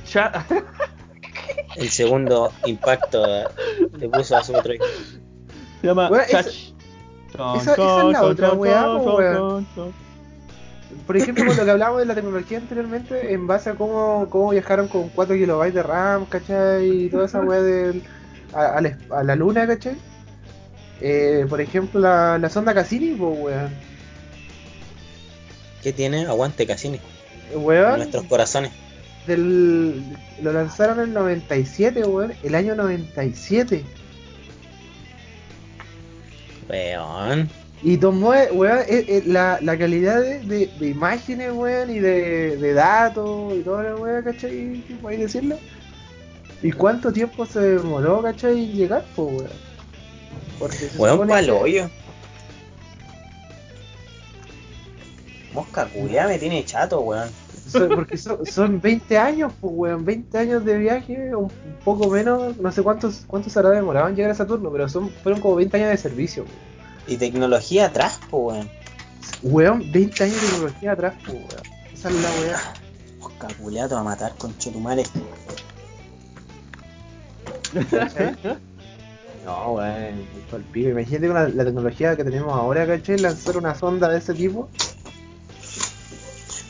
[0.06, 0.46] Cha-
[1.76, 3.24] El segundo impacto
[3.98, 4.86] le puso a su otro hijo.
[5.82, 6.48] se llama Weón, esa- Chach.
[6.54, 7.74] esa- esa
[8.08, 9.68] es la otra weá, po, weón.
[11.06, 14.50] Por ejemplo, con lo que hablábamos de la tecnología anteriormente, en base a cómo, cómo
[14.52, 17.06] viajaron con 4 kilobytes de RAM, ¿cachai?
[17.06, 18.04] Y toda esa weá del,
[18.54, 18.78] a,
[19.12, 19.98] a la, luna, ¿cachai?
[21.02, 23.74] Eh, por ejemplo, la, la sonda Cassini, pues, weón.
[25.82, 26.26] ¿Qué tiene?
[26.26, 27.00] Aguante Cassini.
[27.54, 28.72] En Weón, nuestros corazones.
[29.26, 30.04] del,
[30.42, 32.34] lo lanzaron en el 97, weón.
[32.44, 33.86] El año 97.
[36.70, 37.50] Weón.
[37.84, 38.80] Y tomó, weón,
[39.28, 44.24] la, la calidad de, de, de imágenes, weón, y de, de datos y la weá,
[44.24, 44.84] ¿cachai?
[44.88, 45.58] ¿Qué podéis decirlo?
[46.64, 49.52] ¿Y cuánto tiempo se demoró, cachai, en llegar, pues, weón?
[50.58, 51.90] Porque se Weón, pa'l que- hoyo.
[55.54, 57.30] Mosca culia me tiene chato, weón.
[57.96, 61.52] porque son, son 20 años, pues, weón, 20 años de viaje, un, un
[61.84, 65.42] poco menos, no sé cuántos cuántos habrá demorado en llegar a Saturno, pero son fueron
[65.42, 66.77] como 20 años de servicio, weón.
[67.08, 68.70] Y tecnología atrás, po, weón.
[69.42, 71.94] Weón, 20 años de tecnología atrás, pues, weón.
[71.94, 72.74] Esa es la weá.
[73.88, 75.10] Te va a matar con chetumales.
[77.90, 78.36] ¿cachai?
[79.46, 80.28] No, weón,
[80.74, 80.90] pico.
[80.90, 83.18] Imagínate con la, la tecnología que tenemos ahora, ¿cachai?
[83.18, 84.70] Lanzar una sonda de ese tipo.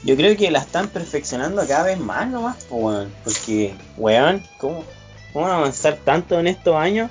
[0.04, 3.12] Yo creo que la están perfeccionando cada vez más nomás, po, weón.
[3.24, 4.84] Porque, weón, ¿cómo,
[5.34, 7.10] ¿cómo van a avanzar tanto en estos años?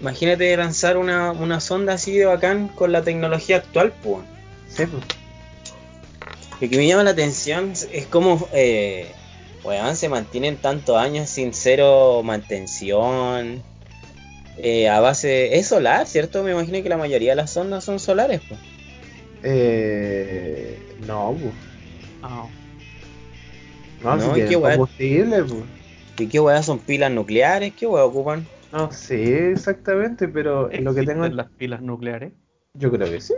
[0.00, 4.22] Imagínate lanzar una, una sonda así de bacán con la tecnología actual, pues.
[4.68, 5.02] Sí, pues.
[6.60, 9.12] Lo que me llama la atención es cómo, eh,
[9.64, 13.62] weón, se mantienen tantos años sin cero mantención.
[14.62, 15.56] eh, a base.
[15.58, 16.42] Es solar, ¿cierto?
[16.42, 18.60] Me imagino que la mayoría de las sondas son solares, pues.
[19.42, 21.54] Eh, no, pues.
[22.22, 22.44] Ah,
[24.02, 24.76] No, No, si qué weá.
[24.76, 25.62] combustible, pues.
[26.18, 27.72] ¿Y qué weón son pilas nucleares?
[27.74, 28.46] ¿Qué weón ocupan?
[28.72, 31.24] No sé exactamente, pero lo que tengo.
[31.24, 32.32] ¿existen las pilas nucleares?
[32.74, 33.34] Yo creo que sí.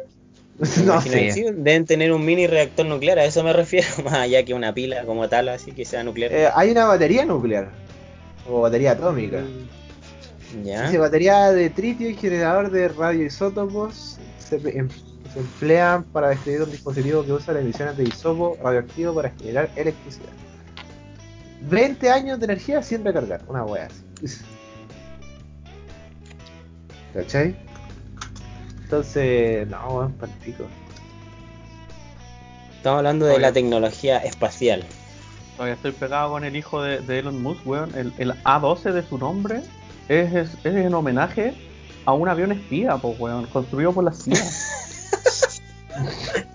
[0.85, 1.33] No sé.
[1.33, 4.75] sí, deben tener un mini reactor nuclear, a eso me refiero, más allá que una
[4.75, 6.33] pila como tal, así que sea nuclear.
[6.33, 7.71] Eh, hay una batería nuclear.
[8.49, 9.43] O batería atómica.
[10.63, 10.83] ¿Ya?
[10.85, 14.91] Dice batería de tritio y generador de radioisótopos se, em-
[15.33, 19.71] se emplean para describir un dispositivo que usa las emisiones de isopo radioactivo para generar
[19.77, 20.29] electricidad.
[21.63, 24.37] 20 años de energía sin recargar, una wea así.
[27.15, 27.57] ¿Cachai?
[28.85, 30.65] Entonces, no, weón, pa'l pico.
[32.77, 33.43] Estamos hablando de Oye.
[33.43, 34.85] la tecnología espacial.
[35.57, 37.95] Todavía estoy pegado con el hijo de, de Elon Musk, weón.
[37.95, 39.63] El, el A12 de su nombre
[40.09, 41.55] es, es, es en homenaje
[42.05, 44.35] a un avión espía, pues, weón, construido por la CIA.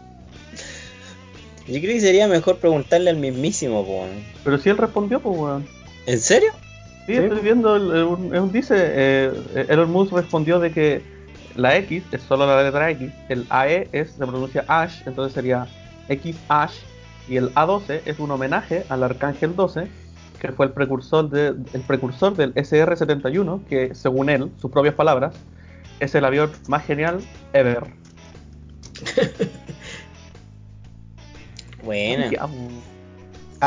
[1.68, 4.24] Yo creo que sería mejor preguntarle al mismísimo, po, weón.
[4.44, 5.68] Pero si él respondió, pues, weón.
[6.06, 6.52] ¿En serio?
[7.08, 9.32] Sí, Sí, estoy viendo, el, el- un- dice, eh,
[9.70, 11.02] Elon Musk respondió de que
[11.56, 15.66] la X es solo la letra X, el AE es, se pronuncia Ash, entonces sería
[16.10, 16.76] X Ash,
[17.30, 19.88] y el A12 es un homenaje al Arcángel 12,
[20.40, 25.34] que fue el precursor, de, el precursor del SR-71, que según él, sus propias palabras,
[26.00, 27.20] es el avión más genial
[27.54, 27.86] ever.
[31.84, 32.30] Buena.
[32.30, 32.68] Ya, Lo voy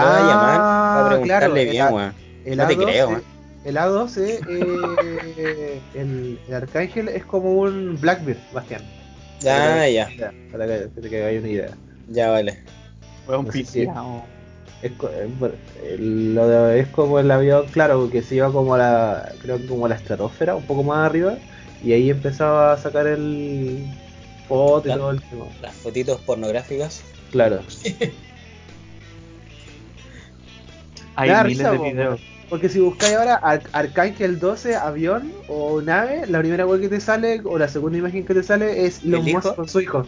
[0.02, 0.60] a llamar
[0.92, 3.22] para preguntarle claro, bien, el, No te A12, creo, weón.
[3.64, 8.82] el A12, eh, el, el Arcángel es como un Blackbeard, Bastián.
[9.46, 10.08] Ah, ya,
[10.52, 11.70] Para que, para que hagáis una idea.
[12.08, 12.58] ya vale.
[13.26, 14.22] weón No sé si- piteado.
[14.82, 18.78] Es, co- eh, lo de- es como el avión, claro, que se iba como a
[18.78, 21.36] la, creo que como a la estratosfera, un poco más arriba,
[21.84, 23.84] y ahí empezaba a sacar el
[24.48, 25.44] foto y La- todo el tema.
[25.60, 27.02] Las fotitos pornográficas.
[27.30, 27.60] Claro.
[31.20, 32.20] Hay miles risa, de po, videos.
[32.48, 37.00] Porque si buscáis ahora Ar- Arcángel 12 avión o nave, la primera web que te
[37.00, 40.04] sale, o la segunda imagen que te sale es Elon ¿El Musk con su hijo.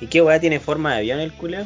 [0.00, 1.64] ¿Y qué weá tiene forma de avión el culeo?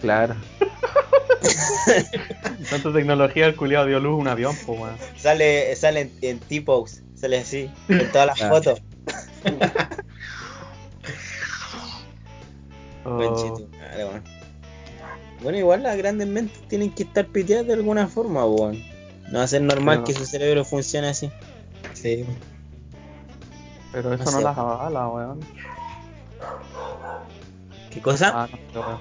[0.00, 0.34] Claro.
[2.70, 4.96] Tanta tecnología, el culiado dio luz a un avión, pues weón.
[5.18, 8.48] Sale, sale en, en T-Pose, sale así, en todas las Ah.
[8.48, 8.80] fotos.
[13.06, 13.52] Oh.
[15.44, 18.82] Bueno, igual las grandes mentes tienen que estar piteadas de alguna forma, weón.
[19.30, 21.30] No va a ser normal Pero- que su cerebro funcione así.
[21.92, 22.24] Sí.
[23.92, 25.40] pero eso no las avala, weón.
[27.90, 28.32] ¿Qué cosa?
[28.34, 28.98] Ah, no.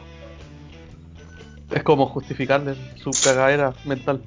[1.75, 4.21] Es como justificarle su cagadera mental.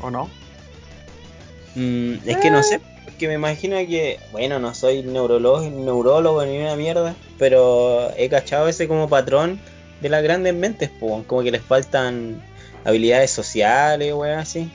[0.00, 0.30] ¿O no?
[1.74, 2.80] Mm, es que no sé,
[3.20, 8.66] porque me imagino que, bueno, no soy neurólogo, neurólogo ni una mierda, pero he cachado
[8.66, 9.60] ese como patrón
[10.00, 12.42] de las grandes mentes, po, como que les faltan
[12.82, 14.70] habilidades sociales, weón, así.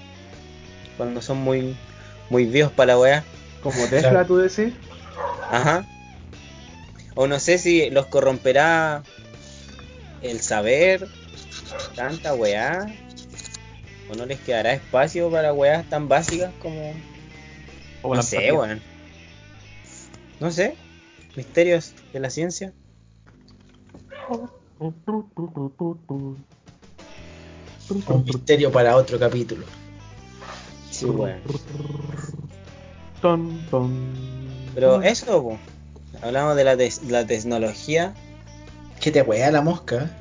[0.95, 1.75] Cuando son muy,
[2.29, 3.23] muy viejos para la weá.
[3.63, 4.27] Como Tesla, Claro.
[4.27, 4.75] tú decís.
[5.49, 5.83] Ajá.
[7.15, 9.01] O no sé si los corromperá
[10.21, 11.07] el saber,
[11.95, 12.93] tanta weá.
[14.11, 16.93] O no les quedará espacio para weas tan básicas como
[18.05, 18.81] O no la sé, weón.
[20.39, 20.75] No sé.
[21.35, 22.71] Misterios de la ciencia.
[27.89, 29.65] Un misterio para otro capítulo.
[30.91, 31.07] Sí,
[33.21, 33.59] ton.
[34.75, 35.57] Pero eso, po.
[36.21, 36.77] hablamos de la,
[37.09, 38.13] la tecnología.
[39.01, 40.11] ¿Qué te wea la mosca?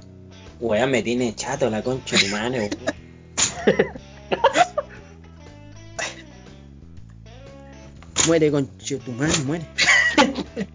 [0.59, 2.79] Weón, me tiene chato la concha de tu
[8.27, 9.65] muere, de tu madre, muere.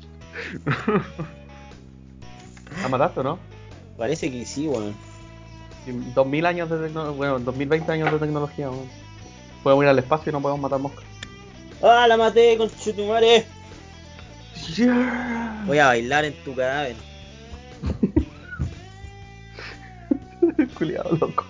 [2.81, 3.39] ¿La mataste o no?
[3.97, 4.95] Parece que sí, weón.
[5.85, 8.87] Sí, 2000 años de tecnología, bueno, 2020 años de tecnología, weón.
[9.63, 11.03] Podemos ir al espacio y no podemos matar moscas.
[11.81, 13.45] ¡Ah, la maté, de tu madre!
[15.65, 16.95] Voy a bailar en tu cadáver.
[20.77, 21.45] Culiado loco.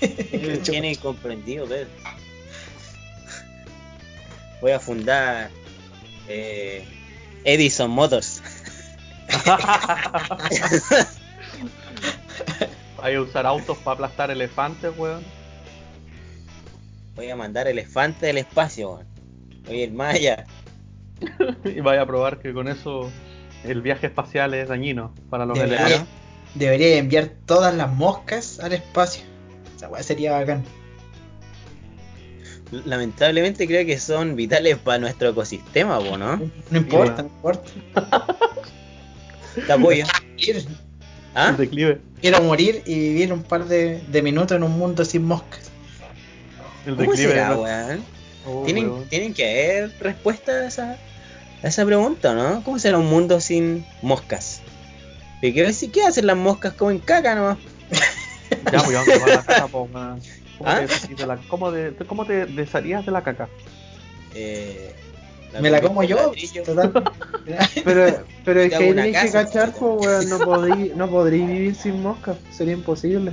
[0.64, 1.88] Tiene incomprendido, Pedro.
[4.60, 5.50] Voy a fundar
[6.28, 6.84] eh,
[7.44, 8.42] Edison Motors.
[13.02, 15.22] Hay que usar autos para aplastar elefantes, weón.
[17.14, 19.06] Voy a mandar elefante del espacio, weón.
[19.66, 20.46] Voy a ir más allá.
[21.64, 23.10] y vaya a probar que con eso
[23.64, 26.08] el viaje espacial es dañino para los Debería, elefantes.
[26.54, 29.24] debería enviar todas las moscas al espacio.
[29.76, 30.64] Esa weá sería bacán.
[32.70, 36.16] Lamentablemente creo que son vitales para nuestro ecosistema, ¿no?
[36.70, 37.70] No importa, no importa.
[39.66, 40.04] Te apoyo.
[41.34, 41.54] ¿Ah?
[42.20, 45.60] Quiero morir y vivir un par de, de minutos en un mundo sin moscas.
[46.86, 48.04] El ¿Cómo declive será, weón?
[48.46, 49.08] Oh, ¿Tienen, weón.
[49.08, 49.44] tienen que
[49.78, 50.92] haber respuesta a esa,
[51.62, 52.62] a esa pregunta, ¿no?
[52.64, 54.60] ¿Cómo será un mundo sin moscas?
[55.42, 56.72] ¿Y qué, si- qué hacen las moscas?
[56.74, 57.58] Comen caca nomás.
[58.72, 59.88] Ya, pues, ¿dónde va la caca, po?
[60.58, 60.76] ¿Cómo, ¿Ah?
[60.76, 63.48] te deshacís de la, cómo, de- cómo te desharías de la caca?
[64.34, 64.92] Eh,
[65.60, 66.32] Me la como yo.
[66.64, 66.92] Total.
[67.84, 72.02] Pero, pero es Te que tenéis que cachar, pues, no podréis no podréis vivir sin
[72.02, 73.32] moscas, sería imposible.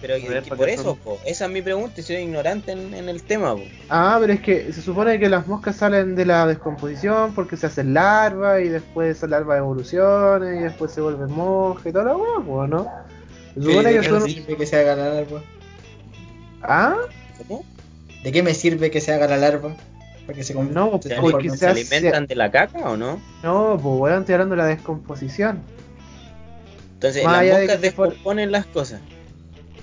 [0.00, 2.72] Pero que- ver, que ¿para por eso, po, esa es mi pregunta y soy ignorante
[2.72, 3.54] en, en el tema.
[3.54, 3.62] po.
[3.90, 7.66] Ah, pero es que se supone que las moscas salen de la descomposición porque se
[7.66, 12.16] hacen larvas y después esa larva evoluciona y después se vuelven moscas y toda la
[12.16, 12.90] weá, pues, ¿no?
[13.54, 14.56] Se supone ¿De que qué me son...
[14.56, 15.42] que se haga la larva?
[16.68, 16.96] Ah.
[18.22, 19.74] ¿De qué me sirve que se haga la larva?
[20.26, 23.20] Para que se No, se ¿Se, porque se alimentan de la caca o no?
[23.42, 25.60] no, pues weón, estoy hablando de la descomposición.
[26.94, 29.00] Entonces, Más las de moscas descomponen las cosas.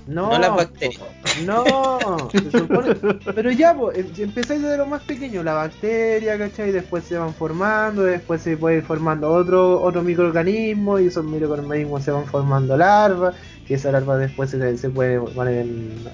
[0.06, 1.02] No, No las bacterias.
[1.46, 1.64] No,
[2.32, 2.94] se supone-
[3.34, 6.74] pero ya, pues, em- empezáis desde lo más pequeño, la bacteria, ¿cachai?
[6.74, 12.04] Después se van formando, después se puede ir formando otro, otro microorganismo, y esos microorganismos
[12.04, 13.36] se van formando larvas,
[13.68, 15.48] y esas larvas después se, se puede, van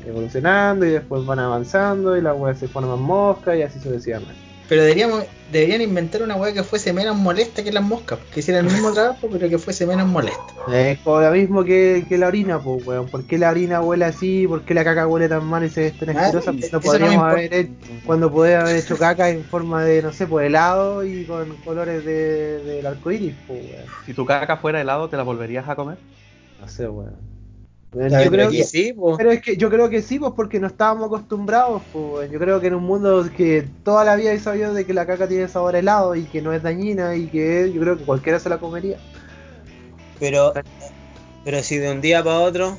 [0.05, 4.35] evolucionando, y después van avanzando, y las weas se forman moscas, y así sucesivamente.
[4.67, 8.19] Pero deberíamos, deberían inventar una weá que fuese menos molesta que las moscas.
[8.31, 10.39] Que hiciera el mismo trabajo, pero que fuese menos molesta.
[10.71, 13.07] Es como lo mismo que, que la orina, pues, weón.
[13.07, 14.45] ¿Por qué la orina huele así?
[14.47, 16.51] ¿Por qué la caca huele tan mal y se ve tan Ah, asquerosa?
[16.51, 17.31] eso Cuando no podríamos importa.
[17.31, 17.71] haber hecho,
[18.05, 22.05] cuando podría haber hecho caca en forma de, no sé, pues helado y con colores
[22.05, 23.85] de, del arco iris, pues, weón.
[24.05, 25.97] Si tu caca fuera helado, ¿te la volverías a comer?
[26.61, 27.15] No sé, weón.
[27.91, 29.17] Yo creo que, sí, pues.
[29.17, 32.05] pero es que yo creo que sí, pues porque no estábamos acostumbrados, pues.
[32.19, 32.29] weón.
[32.31, 35.07] Yo creo que en un mundo que toda la vida he sabido de que la
[35.07, 38.03] caca tiene sabor a helado y que no es dañina y que yo creo que
[38.05, 38.97] cualquiera se la comería.
[40.19, 40.53] Pero,
[41.43, 42.77] pero si de un día para otro,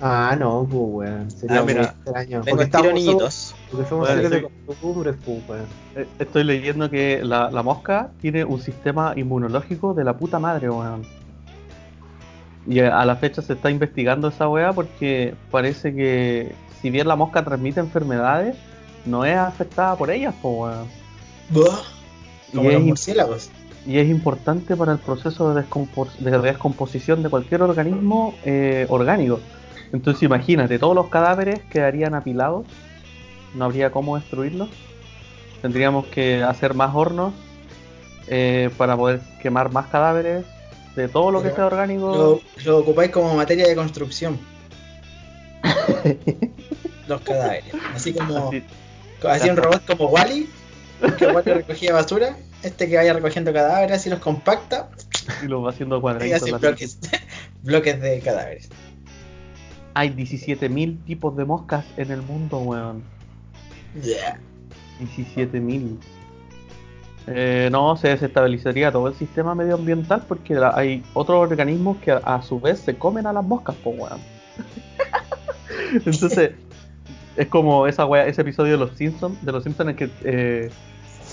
[0.00, 1.30] Ah, no, pues, weón.
[1.30, 2.42] Sería Ah, muy extraño.
[2.46, 3.54] Porque estamos- niñitos.
[3.70, 4.44] Porque somos Bueno, seres sí.
[4.44, 5.66] de costumbres, pues, weón.
[5.96, 10.68] Eh, Estoy leyendo que la, la mosca tiene un sistema inmunológico de la puta madre,
[10.68, 11.02] weón.
[12.66, 17.16] Y a la fecha se está investigando esa weá porque parece que si bien la
[17.16, 18.56] mosca transmite enfermedades,
[19.04, 20.86] no es afectada por ellas, weón.
[21.50, 21.78] Buah.
[22.54, 23.50] Como Y los murciélagos.
[23.86, 29.40] y es importante para el proceso de, descompos- de descomposición de cualquier organismo eh, orgánico.
[29.92, 32.64] Entonces imagínate, todos los cadáveres quedarían apilados,
[33.54, 34.70] no habría cómo destruirlos.
[35.60, 37.34] Tendríamos que hacer más hornos
[38.26, 40.44] eh, para poder quemar más cadáveres
[40.96, 42.40] de todo lo que sea orgánico.
[42.64, 44.38] Lo, lo ocupáis como materia de construcción.
[47.08, 47.72] los cadáveres.
[47.94, 48.48] Así como.
[48.48, 48.62] Así-
[49.28, 50.50] Así un robot como Wally,
[51.16, 54.90] que Wally recogía basura, este que vaya recogiendo cadáveres y los compacta
[55.42, 56.50] y lo va haciendo y cuadraditos.
[56.50, 56.98] la bloques,
[57.62, 58.68] bloques de cadáveres.
[59.94, 63.02] Hay 17.000 tipos de moscas en el mundo, weón.
[64.02, 64.38] Yeah.
[65.00, 65.96] 17.000.
[67.26, 72.18] Eh, no, se desestabilizaría todo el sistema medioambiental porque la- hay otros organismos que a,
[72.18, 74.20] a su vez se comen a las moscas, pues weón.
[76.06, 76.52] Entonces,
[77.36, 80.70] es como esa wea, ese episodio de los Simpsons, de los Simpsons en que eh,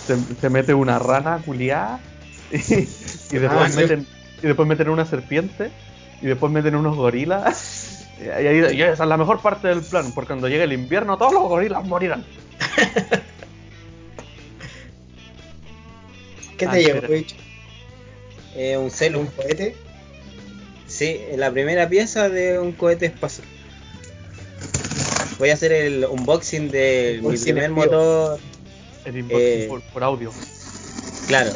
[0.05, 1.99] se, se mete una rana culiada
[2.51, 4.07] y, y después Ah, meten
[4.41, 5.69] y después meten una serpiente
[6.21, 7.87] y después meten unos gorilas.
[8.21, 11.17] Y, ahí- y esa es la mejor parte del plan, porque cuando llegue el invierno
[11.17, 12.23] todos los gorilas morirán.
[16.61, 17.13] ¿Qué Ah, te llevó, espera.
[17.17, 17.35] bicho?
[18.55, 19.21] Eh, un celu.
[19.21, 19.75] ¿Un cohete?
[20.85, 23.47] Sí, la primera pieza de un cohete espacial.
[25.39, 28.39] Voy a hacer el unboxing de mi Unboxing primer motor.
[29.05, 30.31] El inboxing Eh, por, por audio.
[31.25, 31.51] Claro,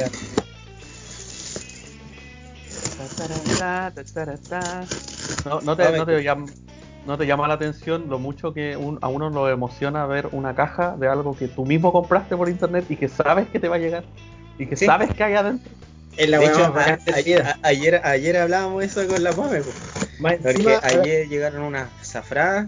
[5.46, 6.48] No, no, te, no, te llama,
[7.06, 10.56] no te llama la atención lo mucho que un- a uno lo emociona ver una
[10.56, 13.76] caja de algo que tú mismo compraste por internet y que sabes que te va
[13.76, 14.04] a llegar
[14.58, 14.86] y que Sí.
[14.86, 15.72] sabes que hay adentro.
[16.18, 16.98] Es la de hecho, a-
[17.42, 19.80] a- ayer, ayer hablábamos eso con la Pame, porque
[20.44, 22.68] encima, ayer llegaron unas zafradas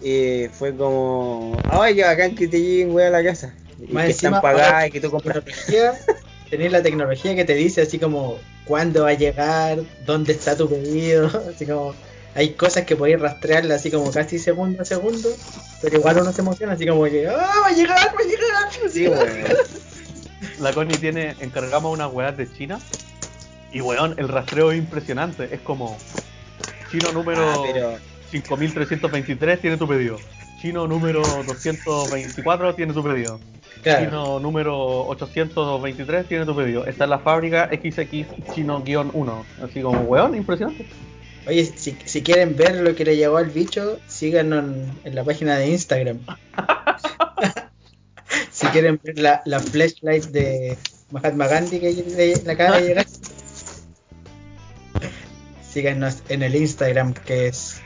[0.00, 3.54] y fue como, ay, qué bacán que te lleguen, wey, a la casa.
[3.78, 4.08] Y que encima,
[4.38, 5.44] están pagadas ahora y que tú compras.
[5.44, 5.94] tecnología,
[6.50, 10.68] tenés la tecnología que te dice así como cuándo va a llegar, dónde está tu
[10.68, 11.94] pedido, así como
[12.34, 15.28] hay cosas que podéis rastrearla así como casi segundo a segundo,
[15.82, 17.32] pero igual uno se emociona así como que ¡ah,
[17.62, 18.90] va a llegar, va a llegar!
[18.92, 19.56] Sí, weón.
[20.58, 22.78] La Connie tiene, encargamos unas weas de China
[23.72, 25.48] y weón, el rastreo es impresionante.
[25.52, 25.98] Es como
[26.90, 27.98] chino número Ah, pero
[28.30, 30.18] 5323 tiene tu pedido.
[30.60, 33.40] Chino número 224 tiene tu pedido.
[33.82, 36.86] Claro, Chino número 823 tiene tu pedido.
[36.86, 39.44] Está en la fábrica XX Chino-1.
[39.62, 40.86] Así como, weón, impresionante.
[41.46, 45.24] oye, si, si quieren ver lo que le llegó al bicho, síganos en, en la
[45.24, 46.20] página de Instagram.
[48.74, 50.76] si quieren ver la, la flashlight de
[51.10, 53.06] Mahatma Gandhi que le, le acaba de llegar,
[55.68, 57.80] síganos en el Instagram que es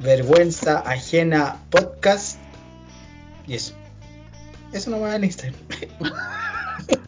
[0.00, 2.38] Vergüenza Ajena Podcast.
[3.46, 3.74] Y eso.
[4.72, 5.60] Eso no va en Instagram.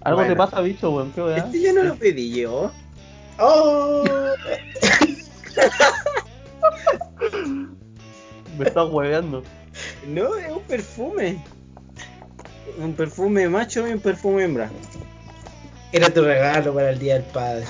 [0.02, 1.12] Algo te pasa, bicho, weón.
[1.36, 2.70] Este yo no lo pedí yo.
[3.38, 4.04] ¡Oh!
[8.58, 9.42] Me estás hueveando.
[10.06, 11.42] No, es un perfume.
[12.78, 14.70] Un perfume macho y un perfume hembra.
[15.92, 17.64] Era tu regalo para el Día del Padre.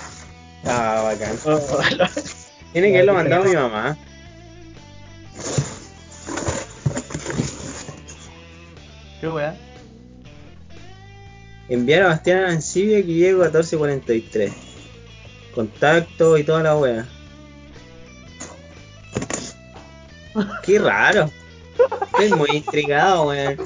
[0.64, 1.36] Ah, bacán.
[1.44, 1.60] Oh,
[2.72, 3.96] Tiene que haberlo mandado mi mamá.
[9.20, 9.56] ¿Qué weá?
[11.68, 14.52] Enviar a Bastián Arancibia que llego a 1443.
[15.54, 17.06] Contacto y toda la wea.
[20.62, 21.30] Qué raro.
[22.18, 23.56] Estoy muy intrigado, weón.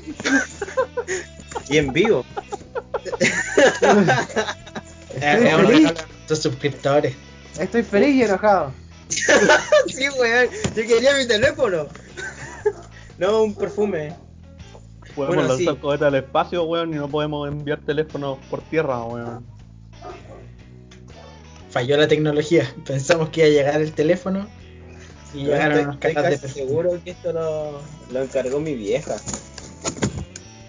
[1.69, 2.25] Y en vivo.
[5.21, 5.95] Eh, a
[6.27, 7.15] tus suscriptores.
[7.59, 8.73] Estoy feliz y enojado.
[9.09, 10.49] sí, weón.
[10.77, 11.87] Yo quería mi teléfono.
[13.19, 14.15] No, un perfume.
[15.15, 15.81] Podemos Bueno, lanzar sí.
[15.81, 19.45] cohetes al espacio, weón, y no podemos enviar teléfonos por tierra, weón.
[21.71, 22.73] Falló la tecnología.
[22.87, 24.49] Pensamos que iba a llegar el teléfono
[25.35, 27.81] y llegaron estoy, unos estoy cajas de casi seguro que esto lo,
[28.13, 29.17] lo encargó mi vieja.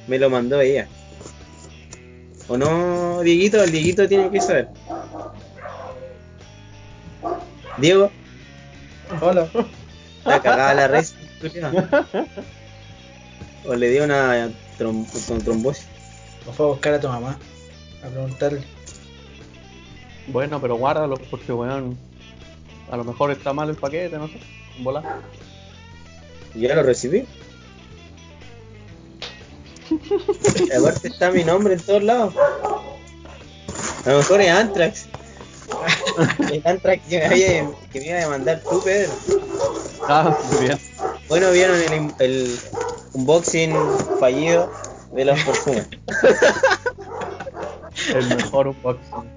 [0.07, 0.88] Me lo mandó ella.
[2.48, 3.64] ¿O no, Dieguito?
[3.64, 4.68] El Dieguito tiene que saber.
[7.77, 8.11] Diego,
[9.22, 9.48] Hola.
[10.18, 11.06] está cagada la red.
[13.65, 15.06] O le dio una trom-
[15.44, 15.86] trombosis.
[16.48, 17.38] O fue a buscar a tu mamá.
[18.03, 18.61] A preguntarle.
[20.27, 21.98] Bueno, pero guárdalo porque, weón,
[22.91, 24.40] a lo mejor está mal el paquete, no sé.
[24.80, 25.22] Volar.
[26.56, 27.26] Ya lo recibí.
[30.78, 32.34] Aparte está mi nombre en todos lados.
[34.06, 35.07] A lo mejor es Antrax.
[36.52, 39.11] El Antrax que me, había, que me iba a demandar tú, Pedro.
[40.07, 40.80] Ah, muy bien.
[41.28, 42.60] Bueno, vieron el, el
[43.14, 43.76] unboxing
[44.20, 44.72] fallido
[45.14, 45.88] de los perfumes.
[48.16, 49.30] El mejor unboxing.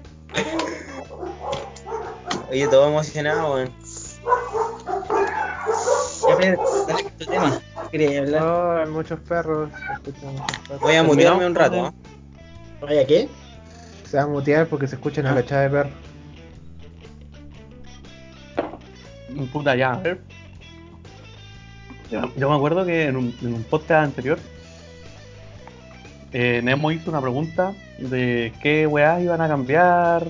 [2.49, 3.71] Oye, todo emocionado, weón.
[6.27, 7.61] Ya, Pedro, dale tu tema.
[7.91, 8.41] Quería hablar.
[8.41, 9.69] No, hay muchos perros.
[9.71, 10.81] se escuchan muchos perros.
[10.81, 11.91] Voy a mutearme un rato, ¿eh?
[12.81, 13.29] Vaya, ¿qué?
[14.09, 15.93] Se va a mutear porque se escuchan a cachada de perros.
[19.51, 20.21] Puta ya, a ver.
[22.11, 24.37] Yo, yo me acuerdo que en un, en un podcast anterior
[26.33, 30.27] eh, Nemo hizo una pregunta de qué weás iban a cambiar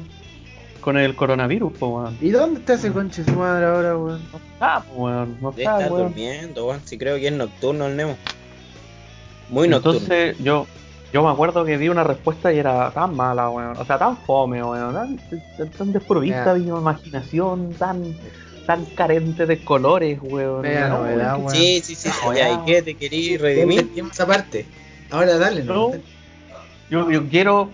[0.83, 2.17] con el coronavirus, pues weón.
[2.21, 4.21] ¿Y dónde está ese conche su madre ahora, weón?
[4.31, 5.97] No está, pues weón, no está, weón.
[6.09, 6.81] durmiendo, weón.
[6.85, 8.17] Si creo que es nocturno el Nemo.
[9.49, 9.99] Muy nocturno.
[9.99, 10.67] Entonces yo,
[11.11, 13.77] yo me acuerdo que di una respuesta y era tan mala, weón.
[13.77, 14.93] O sea, tan fome, weón.
[14.93, 15.17] Tan,
[15.57, 16.53] tan- tan desprovista Ya.
[16.53, 18.15] de imaginación, tan,
[18.65, 20.61] tan carente de colores, weón.
[20.61, 21.49] Media No, novedad, weón.
[21.51, 22.09] Sí, sí, sí.
[22.25, 22.51] No, ya.
[22.51, 22.81] ¿y qué?
[22.81, 23.79] ¿Te querí ¿Qué redimir?
[23.79, 24.65] entendimos aparte?
[25.11, 25.73] Ahora dale, ¿no?
[25.73, 25.91] No.
[26.89, 27.69] Yo, yo quiero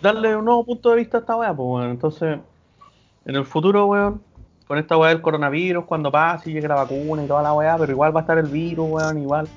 [0.00, 1.90] darle un nuevo punto de vista a esta weá, pues weón.
[1.90, 2.38] Entonces,
[3.24, 4.22] en el futuro, weón,
[4.66, 7.76] con esta weá del coronavirus, cuando pase y llegue la vacuna y toda la weá,
[7.78, 9.48] pero igual va a estar el virus, weón, igual.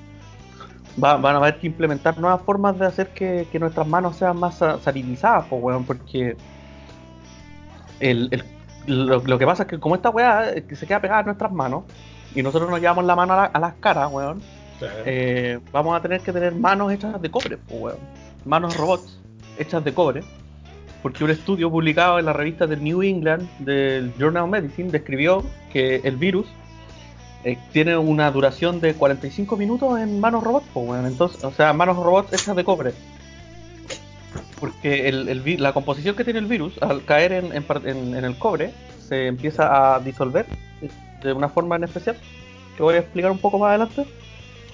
[1.02, 4.38] Va- van a haber que implementar nuevas formas de hacer que, que nuestras manos sean
[4.38, 6.36] más sa- sanitizadas, pues weón, porque
[8.00, 8.44] el, el-
[8.86, 11.52] lo, lo que pasa es que como esta weá eh, se queda pegada a nuestras
[11.52, 11.84] manos
[12.34, 14.40] y nosotros nos llevamos la mano a, la- a las caras, weón,
[15.06, 17.98] eh, vamos a tener que tener manos hechas de cobre, pues, weón.
[18.44, 19.18] Manos robots
[19.58, 20.22] hechas de cobre.
[21.02, 25.44] Porque un estudio publicado en la revista del New England del Journal of Medicine describió
[25.72, 26.46] que el virus
[27.44, 31.04] eh, tiene una duración de 45 minutos en manos robots, pues.
[31.04, 32.92] Entonces, o sea, manos robots hechas de cobre.
[34.60, 38.36] Porque el, el la composición que tiene el virus, al caer en, en- en el
[38.38, 38.72] cobre,
[39.08, 40.46] se empieza a disolver
[41.22, 42.16] de una forma en especial,
[42.76, 44.04] que voy a explicar un poco más adelante.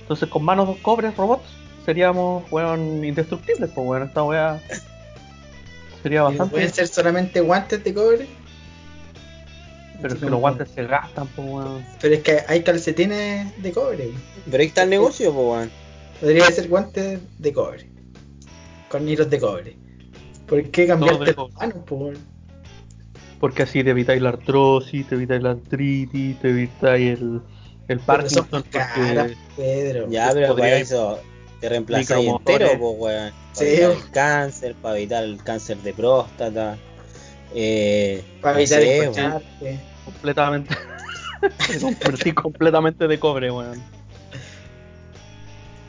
[0.02, 1.48] Entonces, con manos de cobre robots,
[1.88, 4.60] seríamos, weón, indestructibles, pues, weón, esta weá
[6.02, 6.50] sería ¿Y no bastante.
[6.52, 8.26] ¿Pueden ser solamente guantes de cobre?
[10.02, 11.86] Pero es que los guantes se gastan, pues, weón.
[11.98, 14.10] Pero es que hay calcetines de cobre.
[14.50, 15.70] Pero ahí está el negocio, pues, weón.
[16.20, 17.88] Podría ser guantes de cobre.
[18.90, 19.76] Con hilos de cobre.
[20.46, 22.10] ¿Por qué cambiarte de las manos, po?
[23.40, 27.40] Porque así te evitáis la artrosis, te evitáis la artritis, te evitáis el,
[27.88, 28.46] el Pero son Parkinson.
[28.50, 30.10] Porque caras, Pedro.
[30.10, 31.18] Ya, pero podría- para eso
[31.60, 33.32] te reemplazáis entero, pues, weón.
[33.32, 36.76] Para Sí, evitar el cáncer, para evitar el cáncer de próstata.
[37.54, 39.02] Eh, Para no evitar sé, weón.
[39.14, 39.80] escucharte.
[40.04, 40.76] completamente.
[41.68, 43.82] te convertí completamente de cobre, weón.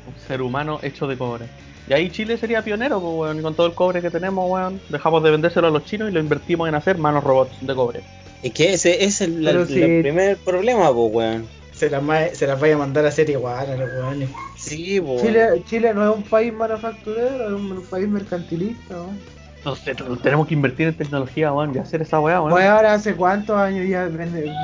[0.08, 1.46] Un ser humano hecho de cobre.
[1.88, 3.40] Y ahí Chile sería pionero, pues, weón.
[3.40, 6.12] Y con todo el cobre que tenemos, weón, dejamos de vendérselo a los chinos y
[6.14, 8.02] lo invertimos en hacer manos robots de cobre.
[8.42, 11.59] Es que ese, ese es el, el- si- el primer problema, pues, weón.
[11.80, 14.30] Se las, las vaya a mandar a hacer igual a los weones.
[14.58, 15.22] Sí, pues.
[15.22, 19.18] Chile, Chile no es un país manufacturero, es un país mercantilista, weón.
[19.60, 22.52] Entonces tenemos que invertir en tecnología, weón, y hacer esa weá, weón.
[22.52, 24.10] Pues ahora hace cuántos años ya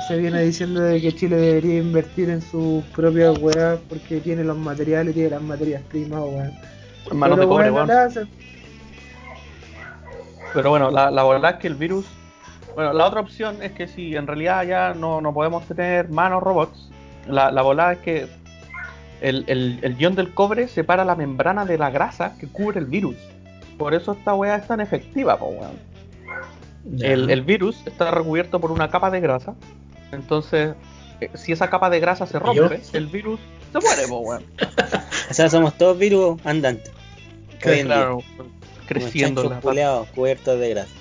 [0.10, 4.58] se viene diciendo de que Chile debería invertir en sus propias weas porque tiene los
[4.58, 6.52] materiales, tiene las materias primas, weón.
[7.14, 8.28] Manos de Pero, cobre, weón, no.
[10.54, 12.06] Pero bueno, la, la verdad es que el virus.
[12.76, 16.44] Bueno, la otra opción es que si en realidad ya no, no podemos tener manos
[16.44, 16.90] robots,
[17.28, 18.28] la, la volada es que
[19.22, 22.86] el, el, el ion del cobre separa la membrana de la grasa que cubre el
[22.86, 23.16] virus.
[23.78, 25.80] Por eso esta weá es tan efectiva, po, weón.
[27.02, 29.56] El, el virus está recubierto por una capa de grasa.
[30.12, 30.76] Entonces,
[31.20, 33.40] eh, si esa capa de grasa se rompe, el virus
[33.72, 34.44] se muere, po, weón.
[35.30, 36.92] O sea, somos todos virus andantes.
[37.60, 38.20] Claro,
[38.88, 39.60] creciendo.
[39.60, 40.92] Como la cubiertos de grasa.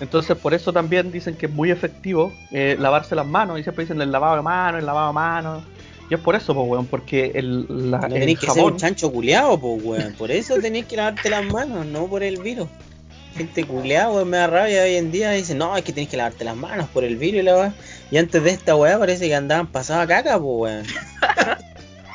[0.00, 3.58] Entonces, por eso también dicen que es muy efectivo eh, lavarse las manos.
[3.58, 5.64] Y siempre dicen el lavado de manos, el lavado de manos.
[6.10, 9.12] Y es por eso, pues, weón, porque el, la, No el que ser un chancho
[9.12, 10.14] culeado, pues, weón.
[10.14, 12.68] Por eso tenéis que lavarte las manos, no por el virus.
[13.36, 15.30] Gente culeada, weón, me da rabia hoy en día.
[15.30, 17.74] Dicen, no, es que tenés que lavarte las manos por el virus y la weá.
[18.10, 20.86] Y antes de esta weá parece que andaban pasadas a caca, pues, weón.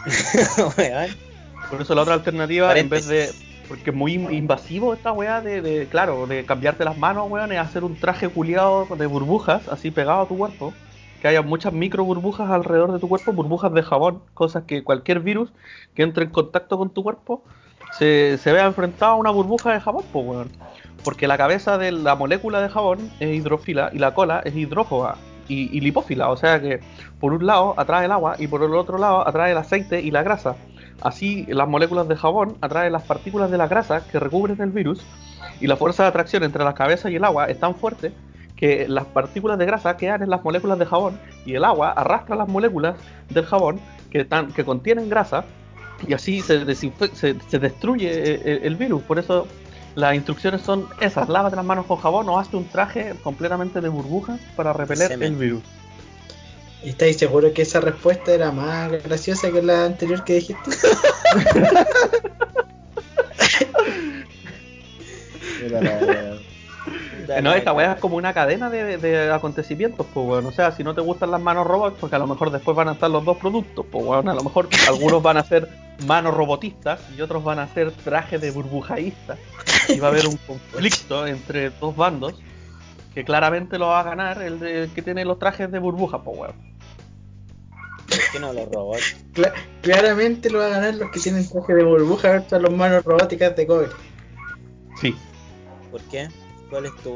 [0.77, 1.09] Weón.
[1.69, 3.31] Por eso la otra alternativa, en vez de.
[3.67, 7.51] Porque es muy in- invasivo esta weá de, de, claro, de cambiarte las manos, weón,
[7.51, 10.73] es hacer un traje culiado de burbujas, así pegado a tu cuerpo.
[11.21, 15.19] Que haya muchas micro burbujas alrededor de tu cuerpo, burbujas de jabón, cosas que cualquier
[15.19, 15.51] virus
[15.95, 17.41] que entre en contacto con tu cuerpo
[17.97, 20.51] se, se vea enfrentado a una burbuja de jabón, pues, weón.
[21.03, 25.17] Porque la cabeza de la molécula de jabón es hidrofila y la cola es hidrófoba
[25.47, 26.29] y, y lipófila.
[26.29, 26.81] O sea que
[27.19, 30.11] por un lado atrae el agua y por el otro lado atrae el aceite y
[30.11, 30.55] la grasa.
[31.01, 35.01] Así las moléculas de jabón atraen las partículas de la grasa que recubren el virus
[35.61, 38.11] y la fuerza de atracción entre la cabeza y el agua es tan fuerte
[38.55, 42.35] que las partículas de grasa quedan en las moléculas de jabón y el agua arrastra
[42.35, 42.95] las moléculas
[43.29, 43.79] del jabón
[44.09, 45.45] que, tan- que contienen grasa
[46.07, 49.03] y así se, se, se destruye el, el virus.
[49.03, 49.47] Por eso
[49.93, 53.89] las instrucciones son esas, lávate las manos con jabón o hazte un traje completamente de
[53.89, 55.33] burbujas para repeler Semen.
[55.33, 55.63] el virus.
[56.87, 60.71] ¿Y estáis seguros que esa respuesta era más graciosa que la anterior que dijiste?
[67.29, 70.45] Eh, No, esta weá es como una cadena de, de acontecimientos, pues weón.
[70.45, 72.87] O sea, si no te gustan las manos robots, porque a lo mejor después van
[72.87, 74.29] a estar los dos productos, pues weón.
[74.29, 75.67] A lo mejor algunos van a ser
[76.05, 79.37] manos robotistas y otros van a ser trajes de burbujaístas.
[79.89, 82.35] Y va a haber un conflicto entre dos bandos
[83.13, 86.21] que claramente lo va a ganar el, de- el que tiene los trajes de burbuja,
[86.23, 86.66] pues weón.
[88.09, 89.15] ¿Por qué no los robots?
[89.33, 93.03] Cla- claramente lo van a ganar los que tienen traje de burbuja versus los manos
[93.03, 93.89] robóticas de cobre.
[94.99, 95.15] Sí.
[95.91, 96.29] ¿Por qué?
[96.69, 97.13] ¿Cuál es tu...?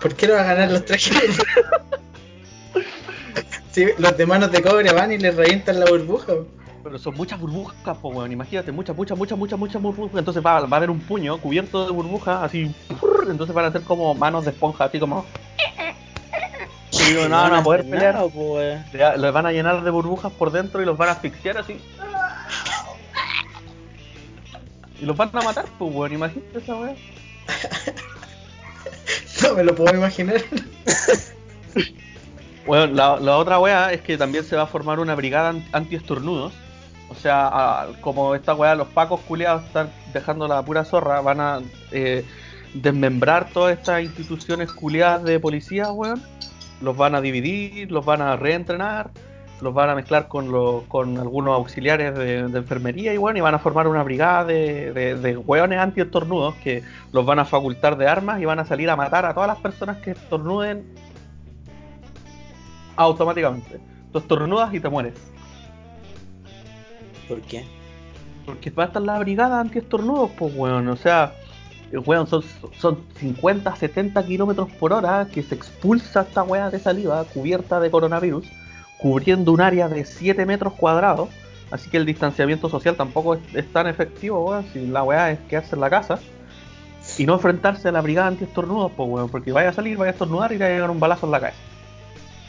[0.00, 1.82] ¿Por qué lo van a ganar los trajes de burbuja?
[3.72, 6.32] Sí, los de manos de cobre van y les revientan la burbuja.
[6.82, 8.30] Pero son muchas burbujas, pues weón.
[8.30, 10.18] Imagínate, muchas, muchas, muchas, muchas, muchas burbujas.
[10.18, 12.72] Entonces va, va a haber un puño cubierto de burbujas, así.
[13.28, 15.24] Entonces van a ser como manos de esponja, así como.
[17.10, 18.14] Y no van a poder pelear.
[18.14, 18.80] nada, pues,
[19.18, 21.80] los van a llenar de burbujas por dentro y los van a asfixiar así.
[25.00, 26.94] Y los van a matar, pues weón, imagínate esa weá.
[29.42, 30.40] No me lo puedo imaginar.
[32.66, 35.66] Bueno, la, la otra weá es que también se va a formar una brigada an-
[35.72, 36.52] anti-estornudos.
[37.10, 41.40] O sea, a- como esta weá, los pacos culiados están dejando la pura zorra, van
[41.40, 41.60] a
[41.92, 42.24] eh,
[42.72, 46.22] desmembrar todas estas instituciones culiadas de policía, weón.
[46.80, 49.10] Los van a dividir, los van a reentrenar,
[49.60, 53.42] los van a mezclar con, los, con algunos auxiliares de, de enfermería y bueno, y
[53.42, 56.82] van a formar una brigada de, de, de weones anti-estornudos que
[57.12, 59.58] los van a facultar de armas y van a salir a matar a todas las
[59.58, 60.84] personas que estornuden
[62.96, 63.80] automáticamente.
[64.12, 65.14] Tú estornudas y te mueres.
[67.28, 67.64] ¿Por qué?
[68.44, 70.88] Porque va a estar la brigada anti-estornudos, pues, weón.
[70.88, 71.32] O sea,
[71.98, 72.42] weón, son,
[72.78, 77.90] son 50, 70 kilómetros por hora que se expulsa esta weá de saliva cubierta de
[77.90, 78.46] coronavirus,
[78.98, 81.28] cubriendo un área de 7 metros cuadrados.
[81.70, 84.66] Así que el distanciamiento social tampoco es, es tan efectivo, weón.
[84.72, 86.18] Si la weá es quedarse en la casa
[87.18, 89.28] y no enfrentarse a la brigada anti-estornudos, pues, weón.
[89.28, 91.32] Porque vaya a salir, vaya a estornudar y te va a llegar un balazo en
[91.32, 91.58] la cabeza.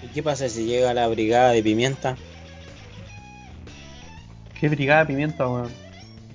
[0.04, 2.16] ¿Y qué pasa si llega la brigada de pimienta?
[4.60, 5.72] Qué brigada de pimienta, weón.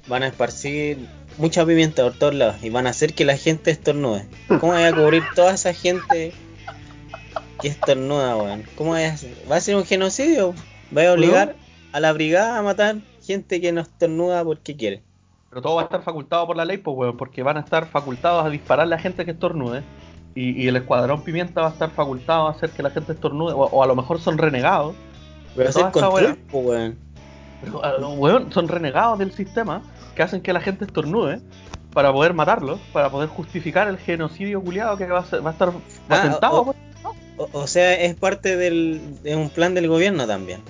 [0.09, 1.07] Van a esparcir
[1.39, 4.27] mucha pimienta por todos lados y van a hacer que la gente estornude.
[4.49, 6.33] ¿Cómo voy a cubrir toda esa gente
[7.61, 8.65] que estornuda, weón?
[8.77, 9.35] ¿Cómo voy a hacer?
[9.51, 10.55] ¿Va a ser un genocidio?
[10.97, 11.57] ¿Va a obligar
[11.93, 15.03] a la brigada a matar gente que no estornuda porque quiere?
[15.51, 17.87] Pero todo va a estar facultado por la ley, pues, weón, porque van a estar
[17.87, 19.83] facultados a dispararle a gente que estornude.
[20.35, 23.53] Y, y el escuadrón pimienta va a estar facultado a hacer que la gente estornude.
[23.55, 24.95] O, o a lo mejor son renegados.
[25.55, 26.97] Toda esta control, po, weón.
[27.61, 29.83] Pero, ah, weón, son renegados del sistema
[30.15, 31.41] que hacen que la gente estornude
[31.93, 35.53] para poder matarlos, para poder justificar el genocidio culiado que va a, ser- va a
[35.53, 35.73] estar
[36.09, 36.61] patentado.
[36.61, 36.77] o- pues.
[37.37, 40.61] O, o sea, es parte del, de un plan del gobierno también.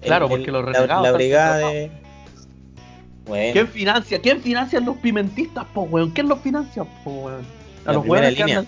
[0.00, 1.90] Claro, porque los la, renegados la están brigada de...
[3.26, 4.20] Bueno, ¿Quién financia?
[4.20, 6.10] ¿Quién financia los pimentistas, po, weón?
[6.10, 7.44] ¿Quién los financia, po, weón?
[7.84, 8.66] A La los weones que andan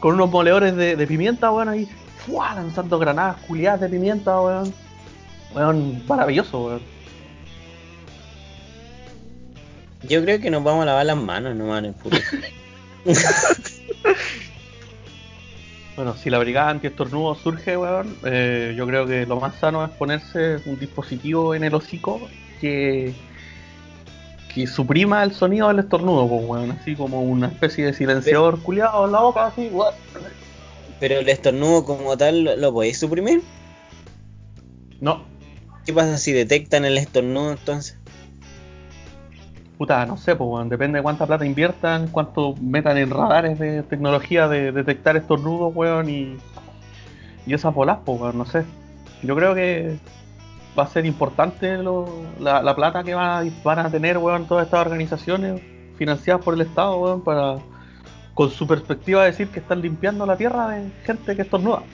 [0.00, 1.86] con unos moledores de, de pimienta, weón, ahí,
[2.26, 2.54] ¡fua!
[2.54, 4.72] lanzando granadas culiadas de pimienta, weón.
[5.54, 6.80] Weón, maravilloso, weón.
[10.08, 12.22] Yo creo que nos vamos a lavar las manos nomás en futuro.
[15.96, 19.90] Bueno, si la brigada anti-estornudo surge, weón, eh, yo creo que lo más sano es
[19.90, 22.26] ponerse un dispositivo en el hocico
[22.58, 23.12] que,
[24.54, 29.04] que suprima el sonido del estornudo, pues, weón, así como una especie de silenciador culiado
[29.04, 29.92] en la boca, así, weón.
[31.00, 33.42] Pero el estornudo como tal, ¿lo, lo podéis suprimir?
[35.02, 35.26] No,
[35.84, 37.96] ¿Qué pasa si detectan el estornudo entonces?
[39.80, 44.46] Puta, no sé, pues, depende de cuánta plata inviertan, cuánto metan en radares de tecnología
[44.46, 46.36] de detectar estornudos, weón, y,
[47.46, 48.62] y esas bolas, pues, weón, no sé.
[49.22, 49.96] Yo creo que
[50.78, 54.46] va a ser importante lo- la, la plata que van a, van a tener, weón,
[54.46, 55.62] todas estas organizaciones
[55.96, 57.56] financiadas por el Estado, weón, para,
[58.34, 61.84] con su perspectiva, decir que están limpiando la tierra de gente que estornuda,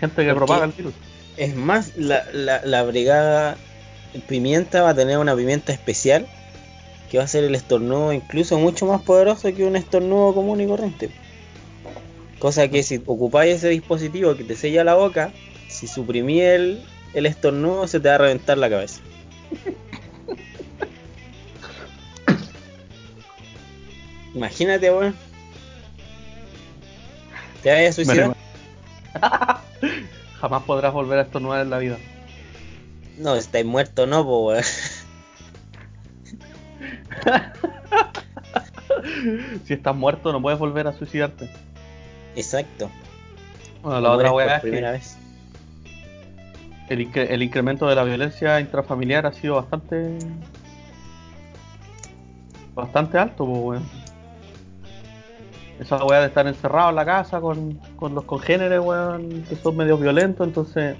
[0.00, 0.94] gente que ¿Por propaga el virus.
[1.36, 3.58] Es más, la, la, la brigada
[4.28, 6.26] pimienta va a tener una pimienta especial
[7.10, 10.66] que va a ser el estornudo incluso mucho más poderoso que un estornudo común y
[10.66, 11.10] corriente.
[12.38, 15.32] Cosa que si ocupáis ese dispositivo que te sella la boca,
[15.68, 16.82] si suprimí el,
[17.14, 19.00] el estornudo se te va a reventar la cabeza.
[24.34, 25.16] Imagínate, weón.
[27.62, 28.36] Te vayas a suicidar.
[30.40, 31.98] Jamás podrás volver a estornudar en la vida.
[33.16, 34.62] No, estáis muerto, no, po, weón.
[39.64, 41.48] si estás muerto no puedes volver a suicidarte.
[42.36, 42.90] Exacto.
[43.82, 45.18] Bueno, la otra weá es que vez.
[46.88, 50.18] el, incre- el incremento de la violencia intrafamiliar ha sido bastante
[52.74, 53.82] bastante alto, pues, weón.
[55.80, 59.76] Esa weá de estar encerrado en la casa con, con los congéneres, weón, que son
[59.76, 60.96] medios violentos, entonces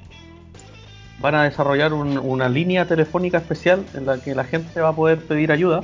[1.21, 4.93] van a desarrollar un- una línea telefónica especial en la que la gente va a
[4.95, 5.81] poder pedir ayuda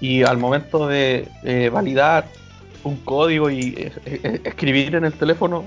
[0.00, 2.26] y al momento de eh, validar
[2.84, 5.64] un código y eh, eh, escribir en el teléfono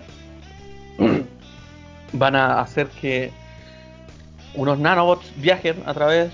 [2.14, 3.32] van a hacer que
[4.56, 6.32] unos nanobots viajen a través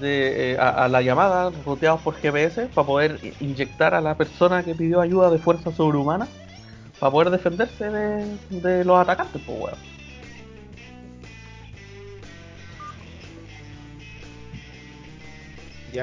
[0.00, 4.74] de eh, a, la llamada roteados por GPS para poder inyectar a la persona que
[4.74, 6.26] pidió ayuda de fuerza sobrehumana
[6.98, 9.95] para poder defenderse de, de los atacantes, pues weón.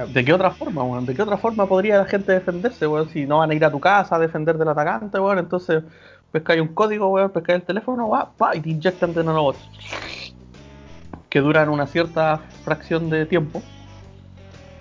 [0.01, 1.05] ¿De qué otra forma, weón?
[1.05, 3.09] ¿De qué otra forma podría la gente defenderse, weón?
[3.09, 5.83] Si no van a ir a tu casa a defender del atacante, weón, entonces
[6.31, 9.59] pescáis un código, weón, pescáis el teléfono, va, pa, y te inyectan de nanobots.
[11.29, 13.61] Que duran una cierta fracción de tiempo.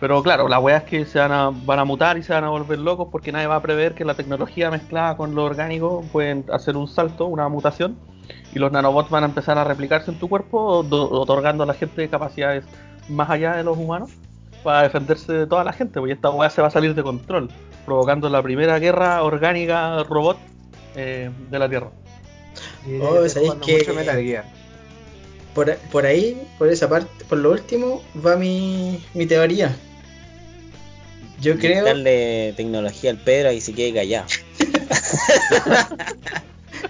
[0.00, 2.44] Pero claro, la weá es que se van a, van a mutar y se van
[2.44, 6.02] a volver locos porque nadie va a prever que la tecnología mezclada con lo orgánico
[6.10, 7.96] pueden hacer un salto, una mutación,
[8.52, 11.74] y los nanobots van a empezar a replicarse en tu cuerpo, do- otorgando a la
[11.74, 12.64] gente capacidades
[13.08, 14.10] más allá de los humanos
[14.62, 17.48] para defenderse de toda la gente, porque esta weá se va a salir de control,
[17.84, 20.38] provocando la primera guerra orgánica robot
[20.96, 21.90] eh, de la Tierra.
[23.00, 24.42] Oh, ¿sabéis que-.
[25.54, 29.76] Por, por ahí, por esa parte, por lo último, va mi, mi teoría.
[31.40, 31.84] Yo creo.
[31.84, 34.26] Darle tecnología al Pedro y se quede callado.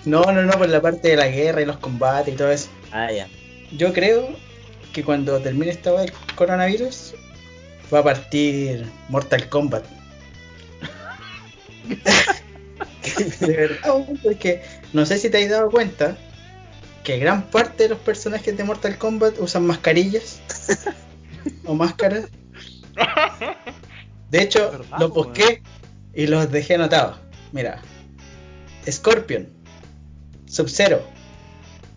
[0.05, 2.69] No, no, no, por la parte de la guerra y los combates y todo eso.
[2.91, 3.29] Ah, ya.
[3.71, 4.29] Yo creo
[4.93, 7.12] que cuando termine esta del coronavirus,
[7.93, 9.85] va a partir Mortal Kombat.
[13.41, 14.63] de verdad, porque
[14.93, 16.17] no sé si te has dado cuenta
[17.05, 20.41] que gran parte de los personajes de Mortal Kombat usan mascarillas
[21.65, 22.27] o máscaras.
[24.31, 25.63] De hecho, ¿Verdad, los busqué
[26.15, 27.19] y los dejé anotados.
[27.53, 27.83] Mira,
[28.89, 29.49] Scorpion,
[30.47, 31.03] Sub-Zero,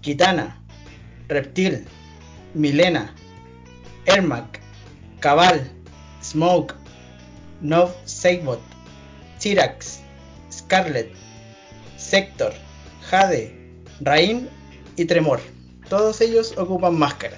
[0.01, 0.61] Kitana,
[1.27, 1.85] Reptil,
[2.53, 3.15] Milena,
[4.05, 4.59] Ermac,
[5.19, 5.74] Cabal,
[6.35, 6.75] Smoke,
[7.61, 8.59] Nov Seigbot,
[9.39, 10.01] Tyrax,
[10.51, 11.09] Scarlet,
[11.95, 12.51] Sector,
[13.09, 13.55] Jade,
[14.01, 14.49] Rain
[14.97, 15.39] y Tremor.
[15.87, 17.37] Todos ellos ocupan máscara.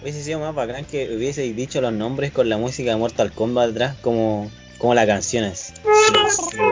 [0.00, 3.72] Hubiese sido más bacán que hubieseis dicho los nombres con la música de Mortal Kombat
[3.72, 5.74] atrás, como, como la canción es.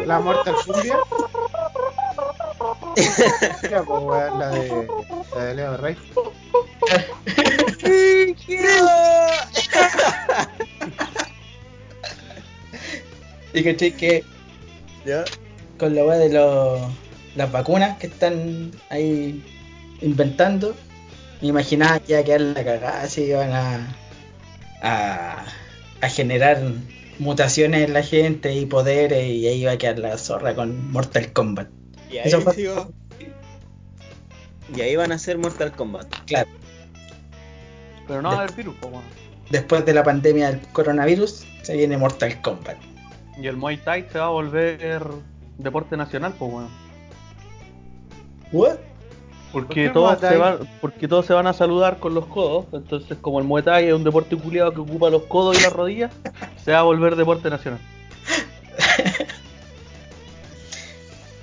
[0.07, 0.97] La Mortal Cumbia.
[3.71, 4.89] ya, pues, la de,
[5.35, 5.95] la de Leo Rey.
[13.53, 14.25] Y que que
[15.05, 15.25] ¿Ya?
[15.79, 16.81] con la weá de los,
[17.37, 19.43] las vacunas que están ahí
[20.03, 20.75] inventando,
[21.41, 23.95] me imaginaba que iba a quedar la cagada, así iban a,
[24.83, 25.45] a,
[26.01, 26.61] a generar
[27.19, 31.33] mutaciones en la gente y poderes, y ahí iba a quedar la zorra con Mortal
[31.33, 31.69] Kombat.
[32.11, 32.93] Y ahí, Eso fue- digo-
[34.77, 36.07] y ahí van a hacer Mortal Kombat.
[36.27, 36.49] Claro,
[38.07, 39.03] Pero no va a haber virus, weón.
[39.51, 42.77] después de la pandemia del coronavirus, se viene Mortal Kombat.
[43.41, 45.03] Y el Muay Thai se va a volver
[45.59, 46.69] deporte nacional, pues weón.
[48.53, 48.77] ¿What?
[49.53, 52.67] Porque ¿Por qué todos, se van, porque todos se van a saludar con los codos.
[52.73, 55.73] Entonces, como el Muay Thai es un deporte culiado que ocupa los codos y las
[55.73, 56.13] rodillas,
[56.65, 57.81] se va a volver deporte nacional.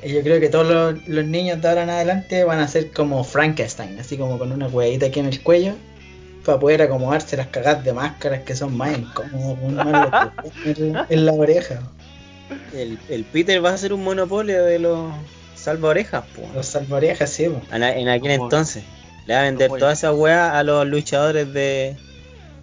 [0.04, 2.92] Y yo creo que todos los, los niños de ahora en adelante van a ser
[2.92, 5.74] como Frankenstein, así como con una huevita aquí en el cuello,
[6.48, 9.60] para poder acomodarse las cagadas de máscaras que son más incómodos,
[11.10, 11.82] en, la oreja.
[12.74, 15.12] El, el Peter va a ser un monopolio de los
[15.56, 16.50] salva orejas, po.
[16.56, 17.62] Los salvaorejas, sí, po.
[17.76, 18.84] En, en aquel No, entonces.
[19.26, 21.98] Le va a vender toda esa weá a los luchadores de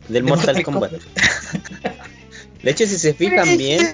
[0.08, 0.92] del De Mortal, Mortal Kombat.
[2.62, 3.92] De hecho, si se fijan bien,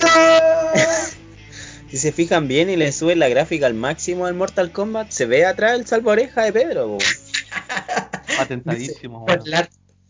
[1.90, 5.26] si se fijan bien y le suben la gráfica al máximo al Mortal Kombat, se
[5.26, 6.98] ve atrás el salva oreja de Pedro, po.
[8.38, 9.42] Patentadísimo, weón.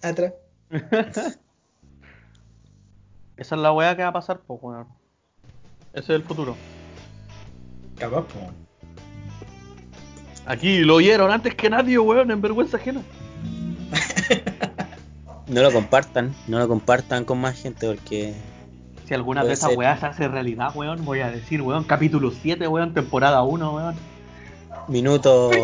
[0.03, 0.35] Atrás.
[3.37, 4.87] Esa es la weá que va a pasar, pues, weón.
[5.93, 6.57] Ese es el futuro.
[7.99, 8.51] Capaz, po.
[10.47, 13.03] Aquí lo oyeron antes que nadie, weón, en vergüenza ajena.
[15.51, 18.35] No lo compartan, no lo compartan con más gente porque
[19.09, 22.69] Si alguna de esas weas se hace realidad, weón, voy a decir, weón, capítulo 7,
[22.69, 23.97] weón, temporada 1, weón.
[24.87, 25.53] minutos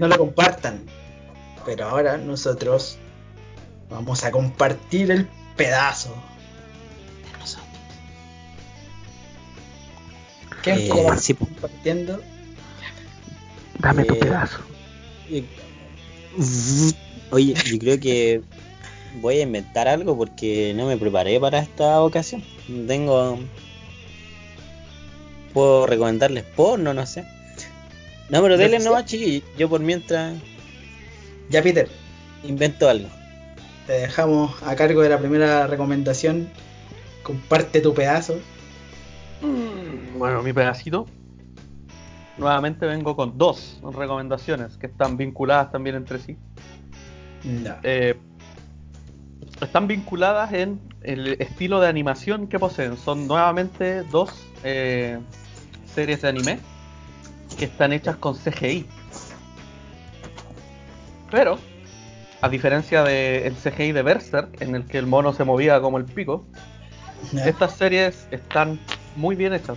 [0.00, 0.80] No lo compartan.
[1.66, 2.96] Pero ahora nosotros
[3.90, 5.28] vamos a compartir el
[5.58, 6.14] pedazo
[7.22, 7.68] de nosotros.
[10.62, 12.22] ¿Quién Eh, sí, compartiendo?
[13.78, 14.60] Dame tu pedazo.
[17.30, 18.40] Oye, yo creo que
[19.20, 22.42] voy a inventar algo porque no me preparé para esta ocasión.
[22.86, 23.38] Tengo.
[25.52, 27.26] Puedo recomendarles porno, no sé.
[28.30, 29.04] No, pero nomás, sea.
[29.04, 29.48] chiquillos.
[29.58, 30.34] Yo por mientras
[31.50, 31.88] Ya, Peter,
[32.44, 33.08] invento algo.
[33.86, 36.48] te dejamos a cargo de la primera recomendación.
[37.22, 38.38] Comparte tu pedazo.
[39.42, 41.06] Mm, Bueno, mi pedacito.
[42.38, 46.36] Nuevamente vengo con dos recomendaciones que están vinculadas también entre sí.
[47.44, 47.74] No.
[47.82, 48.16] Eh,
[49.60, 52.96] están vinculadas en el estilo de animación que poseen.
[52.96, 54.30] Son nuevamente dos
[54.64, 55.18] eh,
[55.94, 56.58] series de anime
[57.60, 58.86] que están hechas con CGI.
[61.30, 61.58] Pero,
[62.40, 66.06] a diferencia del CGI de Berserk, en el que el mono se movía como el
[66.06, 66.46] pico,
[67.44, 68.80] estas series están
[69.14, 69.76] muy bien hechas.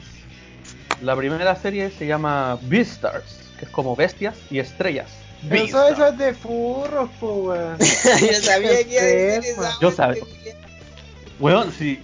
[1.01, 5.11] La primera serie se llama Beastars, que es como bestias y estrellas.
[5.49, 7.53] Pero eso, es de furros, po,
[7.83, 9.69] yo sabía que iba a decir Enferma.
[9.69, 10.23] esa Yo sabía.
[11.37, 11.99] Weón, si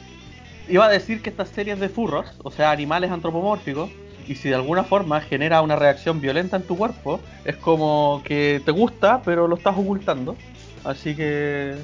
[0.68, 3.90] iba a decir que estas series de furros, o sea, animales antropomórficos,
[4.30, 8.62] y si de alguna forma genera una reacción violenta en tu cuerpo, es como que
[8.64, 10.36] te gusta, pero lo estás ocultando.
[10.84, 11.76] Así que.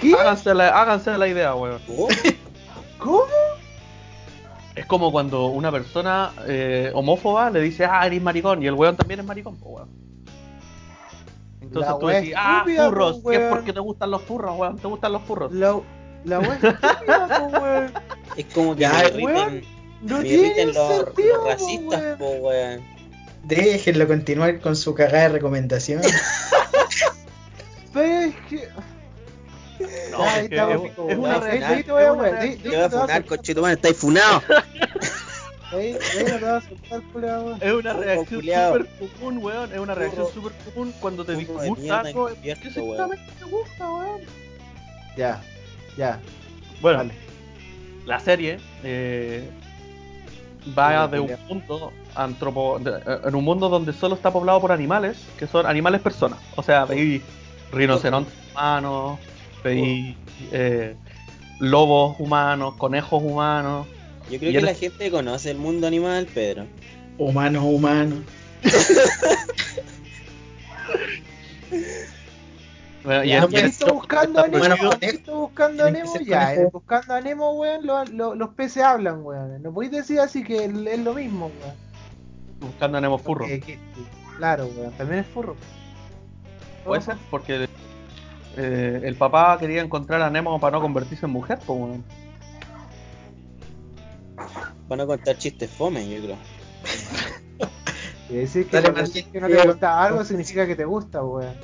[0.00, 0.14] ¿Qué?
[0.14, 1.82] Háganse la, háganse la idea, weón.
[1.86, 2.08] ¿Cómo?
[2.98, 3.24] ¿Cómo?
[4.74, 8.96] Es como cuando una persona eh, homófoba le dice, ah, eres maricón, y el weón
[8.96, 9.90] también es maricón, weón.
[11.60, 14.78] Entonces La tú decís, ah, estúpida, furros, que es porque te gustan los furros, weón,
[14.78, 15.52] te gustan los furros.
[15.52, 15.78] La,
[16.24, 17.92] la weón.
[18.38, 18.86] Es como que
[20.02, 22.80] No me tiene irriten los, sentido, los racistas, po, weón.
[23.44, 26.02] Déjenlo continuar con su cagada de recomendación.
[27.92, 28.68] Pero es que.
[30.10, 32.88] No, Ya, es que es, es una Ahí- te voy a ahí- Te voy a
[32.88, 33.24] funar, soltar.
[33.24, 34.42] conchetumán, estáis funados.
[35.72, 37.62] Ahí, ahí no te vas a soltar, culiao, weón.
[37.62, 38.26] Es una reacción
[38.74, 38.86] súper
[39.20, 39.72] común, weón.
[39.72, 42.24] Es una reacción súper común cuando te disgusta algo.
[42.24, 42.72] Weón.
[42.74, 44.20] seguramente te gusta, weón.
[45.16, 45.40] Ya,
[45.96, 46.18] ya.
[46.80, 47.12] Bueno, Vale.
[48.04, 49.48] la serie eh,
[50.78, 54.72] va de un mundo antropo, de- eh, en un mundo donde solo está poblado por
[54.72, 56.38] animales que son animales personas.
[56.56, 57.22] O sea, veis
[57.72, 59.18] rinocerontes humanos,
[59.64, 60.16] veis
[60.52, 60.96] eh,
[61.58, 63.86] lobos humanos, conejos humanos.
[64.30, 66.66] Yo creo Y que eres- la gente conoce el mundo animal, Pedro.
[67.18, 68.18] Humanos, humanos.
[73.02, 74.58] Bueno, y Ya, es- no y ¿Has es- visto buscando a Nemo?
[74.58, 75.12] Bueno, ¿Has conejo.
[75.12, 76.12] visto buscando a Nemo?
[76.24, 76.60] Ya, conejo.
[76.62, 79.62] en buscando a Nemo, weón, lo- lo- los peces hablan, weón.
[79.62, 81.76] No podéis decir así que es lo mismo, weón.
[82.60, 83.46] buscando a Nemo Furro.
[83.46, 83.78] Que- que-
[84.36, 85.56] claro, weón, también es furro.
[86.84, 87.66] Puede ser, porque
[88.56, 92.04] eh, el papá quería encontrar a Nemo para no convertirse en mujer, pues weón.
[94.88, 96.36] Van a contar chistes fome, yo creo.
[98.28, 101.54] Y decir que, Dale, Martín, que no te gusta algo significa que te gusta, weón.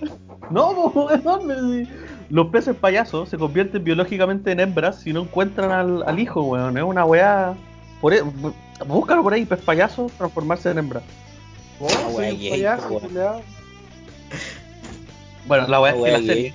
[0.50, 1.88] No, pues, weón,
[2.30, 6.76] los peces payasos se convierten biológicamente en hembras si no encuentran al, al hijo, weón.
[6.76, 7.54] Es una weá.
[8.00, 8.22] Por e-
[8.86, 11.02] búscalo por ahí, pez payaso, transformarse en hembra.
[12.16, 13.00] Gay, payaso.
[15.46, 16.54] Bueno, la weá es que la serie,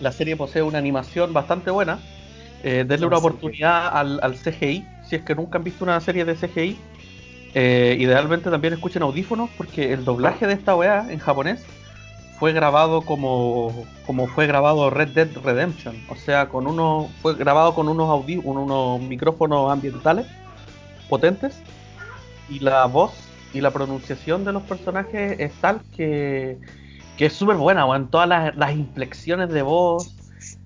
[0.00, 1.98] la serie posee una animación bastante buena.
[2.64, 6.24] Eh, denle una oportunidad al, al CGI, si es que nunca han visto una serie
[6.24, 6.76] de CGI.
[7.54, 11.64] Eh, idealmente también escuchen audífonos, porque el doblaje de esta weá en japonés
[12.38, 15.96] fue grabado como, como fue grabado Red Dead Redemption.
[16.08, 20.26] O sea, con uno, fue grabado con unos, audí- unos micrófonos ambientales
[21.08, 21.62] potentes
[22.48, 23.12] y la voz
[23.52, 26.58] y la pronunciación de los personajes es tal que,
[27.16, 28.10] que es súper buena, weón.
[28.10, 30.16] Todas las, las inflexiones de voz,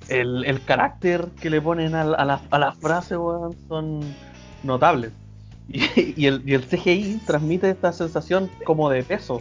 [0.08, 4.16] el, el carácter que le ponen a, a la, a la frase, weón, son
[4.62, 5.12] notables.
[5.68, 5.82] Y,
[6.22, 9.38] y el, y el CGI transmite esta sensación como de peso.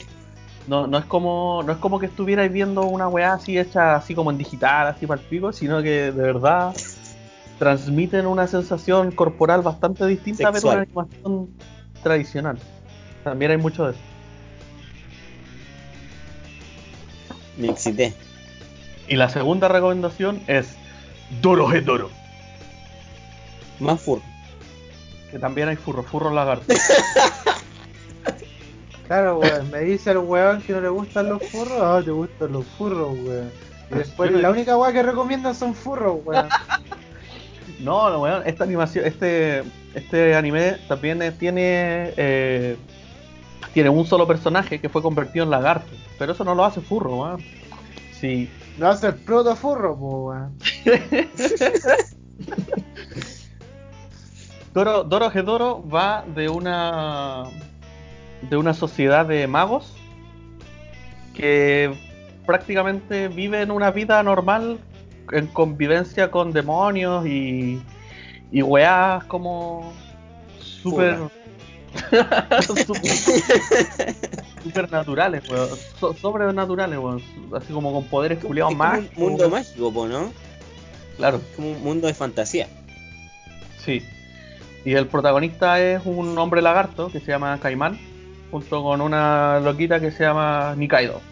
[0.70, 4.14] No, no es como no es como que estuvierais viendo una weá así hecha así
[4.14, 6.76] como en digital, así para el pico, sino que de verdad
[7.58, 11.50] transmiten una sensación corporal bastante distinta a ver una animación
[12.04, 12.60] tradicional.
[13.24, 14.00] También hay mucho de eso.
[17.58, 18.14] Me excité.
[19.08, 20.76] Y la segunda recomendación es
[21.42, 22.12] Doro Doro,
[23.80, 24.22] Más furro.
[25.32, 26.72] que también hay furro, furro lagarto.
[29.10, 32.52] Claro, weón, me dice el weón que no le gustan los furros, ah, te gustan
[32.52, 33.50] los furros, weón.
[33.90, 36.48] Y después la única weá que recomiendan son furros, weón.
[37.80, 39.64] No, no, weón, esta animación, este,
[39.96, 42.78] este anime también tiene eh,
[43.74, 47.16] tiene un solo personaje que fue convertido en lagarto, pero eso no lo hace furro,
[47.16, 47.42] weón.
[48.12, 50.56] Sí, Lo hace el proto furro, weón.
[54.72, 57.46] Doro, Doro Hedoro va de una
[58.42, 59.94] de una sociedad de magos
[61.36, 61.94] que
[62.46, 64.80] prácticamente viven una vida normal
[65.32, 67.82] en convivencia con demonios y,
[68.52, 69.94] y weás como
[70.60, 71.18] super
[72.64, 72.94] super,
[74.64, 75.70] supernaturales, weón.
[76.00, 77.22] So- sobrenaturales, weón.
[77.56, 79.00] Así como con poderes Es culiados más.
[79.00, 80.32] un mundo mágico, po, ¿no?
[81.18, 81.38] Claro.
[81.38, 82.68] Es como un mundo de fantasía.
[83.84, 84.02] Sí.
[84.86, 88.00] Y el protagonista es un hombre lagarto que se llama Caimán,
[88.50, 91.28] junto con una loquita que se llama Nikaido.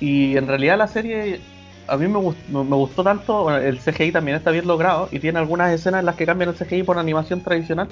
[0.00, 1.40] Y en realidad la serie
[1.86, 5.38] a mí me, gust- me gustó tanto, el CGI también está bien logrado y tiene
[5.38, 7.88] algunas escenas en las que cambian el CGI por animación tradicional.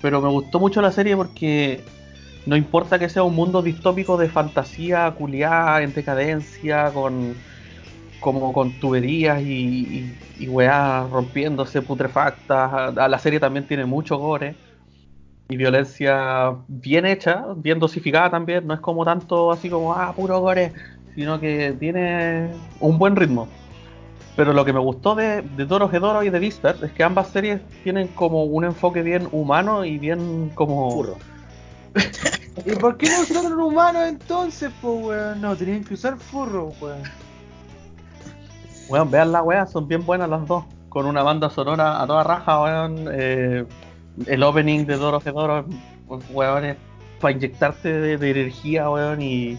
[0.00, 1.84] Pero me gustó mucho la serie porque
[2.46, 7.42] no importa que sea un mundo distópico de fantasía culiada, en decadencia, con
[8.20, 12.94] como con tuberías y, y, y rompiéndose putrefactas.
[12.94, 14.56] La serie también tiene mucho gore
[15.48, 18.66] y violencia bien hecha, bien dosificada también.
[18.66, 20.72] No es como tanto así como, ah, puro gore,
[21.14, 22.50] sino que tiene
[22.80, 23.48] un buen ritmo.
[24.36, 27.28] Pero lo que me gustó de, de Doro Hedoro y de Beastars es que ambas
[27.28, 30.90] series tienen como un enfoque bien humano y bien como...
[30.90, 31.16] Furro.
[32.66, 35.40] ¿Y por qué no usaron humanos entonces, po, weón?
[35.40, 37.02] No, tenían que usar furros, weón.
[38.88, 40.64] Weón, vean la weá, son bien buenas las dos.
[40.88, 43.08] Con una banda sonora a toda raja, weón.
[43.12, 43.64] eh,
[44.26, 45.66] el opening de Doro Hedoro,
[46.30, 46.76] weón, es
[47.20, 49.58] para inyectarte de, de energía, weón, y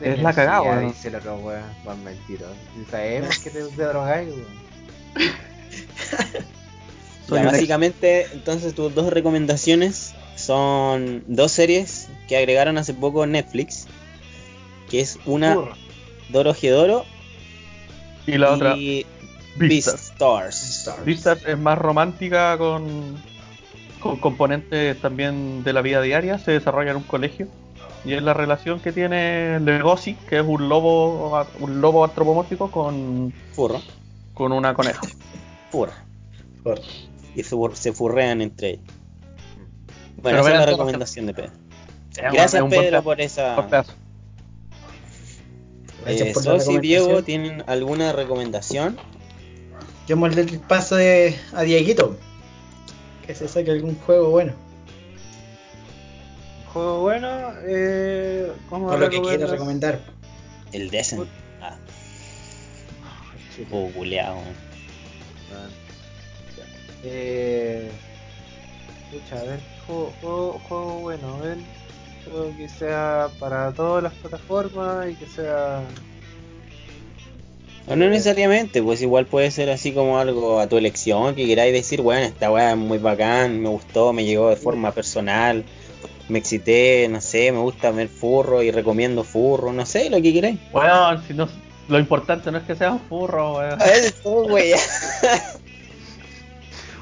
[0.00, 0.88] es la cagada, weón.
[0.88, 2.54] Dice el otro weón, más mentiroso.
[2.90, 4.62] Sabemos que te, te drogáis, weón.
[7.30, 13.86] Ya, básicamente, entonces tus dos recomendaciones son dos series que agregaron hace poco Netflix,
[14.90, 15.56] que es una.
[16.28, 17.04] Doro Gedoro
[18.26, 19.06] Y la otra, y
[19.56, 20.12] Beastars.
[20.18, 21.04] Beastars.
[21.04, 23.16] Beastars es más romántica con
[24.20, 27.48] componentes también de la vida diaria, se desarrolla en un colegio.
[28.04, 33.32] Y es la relación que tiene Legosi, que es un lobo un lobo antropomórfico con,
[33.52, 33.80] Furro.
[34.34, 35.00] con una coneja.
[35.70, 35.92] Furro.
[36.64, 36.80] Por-
[37.36, 38.84] Y se, fur- se furrean entre ellos.
[40.16, 41.52] Pero Bueno, esa es la recomendación de Pedro.
[42.32, 43.56] Gracias Pedro por esa...
[46.06, 48.96] Eh, Sos y Diego tienen alguna recomendación.
[50.08, 52.16] Yo el paso de, a Dieguito.
[53.26, 54.52] Que se saque algún juego bueno.
[56.72, 57.28] Juego bueno,
[57.64, 58.50] eh.
[58.68, 59.50] ¿Cómo lo que quiera recomiendas?
[59.50, 60.00] recomendar.
[60.72, 61.28] El Descent.
[61.60, 61.76] Ah,
[63.68, 64.38] juego culeado.
[66.56, 66.64] Ya.
[67.04, 67.90] Eh.
[69.12, 71.58] Escucha, a ver, juego, juego, juego bueno, a ver.
[72.24, 75.82] Creo que sea para todas las plataformas y que sea.
[77.88, 81.72] O no necesariamente, pues igual puede ser así como algo a tu elección, que queráis
[81.72, 85.64] decir, bueno, esta weá es muy bacán, me gustó, me llegó de forma personal,
[86.28, 90.32] me excité, no sé, me gusta ver furro y recomiendo furro, no sé, lo que
[90.32, 90.60] queráis.
[90.70, 91.48] Bueno, si no,
[91.88, 93.82] lo importante no es que sean furros, weón.
[93.82, 94.74] Eso, wey.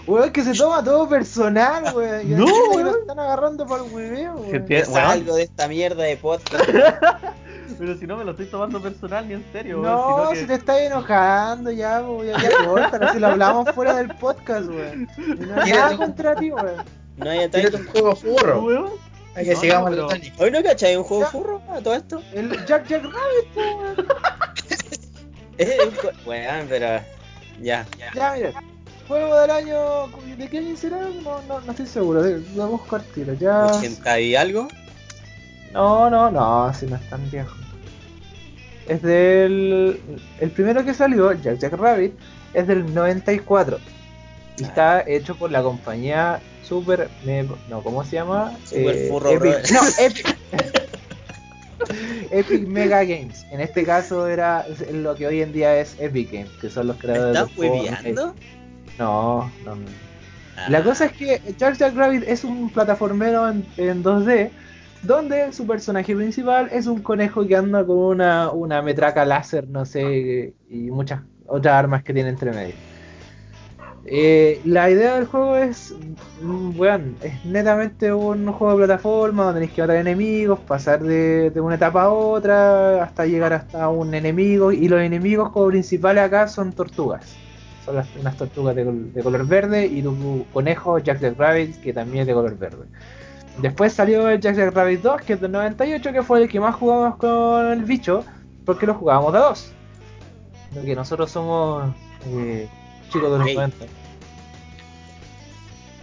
[0.06, 2.38] Weón, que se toma todo personal, weón.
[2.38, 2.84] No, weón.
[2.84, 4.36] lo están agarrando para el weón.
[4.38, 6.64] weón, Salgo de esta mierda de podcast.
[7.78, 10.46] Pero si no me lo estoy tomando personal ni en serio, No, sino que- si
[10.46, 15.08] te estás enojando ya, weón, ya, ya corta, si lo hablamos fuera del podcast, weón.
[15.38, 16.84] No hay nada contra ti, weón.
[17.16, 17.76] No hay ataque.
[17.76, 18.62] un juego furro.
[18.62, 18.90] weón.
[19.34, 20.08] Para que No, sigamos no.
[20.38, 21.30] ¿Hoy no cachai un juego Ya.
[21.30, 22.22] furro a todo esto?
[22.32, 24.06] El Jack Jack Rabbit, weón.
[25.58, 26.86] Es un co- Weón, pero.
[27.60, 28.10] Ya, ya.
[28.14, 28.52] Ya, mira.
[29.06, 30.06] Juego del año.
[30.38, 30.98] ¿De qué año será?
[31.22, 32.22] No, no, no estoy seguro.
[32.22, 33.34] voy a buscar tiro.
[33.34, 33.66] Ya.
[33.66, 34.68] 80 y algo.
[35.72, 37.54] No, no, no, si no es tan viejo.
[38.88, 40.00] Es del.
[40.40, 42.12] El primero que salió, Jack Jack Rabbit,
[42.54, 43.78] es del 94.
[44.58, 44.66] Y Ah.
[44.66, 47.08] está hecho por la compañía Super.
[47.24, 48.52] Me- no, ¿cómo se llama?
[48.64, 49.70] Super Furro Epic.
[49.72, 50.36] No, Epic.
[52.30, 53.44] Epic Mega Games.
[53.50, 56.96] En este caso era lo que hoy en día es Epic Games, que son los
[56.96, 58.34] ¿Me creadores estás hueveando?
[58.98, 59.86] No, no, no.
[60.56, 60.66] Ah.
[60.68, 64.50] La cosa es que Jack Jack Rabbit es un plataformero en, en 2D
[65.00, 69.84] donde su personaje principal es un conejo que anda con una, una metraca láser, no
[69.86, 72.80] sé, y muchas otras armas que tiene entre medio.
[74.02, 75.94] Eh, la idea del juego es,
[76.40, 81.52] mm, weón, es netamente un juego de plataforma donde tenéis que matar enemigos, pasar de,
[81.60, 86.48] una etapa a otra, hasta llegar hasta un enemigo, y los enemigos como principales acá
[86.48, 87.42] son tortugas.
[87.78, 91.92] Son unas tortugas de, col- de color verde y tu conejo Jack Jack Rabbit que
[91.94, 92.88] también es de color verde.
[93.60, 96.74] Después salió el Jack Rabbit 2 que es del 98 que fue el que más
[96.74, 98.24] jugamos con el bicho
[98.64, 99.72] porque lo jugábamos de a dos.
[100.72, 101.92] Porque nosotros somos
[102.26, 102.68] eh,
[103.10, 103.54] chicos de los Gay.
[103.56, 103.86] 90.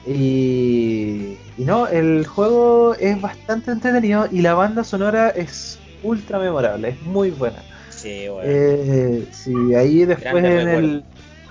[0.05, 6.89] Y, y no, el juego es bastante entretenido y la banda sonora es ultra memorable,
[6.89, 7.61] es muy buena.
[7.89, 8.41] Sí, weón.
[8.45, 11.03] Eh, sí, ahí después en el,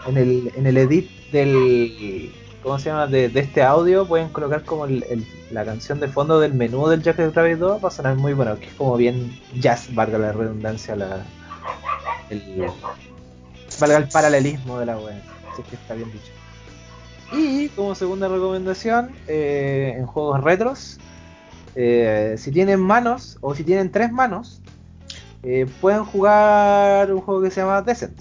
[0.06, 2.32] en el en el edit del
[2.66, 3.06] ¿cómo se llama?
[3.06, 6.88] De, de este audio pueden colocar como el- el- la canción de fondo del menú
[6.88, 10.18] del Jack Rabbit 2 va a sonar muy bueno, que es como bien jazz, valga
[10.18, 11.22] la redundancia, la
[12.28, 12.66] el,
[13.78, 15.14] valga el paralelismo de la web,
[15.54, 16.32] si es que está bien dicho.
[17.30, 20.98] Y como segunda recomendación, eh, en juegos retros,
[21.76, 24.60] eh, si tienen manos o si tienen tres manos,
[25.44, 28.18] eh, pueden jugar un juego que se llama Descent,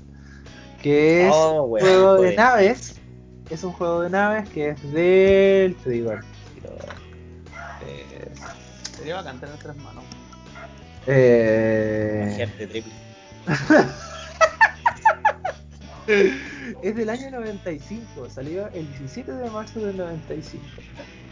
[0.84, 2.95] que es Oh, un juego de naves.
[3.50, 5.76] Es un juego de naves que es del.
[5.76, 6.20] Te digo, eh,
[8.98, 10.04] Sería bacán tener tres manos.
[11.08, 12.94] eh, Gente triple.
[16.82, 20.64] es del año 95, salió el 17 de marzo del 95.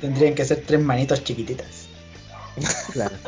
[0.01, 1.87] Tendrían que ser tres manitos chiquititas.
[2.91, 3.15] Claro.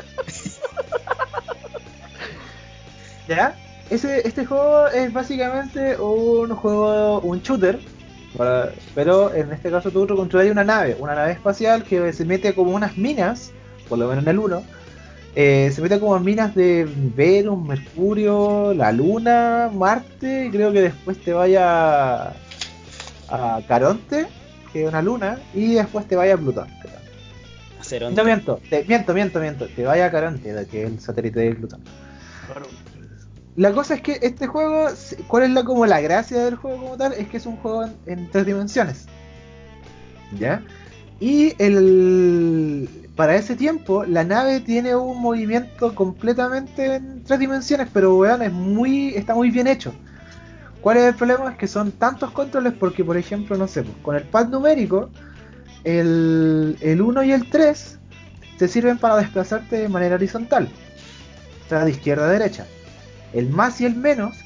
[3.28, 3.56] ¿Ya?
[3.90, 7.80] Ese, este juego es básicamente un juego, un shooter,
[8.38, 12.53] para- pero en este caso tú controlas una nave, una nave espacial que se mete
[12.53, 13.52] como unas minas,
[13.90, 14.64] por lo menos en el 1,
[15.36, 20.82] eh, se mete como en minas de Venus, Mercurio, la Luna, Marte, y creo que
[20.82, 22.30] después te vaya
[23.28, 24.28] a Caronte,
[24.72, 26.68] que es una luna, y después te vaya a Plutón.
[28.16, 29.68] No miento, te- miento, miento, miento.
[29.68, 31.82] Te vaya a Caronte, que es el satélite de Plutón.
[32.45, 32.66] Claro.
[33.56, 34.90] La cosa es que este juego,
[35.27, 37.14] ¿cuál es la como la gracia del juego como tal?
[37.14, 39.06] Es que es un juego en, en tres dimensiones.
[40.38, 40.61] ¿Ya?
[41.19, 48.18] Y el para ese tiempo la nave tiene un movimiento completamente en tres dimensiones, pero
[48.18, 49.94] weón, es muy está muy bien hecho.
[50.82, 51.52] ¿Cuál es el problema?
[51.52, 55.10] Es que son tantos controles porque, por ejemplo, no sé, pues, con el pad numérico,
[55.84, 57.99] el, el 1 y el 3
[58.60, 60.69] te sirven para desplazarte de manera horizontal,
[61.65, 62.68] o sea, de izquierda a derecha.
[63.34, 64.38] El más y el menos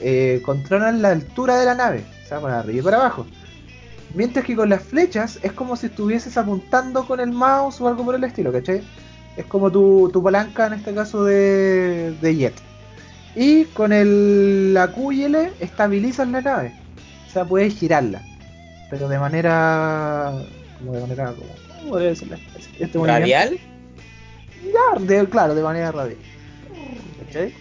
[0.00, 3.26] eh, controlan la altura de la nave, o sea, para arriba y para abajo.
[4.14, 8.04] Mientras que con las flechas es como si estuvieses apuntando con el mouse o algo
[8.04, 8.82] por el estilo, ¿cachai?
[9.36, 12.54] Es como tu, tu palanca en este caso de, de jet.
[13.34, 16.72] Y con el, la Q y L estabilizas la nave.
[17.28, 18.22] O sea, puedes girarla.
[18.88, 20.32] Pero de manera.
[20.78, 21.26] Como de manera.
[21.32, 21.48] Como,
[21.80, 22.38] ¿Cómo podría decirla?
[22.78, 23.58] Este ¿Radial?
[24.64, 26.16] ya, de- claro, de manera radial.
[27.26, 27.52] ¿Cachai?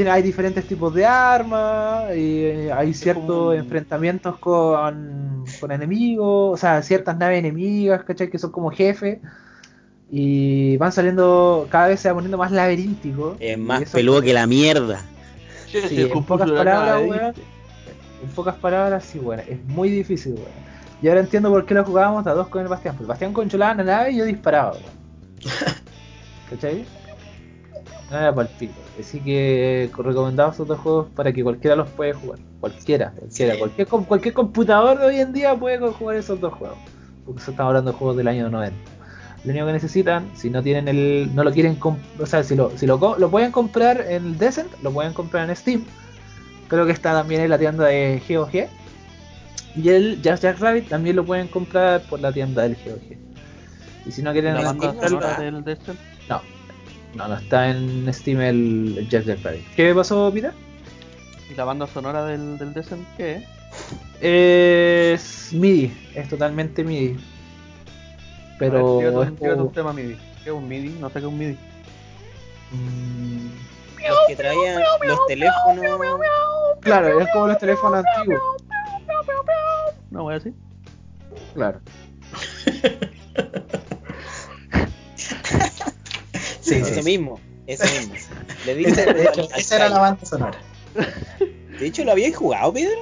[0.00, 6.54] Tiene, hay diferentes tipos de armas, y eh, hay ciertos un- enfrentamientos con, con enemigos,
[6.54, 8.30] o sea, ciertas naves enemigas, ¿cachai?
[8.30, 9.18] Que son como jefes.
[10.10, 13.36] Y van saliendo, cada vez se va poniendo más laberíntico.
[13.40, 15.02] Es más eso- peludo que la mierda.
[15.70, 15.78] Sí,
[16.10, 17.34] en pocas palabras, weón.
[18.22, 20.48] En pocas palabras, sí, bueno, es muy difícil, weón.
[21.02, 22.94] Y ahora entiendo por qué lo jugábamos a dos con el Bastián.
[22.94, 24.84] Porque el Bastián controlaba la nave y yo disparaba, weón.
[26.48, 26.86] ¿Cachai?
[28.10, 28.74] No era para el pico.
[28.98, 32.38] Así que eh, recomendamos estos dos juegos para que cualquiera los puede jugar.
[32.58, 33.54] Cualquiera, cualquiera.
[33.54, 33.58] Sí.
[33.58, 36.78] Cualquier, cualquier computador de hoy en día puede jugar esos dos juegos.
[37.24, 38.76] Porque eso estamos hablando de juegos del año 90.
[39.44, 42.76] Lo único que necesitan, si no tienen el, no lo quieren, o sea, si lo,
[42.76, 45.84] si lo, lo pueden comprar en el Descent, lo pueden comprar en Steam.
[46.68, 48.68] Creo que está también en la tienda de GOG.
[49.76, 53.16] Y el Jack Jack Rabbit también lo pueden comprar por la tienda del GOG.
[54.04, 55.98] Y si no quieren ¿La banda sonora del Descent?
[56.28, 56.42] no,
[57.14, 59.64] no, no está en Steam el Jack Jack Rabbit.
[59.74, 60.52] ¿Qué pasó, Peter?
[61.50, 63.44] ¿Y la banda sonora del, del Descent qué
[64.20, 65.50] es?
[65.52, 67.14] MIDI, es totalmente MIDI.
[67.14, 67.22] Ver,
[68.58, 70.16] Pero un- es un como- tema MIDI.
[70.44, 70.88] ¿Qué es un MIDI?
[71.00, 71.58] No sé qué es un MIDI.
[72.72, 73.48] Mm,
[74.08, 75.86] Los que traían los teléfonos.
[76.80, 78.40] claro, es como los teléfonos antiguos.
[80.10, 80.54] No voy a decir.
[81.54, 81.80] Claro.
[86.70, 87.02] Sí, Eso sí.
[87.02, 88.14] mismo, eso mismo.
[88.64, 90.58] Le Esa, diste de hecho, al- al esa era la banda sonora.
[91.78, 93.00] De hecho, ¿lo habíais jugado, Pedro?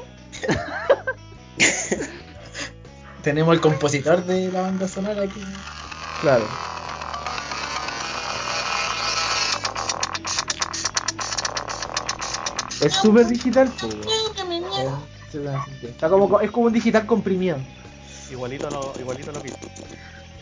[3.23, 5.43] Tenemos el compositor de la banda sonora aquí.
[6.21, 6.49] Claro.
[12.81, 13.89] Es súper digital, sí.
[15.83, 17.59] Está como, co- es como un digital comprimido.
[18.31, 19.53] Igualito a lo, igualito a lo que.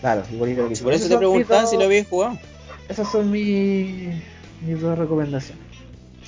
[0.01, 2.39] Claro, igualito que Por eso te preguntaba si lo habíais jugado.
[2.89, 4.15] Esas son mis,
[4.63, 5.65] mis dos recomendaciones.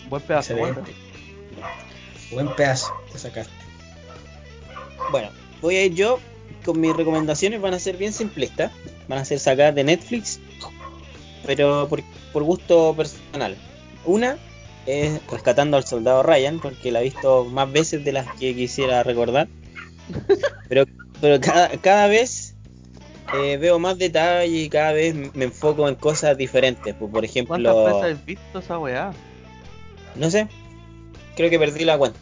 [0.08, 0.92] Buen pedazo, buen pedazo.
[2.32, 3.52] Buen pedazo te sacaste.
[5.10, 5.30] Bueno,
[5.60, 6.18] voy a ir yo
[6.64, 7.60] con mis recomendaciones.
[7.60, 8.72] Van a ser bien simplistas.
[9.06, 10.40] Van a ser sacadas de Netflix,
[11.46, 12.02] pero por,
[12.32, 13.56] por gusto personal.
[14.04, 14.36] Una
[14.86, 19.02] es Rescatando al Soldado Ryan, porque la he visto más veces de las que quisiera
[19.02, 19.48] recordar.
[20.68, 20.84] Pero,
[21.22, 22.47] pero cada, cada vez
[23.34, 26.94] eh, veo más detalle y cada vez me enfoco en cosas diferentes.
[26.94, 29.12] Pues, por ¿Cuántas ejemplo, veces has visto esa weá?
[30.14, 30.46] no sé,
[31.36, 32.18] creo que perdí la cuenta.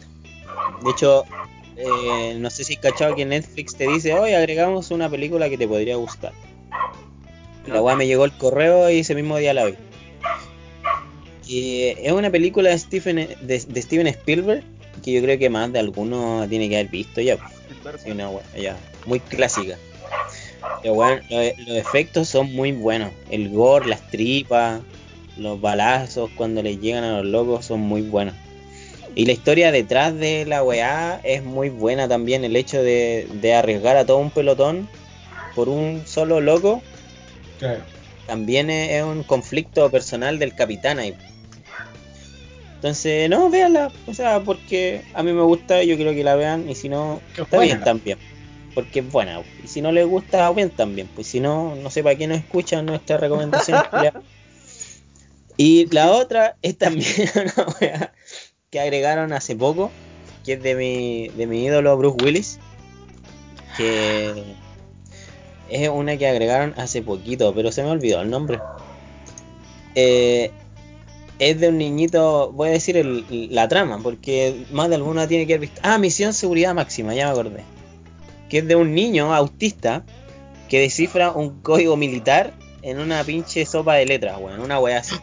[0.83, 1.23] De hecho,
[1.75, 5.57] eh, no sé si has cachado que Netflix te dice, hoy agregamos una película que
[5.57, 6.33] te podría gustar.
[7.65, 9.75] La weá me llegó el correo y ese mismo día la vi.
[11.47, 14.63] Y eh, es una película de Stephen, de, de Steven Spielberg
[15.03, 17.37] que yo creo que más de alguno tiene que haber visto ya.
[17.37, 18.01] pues.
[18.03, 19.77] Sí, una weá ya, muy clásica.
[20.81, 23.11] Pero bueno, lo- los efectos son muy buenos.
[23.29, 24.81] El gore, las tripas,
[25.37, 28.35] los balazos cuando les llegan a los locos son muy buenos.
[29.15, 32.43] Y la historia detrás de la weá es muy buena también.
[32.43, 34.87] El hecho de, de arriesgar a todo un pelotón
[35.55, 36.83] por un solo loco
[37.57, 37.81] Claro.
[38.27, 41.15] también es, es un conflicto personal del capitán ahí.
[42.75, 43.91] Entonces, no, véanla.
[44.05, 46.69] O sea, porque a mí me gusta, yo quiero que la vean.
[46.69, 48.19] Y si no, está bien también.
[48.77, 49.41] Porque es buena.
[49.63, 51.09] Y si no les gusta, bien también.
[51.15, 53.85] Pues si no, no sé para qué no escuchan nuestras recomendaciones.
[53.91, 54.13] ya.
[55.57, 58.13] Y la otra es también una wea
[58.69, 59.91] que agregaron hace poco.
[60.45, 62.59] Que es de mi, de mi ídolo Bruce Willis.
[63.75, 64.43] Que
[65.71, 68.59] es una que agregaron hace poquito, pero se me olvidó el nombre.
[69.95, 70.51] Eh,
[71.39, 75.47] es de un niñito, voy a decir el- la trama, porque más de alguna tiene
[75.47, 75.81] que haber visto.
[75.83, 77.63] Ah, Misión Seguridad Máxima, ya me acordé.
[78.49, 80.03] Que es de un niño autista
[80.69, 85.15] que descifra un código militar en una pinche sopa de letras, weón, una weá así.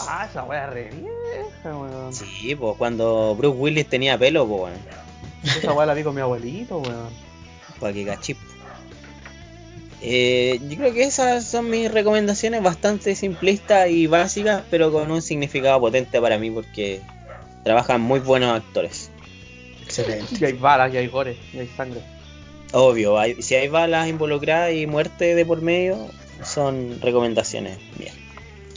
[0.00, 2.12] Ah, esa weá re vieja, weón.
[2.12, 4.78] Sí, pues cuando Bruce Willis tenía pelo, pues weón,
[5.58, 7.08] Esa weá la vi con mi abuelito, weón.
[7.78, 8.36] para que cachip.
[10.02, 15.20] Eh, yo creo que esas son mis recomendaciones bastante simplistas y básicas, pero con un
[15.20, 17.02] significado potente para mí porque
[17.64, 19.09] trabajan muy buenos actores.
[19.98, 20.36] Excelente.
[20.40, 22.00] Y hay balas, y hay gore, y hay sangre.
[22.72, 26.08] Obvio, hay- si hay balas involucradas y muerte de por medio,
[26.44, 28.14] son recomendaciones mías.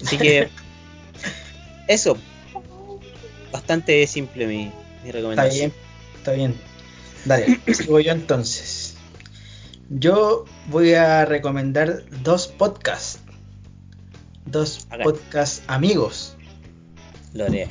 [0.04, 0.50] Así que,
[1.88, 2.18] eso.
[3.52, 4.72] Bastante simple mi, mi
[5.06, 5.54] Está recomendación.
[5.72, 5.74] bien,
[6.18, 6.56] está bien.
[7.26, 8.96] Dale, sigo yo entonces.
[9.90, 13.20] Yo voy a recomendar dos podcasts.
[14.46, 16.36] Dos podcasts amigos.
[17.34, 17.68] Lo haré.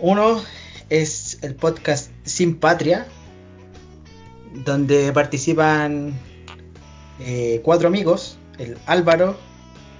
[0.00, 0.42] Uno
[0.90, 3.06] es el podcast Sin Patria,
[4.64, 6.14] donde participan
[7.20, 9.36] eh, cuatro amigos, el Álvaro,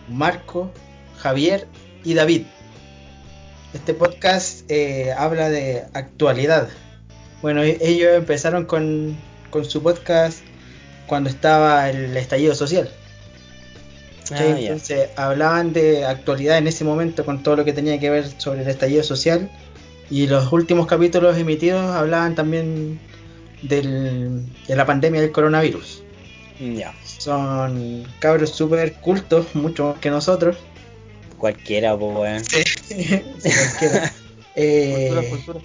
[0.08, 0.70] Marco,
[1.18, 1.66] Javier
[2.04, 2.42] y David.
[3.72, 6.68] Este podcast eh, habla de actualidad.
[7.42, 9.16] Bueno, e- ellos empezaron con,
[9.50, 10.38] con su podcast
[11.06, 12.90] cuando estaba el estallido social.
[14.32, 14.38] Ah.
[14.40, 18.62] Entonces hablaban de actualidad en ese momento con todo lo que tenía que ver sobre
[18.62, 19.50] el estallido social
[20.10, 22.98] y los últimos capítulos emitidos hablaban también
[23.62, 26.02] del- de la pandemia del coronavirus.
[26.60, 26.94] Ya.
[27.04, 30.56] Son cabros súper cultos, mucho más que nosotros.
[31.38, 32.44] Cualquiera, pues, weón.
[32.44, 32.62] Sí,
[33.42, 34.12] cualquiera.
[34.56, 35.60] Eh, Cultura, cultura.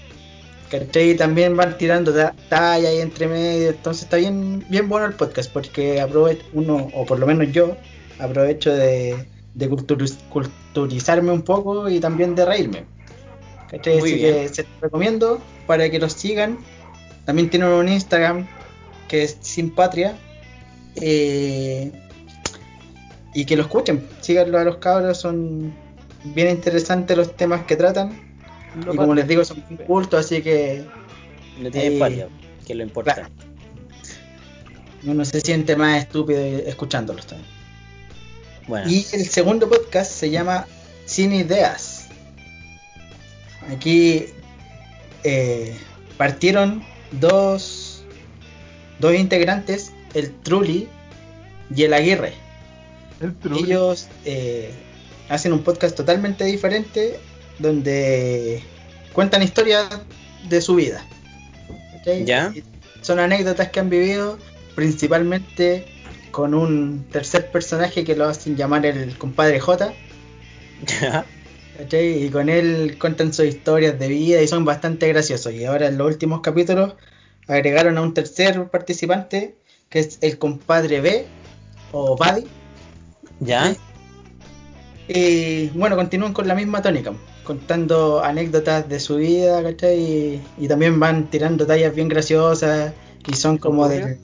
[0.71, 1.11] ¿cachai?
[1.11, 5.13] Y también van tirando ta- talla ahí entre medio, entonces está bien, bien bueno el
[5.13, 7.77] podcast porque aprovecho uno, o por lo menos yo,
[8.17, 12.85] aprovecho de, de culturiz- culturizarme un poco y también de reírme.
[13.71, 13.99] ¿Cachai?
[13.99, 14.33] Así bien.
[14.47, 16.57] que se los recomiendo para que los sigan.
[17.25, 18.47] También tienen un Instagram
[19.07, 20.17] que es Sin Patria.
[21.01, 21.91] eh,
[23.33, 25.71] y que lo escuchen, síganlo a los cabros, son
[26.23, 28.19] bien interesantes los temas que tratan.
[28.91, 30.83] y como les digo, son cultos, así que
[31.59, 31.99] No tiene Ahí.
[31.99, 32.27] patria,
[32.65, 33.21] que es lo importante.
[33.21, 33.35] Claro.
[35.05, 37.47] uno se siente más estúpido escuchándolos también.
[38.67, 40.65] Bueno, Y el segundo podcast se llama
[41.05, 41.88] Sin Ideas.
[43.67, 44.25] Aquí
[45.23, 45.75] eh,
[46.17, 48.03] partieron dos,
[48.99, 50.87] dos integrantes, el Trulli
[51.75, 52.33] y el Aguirre.
[53.19, 53.63] El Trulli.
[53.63, 54.71] Ellos eh,
[55.29, 57.19] hacen un podcast totalmente diferente
[57.59, 58.63] donde
[59.13, 59.87] cuentan historias
[60.47, 61.05] de su vida.
[62.25, 62.53] Ya.
[63.01, 64.39] Son anécdotas que han vivido
[64.75, 65.85] principalmente
[66.31, 69.93] con un tercer personaje que lo hacen llamar el compadre J.
[71.01, 71.25] ya.
[71.79, 72.25] ¿Cachai?
[72.25, 75.53] Y con él cuentan sus historias de vida y son bastante graciosos.
[75.53, 76.95] Y ahora en los últimos capítulos
[77.47, 79.55] agregaron a un tercer participante
[79.89, 81.25] que es el compadre B
[81.91, 82.45] o Buddy.
[83.39, 83.75] Ya.
[85.07, 89.99] Y bueno, continúan con la misma tónica, contando anécdotas de su vida, ¿cachai?
[89.99, 92.93] Y, y también van tirando tallas bien graciosas
[93.25, 94.19] y son como de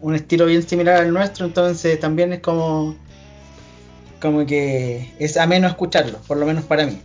[0.00, 2.96] un estilo bien similar al nuestro, entonces también es como
[4.22, 6.98] como que es ameno escucharlo, por lo menos para mí.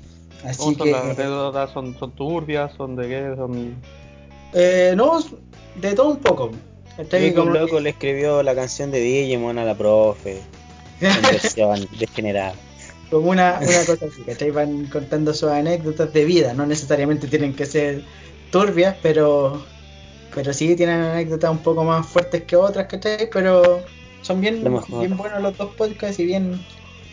[0.45, 1.71] Así ¿Cómo son que las anécdotas?
[1.71, 2.71] ¿Son, son turbias?
[2.77, 3.33] ¿Son de qué?
[3.35, 3.75] Son...
[4.53, 5.19] eh, no,
[5.75, 6.51] de todo un poco.
[6.97, 10.41] un Como loco que- le escribió la canción de Digimon a la profe
[11.01, 12.53] en versión degenerada.
[13.09, 14.51] como una, una cosa así, ¿cachai?
[14.51, 18.03] Van contando sus anécdotas de vida, no necesariamente tienen que ser
[18.51, 19.63] turbias, pero
[20.35, 23.27] pero sí tienen anécdotas un poco más fuertes que otras, ¿cachai?
[23.31, 23.81] Pero
[24.21, 24.61] son bien,
[24.99, 26.59] bien buenos los dos podcasts y bien,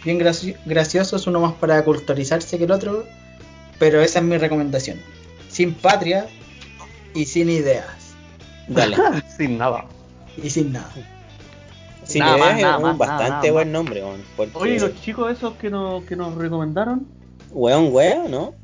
[0.05, 3.05] bien graci- graciosos, uno más para culturizarse que el otro,
[3.79, 4.99] pero esa es mi recomendación.
[5.49, 6.27] Sin patria
[7.15, 7.87] y sin ideas,
[8.69, 8.97] Dale.
[9.37, 9.85] Sin nada.
[10.43, 10.91] y sin nada.
[12.05, 14.03] Sin Nada ideas más, es nada un más, bastante nada, buen nombre.
[14.37, 17.07] Porque, Oye, ¿y los chicos esos que, nos que nos recomendaron?
[17.51, 18.55] weón, weón, ¿no?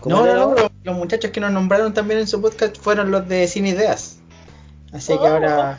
[0.00, 3.10] ¿Cómo No, no, no, los, los muchachos que nos nombraron también en su podcast fueron
[3.10, 4.18] los de Sin Ideas.
[4.92, 5.78] Así que ahora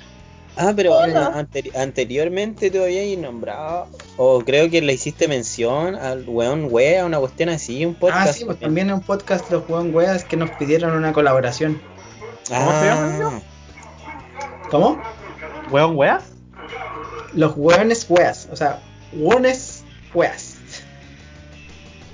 [0.55, 6.67] Ah, pero anteri- anteriormente te habías nombrado, o creo que le hiciste mención al weón
[6.69, 8.27] wea, una cuestión así, un podcast.
[8.29, 11.81] Ah, sí, pues también en un podcast los Juan Weas que nos pidieron una colaboración.
[12.47, 13.41] ¿Cómo se llama, Ah?
[14.69, 15.01] ¿Cómo?
[15.71, 16.23] ¿Weón weas?
[17.33, 18.79] Los Hueones Weas, o sea,
[19.11, 20.55] Hueones Weas.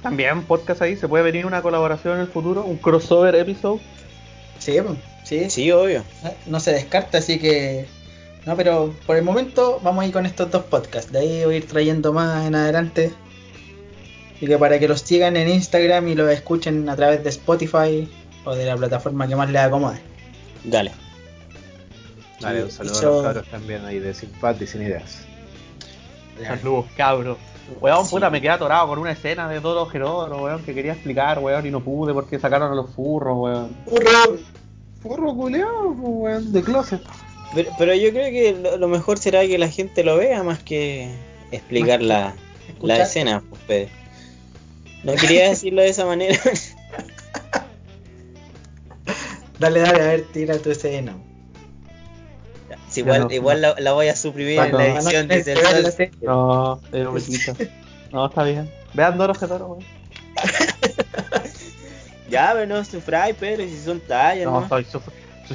[0.01, 3.81] También podcast ahí, se puede venir una colaboración en el futuro, un crossover episode.
[4.59, 6.03] Sí, pues, sí, Sí, obvio.
[6.23, 7.85] no- no se descarta, así que...
[8.45, 11.11] No, pero por el momento vamos a ir con estos dos podcasts.
[11.11, 13.11] De ahí voy a ir trayendo más en adelante.
[14.41, 18.09] Y que para que los sigan en Instagram y los escuchen a través de Spotify
[18.45, 19.99] o de la plataforma que más les acomode.
[20.63, 20.91] Dale.
[22.39, 25.25] Dale, un saludo a los cabros también ahí de Sin Pat y Sin Ideas.
[26.41, 27.37] Saludos, cabros.
[27.81, 28.11] Weón, Sí.
[28.11, 31.65] puta, me quedé atorado con una escena de Doro Gerodoro, weón, que quería explicar, weón,
[31.65, 33.75] y no pude porque sacaron a los furros, weón.
[35.03, 37.01] Furro culeado, pues, weón, de closet.
[37.53, 40.59] Pero, pero yo creo que lo, lo mejor será que la gente lo vea más
[40.59, 41.09] que
[41.51, 42.35] explicar la,
[42.81, 43.89] la escena, pues, Pedro.
[45.03, 46.37] No quería decirlo de esa manera.
[49.59, 51.17] Dale, dale, a ver, tira tu escena.
[52.87, 53.31] Sí, igual no.
[53.31, 55.93] igual la, la voy a suprimir en la edición, dice el.
[56.21, 57.55] No, es un poquito.
[58.11, 58.69] No, está bien.
[58.93, 59.85] Vean Doro weón.
[62.29, 64.69] Ya, pero no sufráis, Pedro, si son tallas, No, ¿no?
[64.69, 65.01] soy, soy-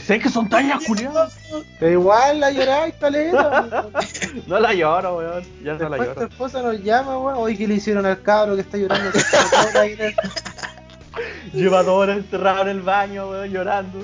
[0.01, 1.33] sé que son tallas, culiados.
[1.79, 3.89] Pero igual la lloráis, caleta.
[4.47, 5.45] No la lloro, weón.
[5.63, 6.27] Ya no la Después tu lloro.
[6.33, 7.39] esposa nos llama, weón.
[7.39, 9.11] Hoy que le hicieron al cabro que está llorando.
[11.53, 13.99] Lleva dos horas encerrado en el baño, weón, llorando.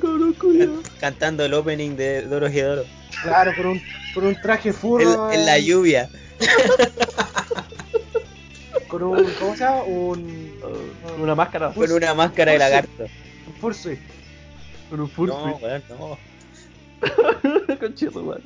[0.00, 0.82] Cabrón, culiao.
[1.00, 2.84] Cantando el opening de Doro Gedoro.
[3.22, 3.82] Claro, por un,
[4.14, 5.32] por un traje furro.
[5.32, 6.08] En, en la lluvia.
[8.88, 9.82] Con un, ¿cómo se llama?
[9.82, 10.54] Un,
[11.02, 11.70] Con una máscara.
[11.72, 13.02] Con una máscara de lagarto.
[13.46, 13.98] un fursuit.
[14.90, 16.18] Con un No, weón, no.
[17.78, 18.42] Conchito, weón.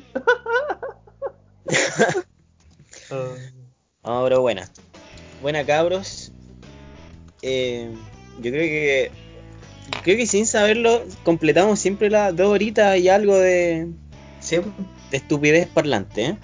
[3.11, 3.35] Ah.
[4.05, 4.69] No, pero buena.
[5.41, 6.33] Buena, cabros.
[7.43, 7.93] Eh,
[8.41, 9.11] yo creo que.
[10.05, 13.89] Creo que sin saberlo, completamos siempre las dos horitas y algo de,
[14.41, 14.57] Sí,
[15.11, 16.37] de estupidez parlante, ¿eh?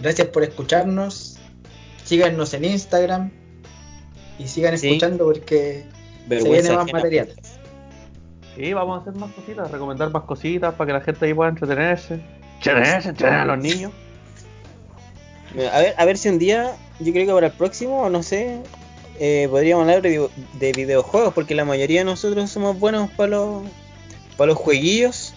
[0.00, 1.38] gracias por escucharnos.
[2.04, 3.30] Síganos en Instagram
[4.38, 4.88] y sigan Sí.
[4.88, 6.98] escuchando porque se Vergüenza viene más ajena.
[6.98, 7.36] materiales.
[8.56, 11.50] Sí, vamos a hacer más cositas, recomendar más cositas para que la gente ahí pueda
[11.50, 12.20] entretenerse.
[12.56, 13.92] entrenan, se entrenan a los niños.
[15.72, 18.60] A ver, a ver si un día, yo creo que para el próximo, no sé,
[19.18, 23.30] eh, podríamos hablar de, video- de videojuegos, porque la mayoría de nosotros somos buenos para
[23.30, 23.62] los,
[24.36, 25.34] para los jueguillos.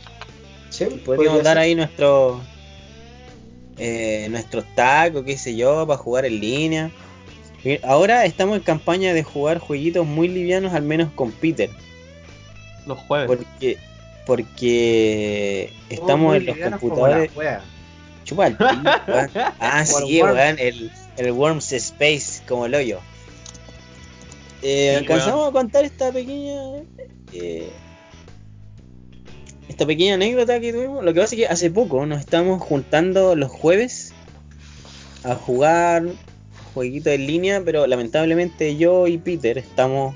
[0.70, 1.58] Sí, Podríamos podría dar ser.
[1.58, 2.42] ahí nuestro,
[3.78, 6.92] eh, nuestros tacos, qué sé yo, para jugar en línea.
[7.84, 11.70] Ahora estamos en campaña de jugar jueguitos muy livianos, al menos con Peter,
[12.88, 13.28] Los jueves.
[13.28, 13.78] porque
[14.26, 17.32] porque estamos muy en los computadores.
[18.26, 19.30] Chupa el weón.
[19.60, 23.00] Ah, sí, weón, el, el Worms Space, como el hoyo.
[24.62, 26.62] Eh, Sí, alcanzamos a contar esta pequeña.
[27.32, 27.70] eh,
[29.70, 31.04] esta pequeña anécdota que tuvimos.
[31.06, 34.14] Lo que pasa es que hace poco nos estamos juntando los jueves
[35.24, 36.04] a jugar
[36.74, 40.16] jueguitos en línea, pero lamentablemente yo y Peter estamos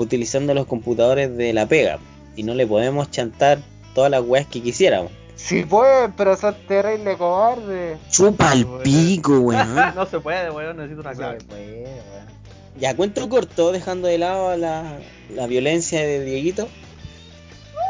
[0.00, 1.98] utilizando los computadores de la pega
[2.34, 3.58] y no le podemos chantar
[3.94, 5.12] todas las weas que quisiéramos.
[5.36, 7.96] Sí, pues, pero sos terrible cobarde.
[8.10, 8.82] Chupa el Weón.
[8.82, 9.74] pico, weón.
[9.94, 11.38] no se puede, weón, necesito una clave.
[11.46, 12.30] puede, weón.
[12.78, 14.98] Ya, cuento corto, dejando de lado la,
[15.34, 16.68] la violencia de Dieguito.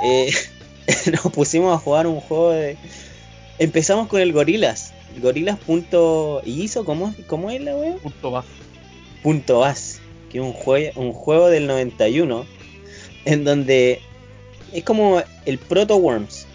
[0.03, 0.31] Eh,
[1.13, 2.77] nos pusimos a jugar un juego de.
[3.59, 4.95] Empezamos con el Gorilas.
[5.21, 7.97] Gorilas.iso, ¿cómo, ¿cómo es la wea?
[7.97, 8.45] Punto más.
[9.23, 10.00] Punto Bas,
[10.31, 12.47] que es un, jue- un juego del 91,
[13.25, 14.01] en donde
[14.73, 16.47] es como el Proto Worms.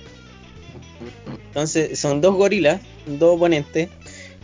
[1.48, 3.90] Entonces son dos gorilas, dos oponentes,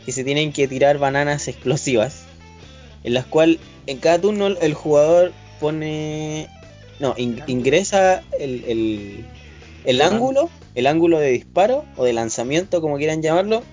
[0.06, 2.24] que se tienen que tirar bananas explosivas,
[3.04, 6.48] en las cuales en cada turno el jugador pone,
[7.00, 9.26] no, in- ingresa el, el,
[9.86, 13.64] el ángulo, el ángulo de disparo o de lanzamiento, como quieran llamarlo,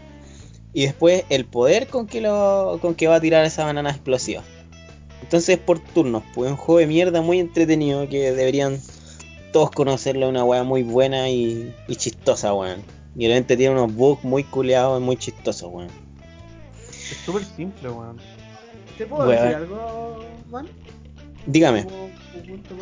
[0.74, 4.42] y después el poder con que lo con que va a tirar esa banana explosiva.
[5.22, 8.80] Entonces por turnos, pues un juego de mierda muy entretenido que deberían
[9.52, 12.82] todos conocerlo, una weá muy buena y, y chistosa, weón.
[13.16, 15.90] Y realmente tiene unos bugs muy culeados y muy chistosos, weón.
[16.88, 18.18] Es súper simple, weón.
[18.96, 20.66] ¿Te puedo decir algo, man?
[21.46, 22.74] Dígame, punto.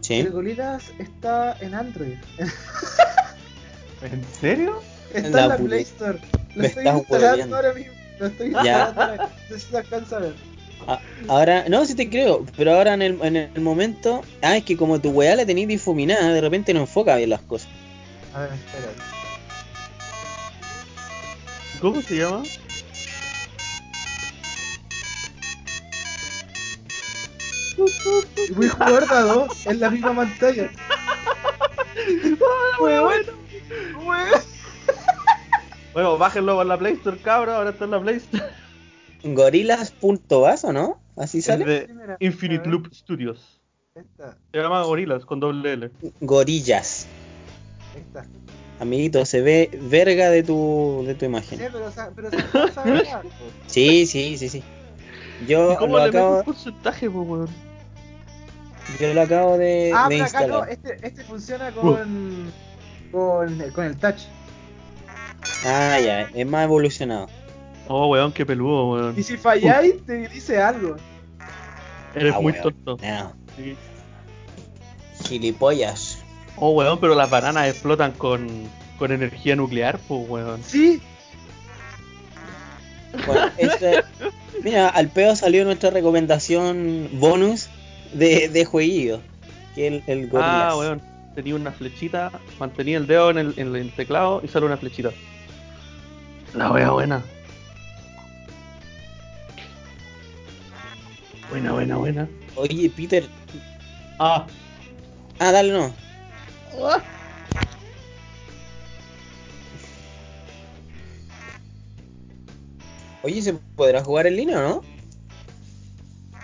[0.00, 0.14] ¿sí?
[0.14, 2.16] El Gorilas está en Android.
[4.02, 4.82] ¿En serio?
[5.14, 6.18] Está La en la Play Store.
[6.54, 7.92] Lo me estoy instalando ahora mismo.
[8.18, 9.30] Lo estoy instalando ahora.
[9.50, 10.34] No sé si se alcanza a ver.
[10.86, 14.64] A- ahora, no, si te creo, pero ahora en el, en el momento, ah, es
[14.64, 17.68] que como tu weá la tenéis difuminada, de repente no enfoca bien las cosas.
[18.34, 18.92] A ver, espera.
[21.80, 22.42] ¿Cómo se llama?
[28.54, 30.70] Voy a jugar a dos en la misma pantalla.
[32.80, 33.12] Weón.
[34.04, 34.40] Weón.
[35.92, 37.54] Bueno, bájenlo por la Play Store, cabrón.
[37.56, 38.44] Ahora está en la Play Store.
[39.22, 41.00] Gorilas.bas, ¿o no?
[41.16, 41.64] Así Es sale.
[41.64, 42.68] de Sí, Infinite.
[42.68, 43.60] Loop Studios.
[43.94, 45.90] Esta, Se llama Gorilas con doble L.
[46.20, 47.06] Gorillas.
[47.96, 48.24] esta.
[48.80, 51.58] Amiguito, se ve verga de tu, de tu Sí, imagen.
[51.72, 53.30] pero, sa- pero a ver algo.
[53.66, 54.62] Sí, sí, sí, sí.
[55.46, 57.48] Yo ¿Y cómo lo le metes un acabo, porcentaje, weón?
[59.00, 60.70] yo lo acabo de, Ah, de pero acá no, instalar.
[60.70, 62.50] este, este funciona con,
[63.12, 64.22] con, con el touch.
[65.64, 67.28] Ah, ya, es más evolucionado.
[67.88, 69.14] Oh, weón, qué peludo, weón.
[69.18, 70.96] Y si falláis, te dice algo.
[72.14, 72.62] Eres Ah, muy weón.
[72.84, 72.96] tonto.
[73.04, 73.76] No, Sí.
[75.24, 76.18] gilipollas.
[76.56, 78.48] Oh, weón, pero las bananas explotan con,
[78.98, 80.62] con energía nuclear, pues, weón.
[80.64, 81.00] Sí,
[83.26, 84.04] Bueno, este-
[84.62, 87.68] mira, al pedo salió nuestra recomendación bonus
[88.14, 89.20] de, de jueguillo.
[89.74, 90.30] Que el, el.
[90.34, 91.02] Ah, weón.
[91.34, 95.10] Tenía una flechita, mantenía el dedo en el, en el teclado y sale una flechita.
[96.54, 97.22] La wea buena.
[101.52, 102.28] Buena, buena, buena.
[102.56, 103.28] Oye, Peter.
[104.18, 104.46] Ah,
[105.38, 105.92] Ah, dale, no.
[113.20, 114.82] Oye, ¿se podrá jugar en línea o no?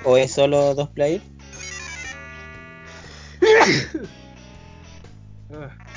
[0.05, 1.25] ¿O es solo dos players?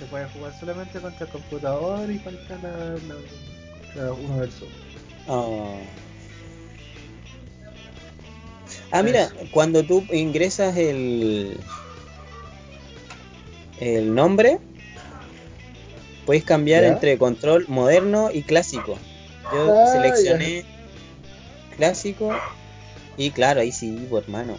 [0.00, 3.16] se puede jugar solamente contra el computador y contra, la, la-
[3.94, 4.68] contra uno versus.
[5.28, 5.78] Ah.
[8.90, 11.60] Ah, mira, cuando tú ingresas el
[13.78, 14.58] el nombre,
[16.26, 16.88] puedes cambiar ¿Ya?
[16.88, 18.98] entre control moderno y clásico.
[19.52, 20.64] Yo Ah, seleccioné
[21.76, 22.36] clásico
[23.16, 24.58] Y claro, ahí sí, pues, hermano.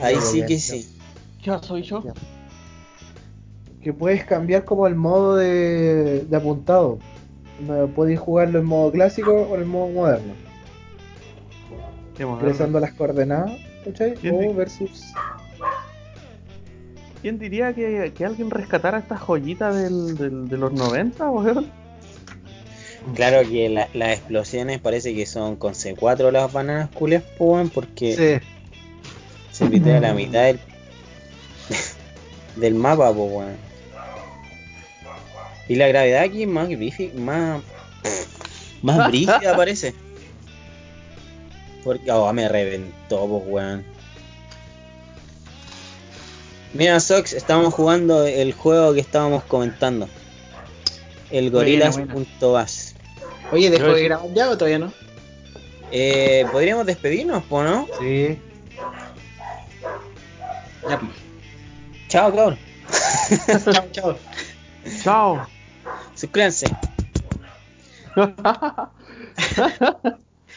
[0.00, 0.88] Ahí sí que sí.
[1.42, 2.02] ¿Qué soy yo?
[3.82, 6.98] Que puedes cambiar como el modo de, de apuntado.
[7.94, 10.34] Podéis jugarlo en modo clásico o en modo moderno.
[12.42, 13.52] Ingresando las coordenadas,
[13.84, 14.14] ¿cachai?
[14.32, 15.02] O versus.
[17.22, 21.70] ¿Quién diría que, que alguien rescatara esta joyita del, del- de los 90, weón?
[23.14, 27.68] Claro que la- las explosiones parece que son con C4 las bananas culias, pues, weón,
[27.70, 28.46] porque Sí,
[29.52, 30.60] se pitea la mitad del,
[32.56, 33.69] del mapa, pues, weón.
[35.70, 36.68] Y la gravedad aquí es más
[37.14, 37.62] más,
[38.82, 39.94] más brígida parece.
[41.84, 43.84] Porque, oh, me reventó, pues, weón.
[46.74, 50.08] Mira, Sox, estamos jugando el juego que estábamos comentando.
[51.30, 52.96] El Gorilas.bas.
[53.52, 54.92] Oye, ¿dejó de grabar ya o todavía no?
[55.92, 57.86] Eh, Podríamos despedirnos, po, ¿no?
[58.00, 58.36] sí.
[60.88, 61.12] Ya, pues.
[62.08, 62.58] Chao, cabrón.
[63.72, 64.18] chao, chao.
[65.04, 65.59] ¡Chao!
[66.20, 66.66] Suscríbanse.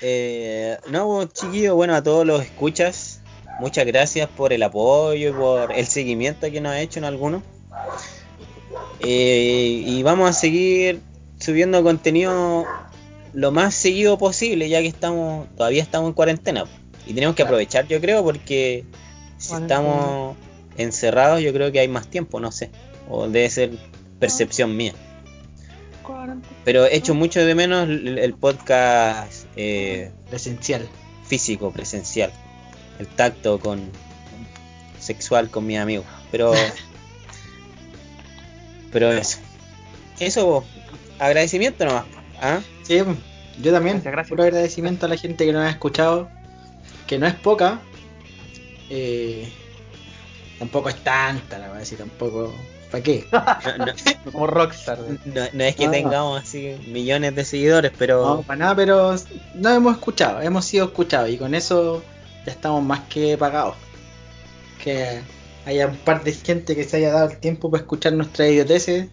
[0.06, 3.22] Eh, no, chiquillos, bueno, a todos los escuchas,
[3.62, 7.42] muchas gracias por el apoyo y por el seguimiento que nos ha hecho en algunos.
[9.00, 11.00] Eh, y vamos a seguir
[11.40, 12.66] subiendo contenido
[13.34, 16.66] lo más seguido posible, ya que estamos todavía estamos en cuarentena.
[17.08, 18.84] Y tenemos que aprovechar, yo creo, porque
[19.38, 20.36] si estamos
[20.76, 22.72] encerrados, yo creo que hay más tiempo, no sé.
[23.10, 23.72] O debe ser
[24.20, 24.94] percepción mía.
[26.64, 30.88] Pero echo mucho de menos el, el podcast eh, Presencial.
[31.28, 32.32] físico, presencial.
[33.00, 33.90] El tacto con
[35.00, 36.06] sexual con mis amigos.
[36.32, 36.54] Pero
[38.92, 39.40] pero eso.
[40.20, 40.64] Eso,
[41.20, 42.06] agradecimiento nomás.
[42.42, 42.62] ¿ah?
[42.84, 43.02] Sí,
[43.62, 43.96] yo también.
[43.96, 44.30] Gracias, gracias.
[44.30, 46.30] Puro agradecimiento a la gente que nos ha escuchado,
[47.08, 47.82] que no es poca.
[48.90, 49.52] Eh,
[50.60, 52.54] tampoco es tanta, la verdad, si tampoco.
[52.94, 53.26] ¿Para qué?
[53.32, 53.94] No, no-
[54.32, 55.00] Como Rockstar.
[55.26, 55.92] no- no es que Ah.
[55.92, 59.16] tengamos así millones de seguidores, pero No, para nada, pero
[59.56, 62.04] no hemos escuchado, hemos sido escuchados y con eso
[62.46, 63.76] ya estamos más que pagados.
[64.84, 65.22] Que
[65.66, 69.08] haya un par de gente que se haya dado el tiempo para escuchar nuestras idioteces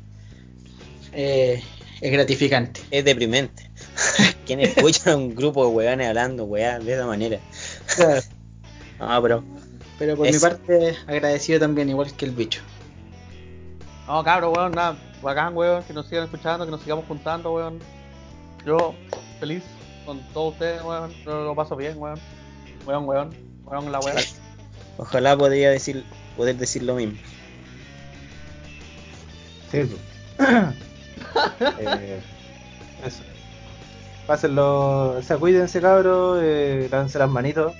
[1.13, 1.63] eh,
[2.03, 2.83] es gratificante.
[2.91, 3.71] es deprimente.
[4.47, 7.39] ¿Quién escucha a un grupo de weones hablando weá de esa manera?
[8.99, 9.45] No, pero
[9.99, 12.61] Pero por mi parte, agradecido también, igual que el bicho.
[14.11, 14.97] No, cabrón, weón, nada.
[15.23, 17.79] Bacán, weón, que nos sigan escuchando, que nos sigamos juntando, weón.
[18.67, 18.93] Yo,
[19.39, 19.63] feliz
[20.05, 21.15] con todos ustedes, weón.
[21.25, 22.19] Yo lo paso bien, weón.
[22.85, 23.31] Weón, weón.
[23.65, 24.17] Weón, la weón.
[24.97, 26.05] ojalá podría decir
[26.37, 27.17] poder decir lo mismo.
[29.71, 30.49] Sí, pues.
[31.79, 32.21] Eh,
[33.07, 33.23] eso.
[34.27, 37.73] Pásenlo, o sea, cuídense cabros, eh, lávense las manitos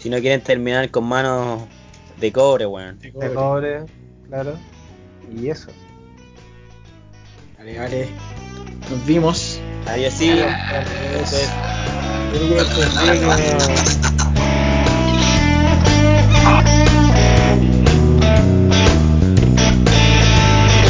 [0.00, 1.62] Si no quieren terminar con manos
[2.18, 2.98] de cobre, weón.
[2.98, 3.84] de cobre,
[4.28, 4.56] claro.
[5.34, 5.68] Y eso.
[7.58, 8.08] Vale, vale.
[8.90, 9.60] Nos vimos.
[9.86, 10.30] Adiós, sí.